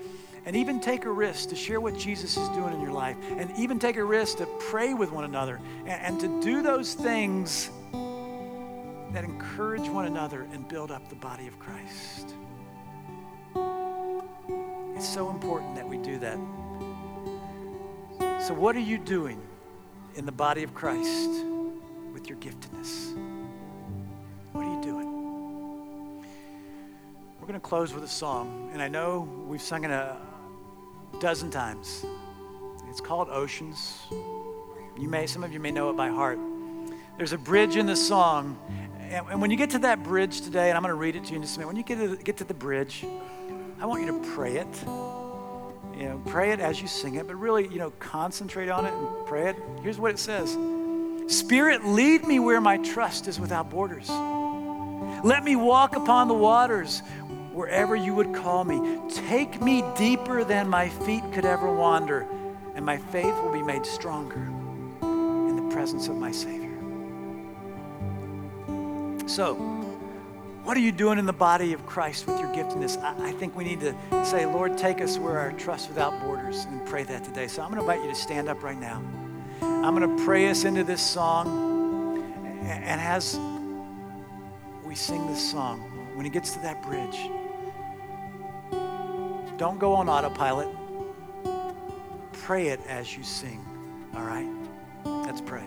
and 0.46 0.56
even 0.56 0.80
take 0.80 1.06
a 1.06 1.12
risk 1.12 1.50
to 1.50 1.56
share 1.56 1.80
what 1.80 1.98
Jesus 1.98 2.38
is 2.38 2.50
doing 2.50 2.74
in 2.74 2.82
your 2.82 2.92
life, 2.92 3.16
and 3.38 3.52
even 3.58 3.80
take 3.80 3.98
a 3.98 4.04
risk 4.04 4.38
to 4.38 4.46
pray 4.60 4.94
with 4.94 5.12
one 5.12 5.24
another, 5.24 5.60
and, 5.86 5.90
and 5.90 6.20
to 6.20 6.42
do 6.42 6.62
those 6.62 6.94
things 6.94 7.70
that 9.14 9.24
encourage 9.24 9.88
one 9.90 10.06
another 10.06 10.48
and 10.52 10.68
build 10.68 10.92
up 10.92 11.08
the 11.08 11.16
body 11.16 11.48
of 11.48 11.58
Christ. 11.60 12.34
It's 14.96 15.08
so 15.08 15.30
important 15.30 15.76
that 15.76 15.88
we 15.88 15.98
do 15.98 16.18
that. 16.20 16.38
So, 18.42 18.54
what 18.54 18.76
are 18.76 18.82
you 18.82 18.98
doing 18.98 19.42
in 20.16 20.26
the 20.26 20.32
body 20.32 20.64
of 20.64 20.74
Christ 20.74 21.30
with 22.14 22.28
your 22.28 22.38
giftedness? 22.40 23.16
What 24.52 24.66
are 24.66 24.76
you 24.76 24.82
doing? 24.82 26.20
We're 27.40 27.48
going 27.48 27.60
to 27.60 27.60
close 27.60 27.94
with 27.94 28.04
a 28.04 28.10
song, 28.10 28.70
and 28.74 28.82
I 28.82 28.88
know 28.88 29.28
we've 29.48 29.62
sung 29.62 29.84
it 29.84 29.92
dozen 31.20 31.50
times. 31.50 32.06
It's 32.90 33.02
called 33.02 33.30
Oceans. 33.30 33.98
You 34.12 35.08
may, 35.08 35.26
some 35.26 35.44
of 35.44 35.52
you 35.52 35.60
may 35.60 35.72
know 35.72 35.90
it 35.90 35.98
by 35.98 36.10
heart. 36.10 36.40
There's 37.18 37.34
a 37.34 37.38
bridge 37.38 37.76
in 37.76 37.86
the 37.86 37.96
song, 37.96 38.58
and, 39.00 39.26
and 39.30 39.42
when 39.42 39.52
you 39.52 39.58
get 39.58 39.72
to 39.72 39.80
that 39.80 40.04
bridge 40.04 40.42
today, 40.42 40.70
and 40.70 40.78
I'm 40.78 40.84
going 40.84 40.92
to 40.92 40.96
read 40.96 41.16
it 41.16 41.26
to 41.26 41.30
you 41.32 41.38
in 41.38 41.42
just 41.42 41.56
a 41.56 41.60
minute. 41.60 41.68
When 41.68 41.78
you 41.78 41.84
get 41.84 41.98
to, 41.98 42.16
get 42.18 42.38
to 42.38 42.44
the 42.44 42.54
bridge, 42.54 43.06
I 43.80 43.86
want 43.86 44.02
you 44.02 44.08
to 44.08 44.32
pray 44.36 44.58
it. 44.58 44.84
You 45.98 46.10
know, 46.10 46.22
pray 46.26 46.52
it 46.52 46.60
as 46.60 46.82
you 46.82 46.88
sing 46.88 47.16
it, 47.16 47.28
but 47.28 47.36
really, 47.36 47.68
you 47.68 47.78
know, 47.78 47.92
concentrate 48.00 48.70
on 48.70 48.86
it 48.86 48.94
and 48.94 49.28
pray 49.28 49.50
it. 49.50 49.56
Here's 49.82 50.00
what 50.00 50.12
it 50.12 50.20
says 50.20 50.58
Spirit, 51.28 51.86
lead 51.86 52.26
me 52.26 52.40
where 52.40 52.60
my 52.60 52.78
trust 52.78 53.28
is 53.28 53.40
without 53.40 53.70
borders. 53.70 54.10
Let 55.24 55.44
me 55.44 55.56
walk 55.56 55.96
upon 55.96 56.28
the 56.28 56.34
waters 56.34 57.02
wherever 57.54 57.96
you 57.96 58.16
would 58.16 58.34
call 58.34 58.64
me. 58.64 59.00
Take 59.10 59.62
me 59.62 59.84
deeper 59.96 60.44
than 60.44 60.68
my 60.68 60.90
feet 60.90 61.24
could 61.32 61.46
ever 61.46 61.72
wander, 61.72 62.28
and 62.76 62.86
my 62.86 62.98
faith 62.98 63.36
will 63.44 63.54
be 63.54 63.62
made 63.62 63.86
stronger 63.86 64.42
in 65.02 65.56
the 65.56 65.74
presence 65.74 66.08
of 66.08 66.16
my 66.18 66.32
Savior. 66.32 66.72
So, 69.28 69.56
what 70.64 70.78
are 70.78 70.82
you 70.82 70.92
doing 70.92 71.20
in 71.20 71.26
the 71.26 71.34
body 71.34 71.74
of 71.74 71.86
Christ 71.86 72.26
with 72.26 72.40
your 72.40 72.50
giftedness? 72.50 73.02
I, 73.02 73.30
I 73.30 73.32
think 73.34 73.56
we 73.56 73.64
need 73.64 73.82
to 73.82 73.96
say, 74.26 74.46
Lord, 74.46 74.78
take 74.78 75.02
us 75.02 75.18
where 75.18 75.38
our 75.38 75.52
trust 75.52 75.90
without 75.90 76.20
borders, 76.22 76.66
and 76.66 76.86
pray 76.86 77.04
that 77.04 77.24
today. 77.24 77.48
So 77.48 77.62
I'm 77.62 77.72
going 77.72 77.84
to 77.84 77.92
invite 77.92 78.04
you 78.04 78.14
to 78.14 78.20
stand 78.20 78.50
up 78.50 78.64
right 78.64 78.80
now. 78.80 79.04
I'm 79.62 79.96
going 79.96 80.18
to 80.18 80.26
pray 80.26 80.50
us 80.50 80.64
into 80.64 80.84
this 80.84 81.02
song, 81.02 82.24
and 82.64 83.02
as 83.02 83.38
we 84.86 84.96
sing 84.96 85.28
this 85.28 85.52
song, 85.52 85.82
when 86.16 86.26
it 86.26 86.32
gets 86.32 86.54
to 86.54 86.60
that 86.60 86.82
bridge, 86.82 87.30
don't 89.58 89.80
go 89.80 89.94
on 89.94 90.10
autopilot. 90.10 90.68
Pray 92.34 92.68
it 92.68 92.80
as 92.88 93.16
you 93.16 93.24
sing, 93.24 93.66
all 94.16 94.24
right? 94.24 94.48
Let's 95.06 95.42
pray. 95.42 95.64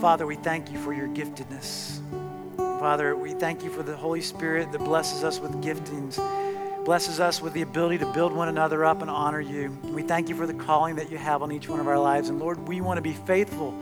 Father, 0.00 0.26
we 0.26 0.34
thank 0.36 0.72
you 0.72 0.78
for 0.78 0.92
your 0.92 1.06
giftedness. 1.08 2.00
Father, 2.56 3.14
we 3.14 3.32
thank 3.32 3.62
you 3.62 3.70
for 3.70 3.84
the 3.84 3.96
Holy 3.96 4.20
Spirit 4.20 4.72
that 4.72 4.80
blesses 4.80 5.22
us 5.22 5.38
with 5.38 5.52
giftings, 5.62 6.16
blesses 6.84 7.20
us 7.20 7.40
with 7.40 7.52
the 7.52 7.62
ability 7.62 7.98
to 7.98 8.12
build 8.12 8.32
one 8.32 8.48
another 8.48 8.84
up 8.84 9.02
and 9.02 9.10
honor 9.10 9.40
you. 9.40 9.70
We 9.84 10.02
thank 10.02 10.28
you 10.28 10.34
for 10.34 10.48
the 10.48 10.54
calling 10.54 10.96
that 10.96 11.08
you 11.08 11.18
have 11.18 11.42
on 11.42 11.52
each 11.52 11.68
one 11.68 11.78
of 11.78 11.86
our 11.86 11.98
lives. 11.98 12.28
And 12.28 12.40
Lord, 12.40 12.66
we 12.66 12.80
want 12.80 12.98
to 12.98 13.02
be 13.02 13.12
faithful 13.12 13.72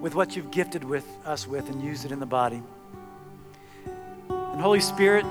with 0.00 0.16
what 0.16 0.34
you've 0.34 0.50
gifted 0.50 0.82
with 0.82 1.06
us 1.24 1.46
with 1.46 1.68
and 1.68 1.80
use 1.80 2.04
it 2.04 2.10
in 2.10 2.18
the 2.18 2.26
body. 2.26 2.60
And 4.28 4.60
Holy 4.60 4.80
Spirit, 4.80 5.24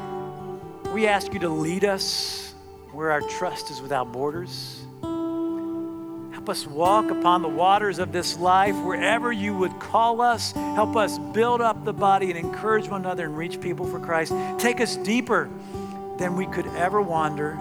we 0.97 1.05
ask 1.05 1.31
you 1.31 1.39
to 1.39 1.49
lead 1.49 1.85
us 1.85 2.55
where 2.91 3.11
our 3.11 3.21
trust 3.21 3.69
is 3.69 3.79
without 3.83 4.11
borders. 4.11 4.81
Help 6.33 6.49
us 6.49 6.65
walk 6.65 7.11
upon 7.11 7.43
the 7.43 7.47
waters 7.47 7.99
of 7.99 8.11
this 8.11 8.35
life 8.39 8.75
wherever 8.77 9.31
you 9.31 9.55
would 9.55 9.79
call 9.79 10.21
us. 10.21 10.53
Help 10.53 10.95
us 10.95 11.19
build 11.19 11.61
up 11.61 11.85
the 11.85 11.93
body 11.93 12.31
and 12.31 12.39
encourage 12.39 12.87
one 12.87 13.01
another 13.01 13.25
and 13.25 13.37
reach 13.37 13.61
people 13.61 13.85
for 13.85 13.99
Christ. 13.99 14.33
Take 14.57 14.81
us 14.81 14.95
deeper 14.95 15.51
than 16.17 16.35
we 16.35 16.47
could 16.47 16.65
ever 16.65 16.99
wander. 16.99 17.59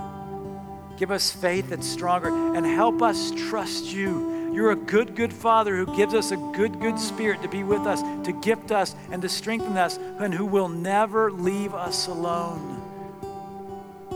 Give 0.96 1.10
us 1.10 1.30
faith 1.30 1.68
that's 1.68 1.86
stronger 1.86 2.30
and 2.56 2.64
help 2.64 3.02
us 3.02 3.32
trust 3.32 3.92
you. 3.92 4.50
You're 4.54 4.70
a 4.70 4.76
good, 4.76 5.14
good 5.14 5.34
Father 5.34 5.76
who 5.76 5.94
gives 5.94 6.14
us 6.14 6.30
a 6.30 6.38
good, 6.54 6.80
good 6.80 6.98
Spirit 6.98 7.42
to 7.42 7.48
be 7.48 7.64
with 7.64 7.82
us, 7.82 8.00
to 8.24 8.32
gift 8.32 8.72
us, 8.72 8.96
and 9.10 9.20
to 9.20 9.28
strengthen 9.28 9.76
us, 9.76 9.98
and 9.98 10.32
who 10.32 10.46
will 10.46 10.70
never 10.70 11.30
leave 11.30 11.74
us 11.74 12.06
alone. 12.06 12.85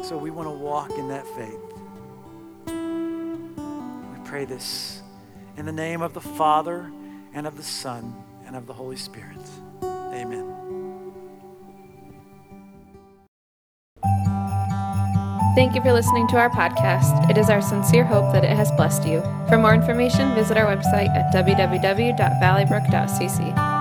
So 0.03 0.16
we 0.16 0.30
want 0.30 0.48
to 0.48 0.55
walk 0.55 0.92
in 0.92 1.09
that 1.09 1.26
faith. 1.26 1.61
We 2.66 4.18
pray 4.24 4.44
this 4.44 5.03
in 5.57 5.66
the 5.66 5.72
name 5.72 6.03
of 6.03 6.14
the 6.14 6.20
Father 6.20 6.92
and 7.34 7.44
of 7.46 7.57
the 7.57 7.62
Son 7.62 8.14
and 8.46 8.57
of 8.57 8.66
the 8.66 8.72
Holy 8.72 8.96
Spirit. 8.96 9.38
Amen. 9.82 10.57
Thank 15.55 15.74
you 15.74 15.82
for 15.82 15.92
listening 15.92 16.26
to 16.28 16.38
our 16.38 16.48
podcast. 16.48 17.28
It 17.28 17.36
is 17.36 17.51
our 17.51 17.61
sincere 17.61 18.05
hope 18.05 18.32
that 18.32 18.44
it 18.44 18.57
has 18.57 18.72
blessed 18.72 19.07
you. 19.07 19.20
For 19.48 19.59
more 19.59 19.74
information, 19.74 20.34
visit 20.34 20.57
our 20.57 20.64
website 20.64 21.11
at 21.11 21.34
www.valleybrook.cc. 21.34 23.79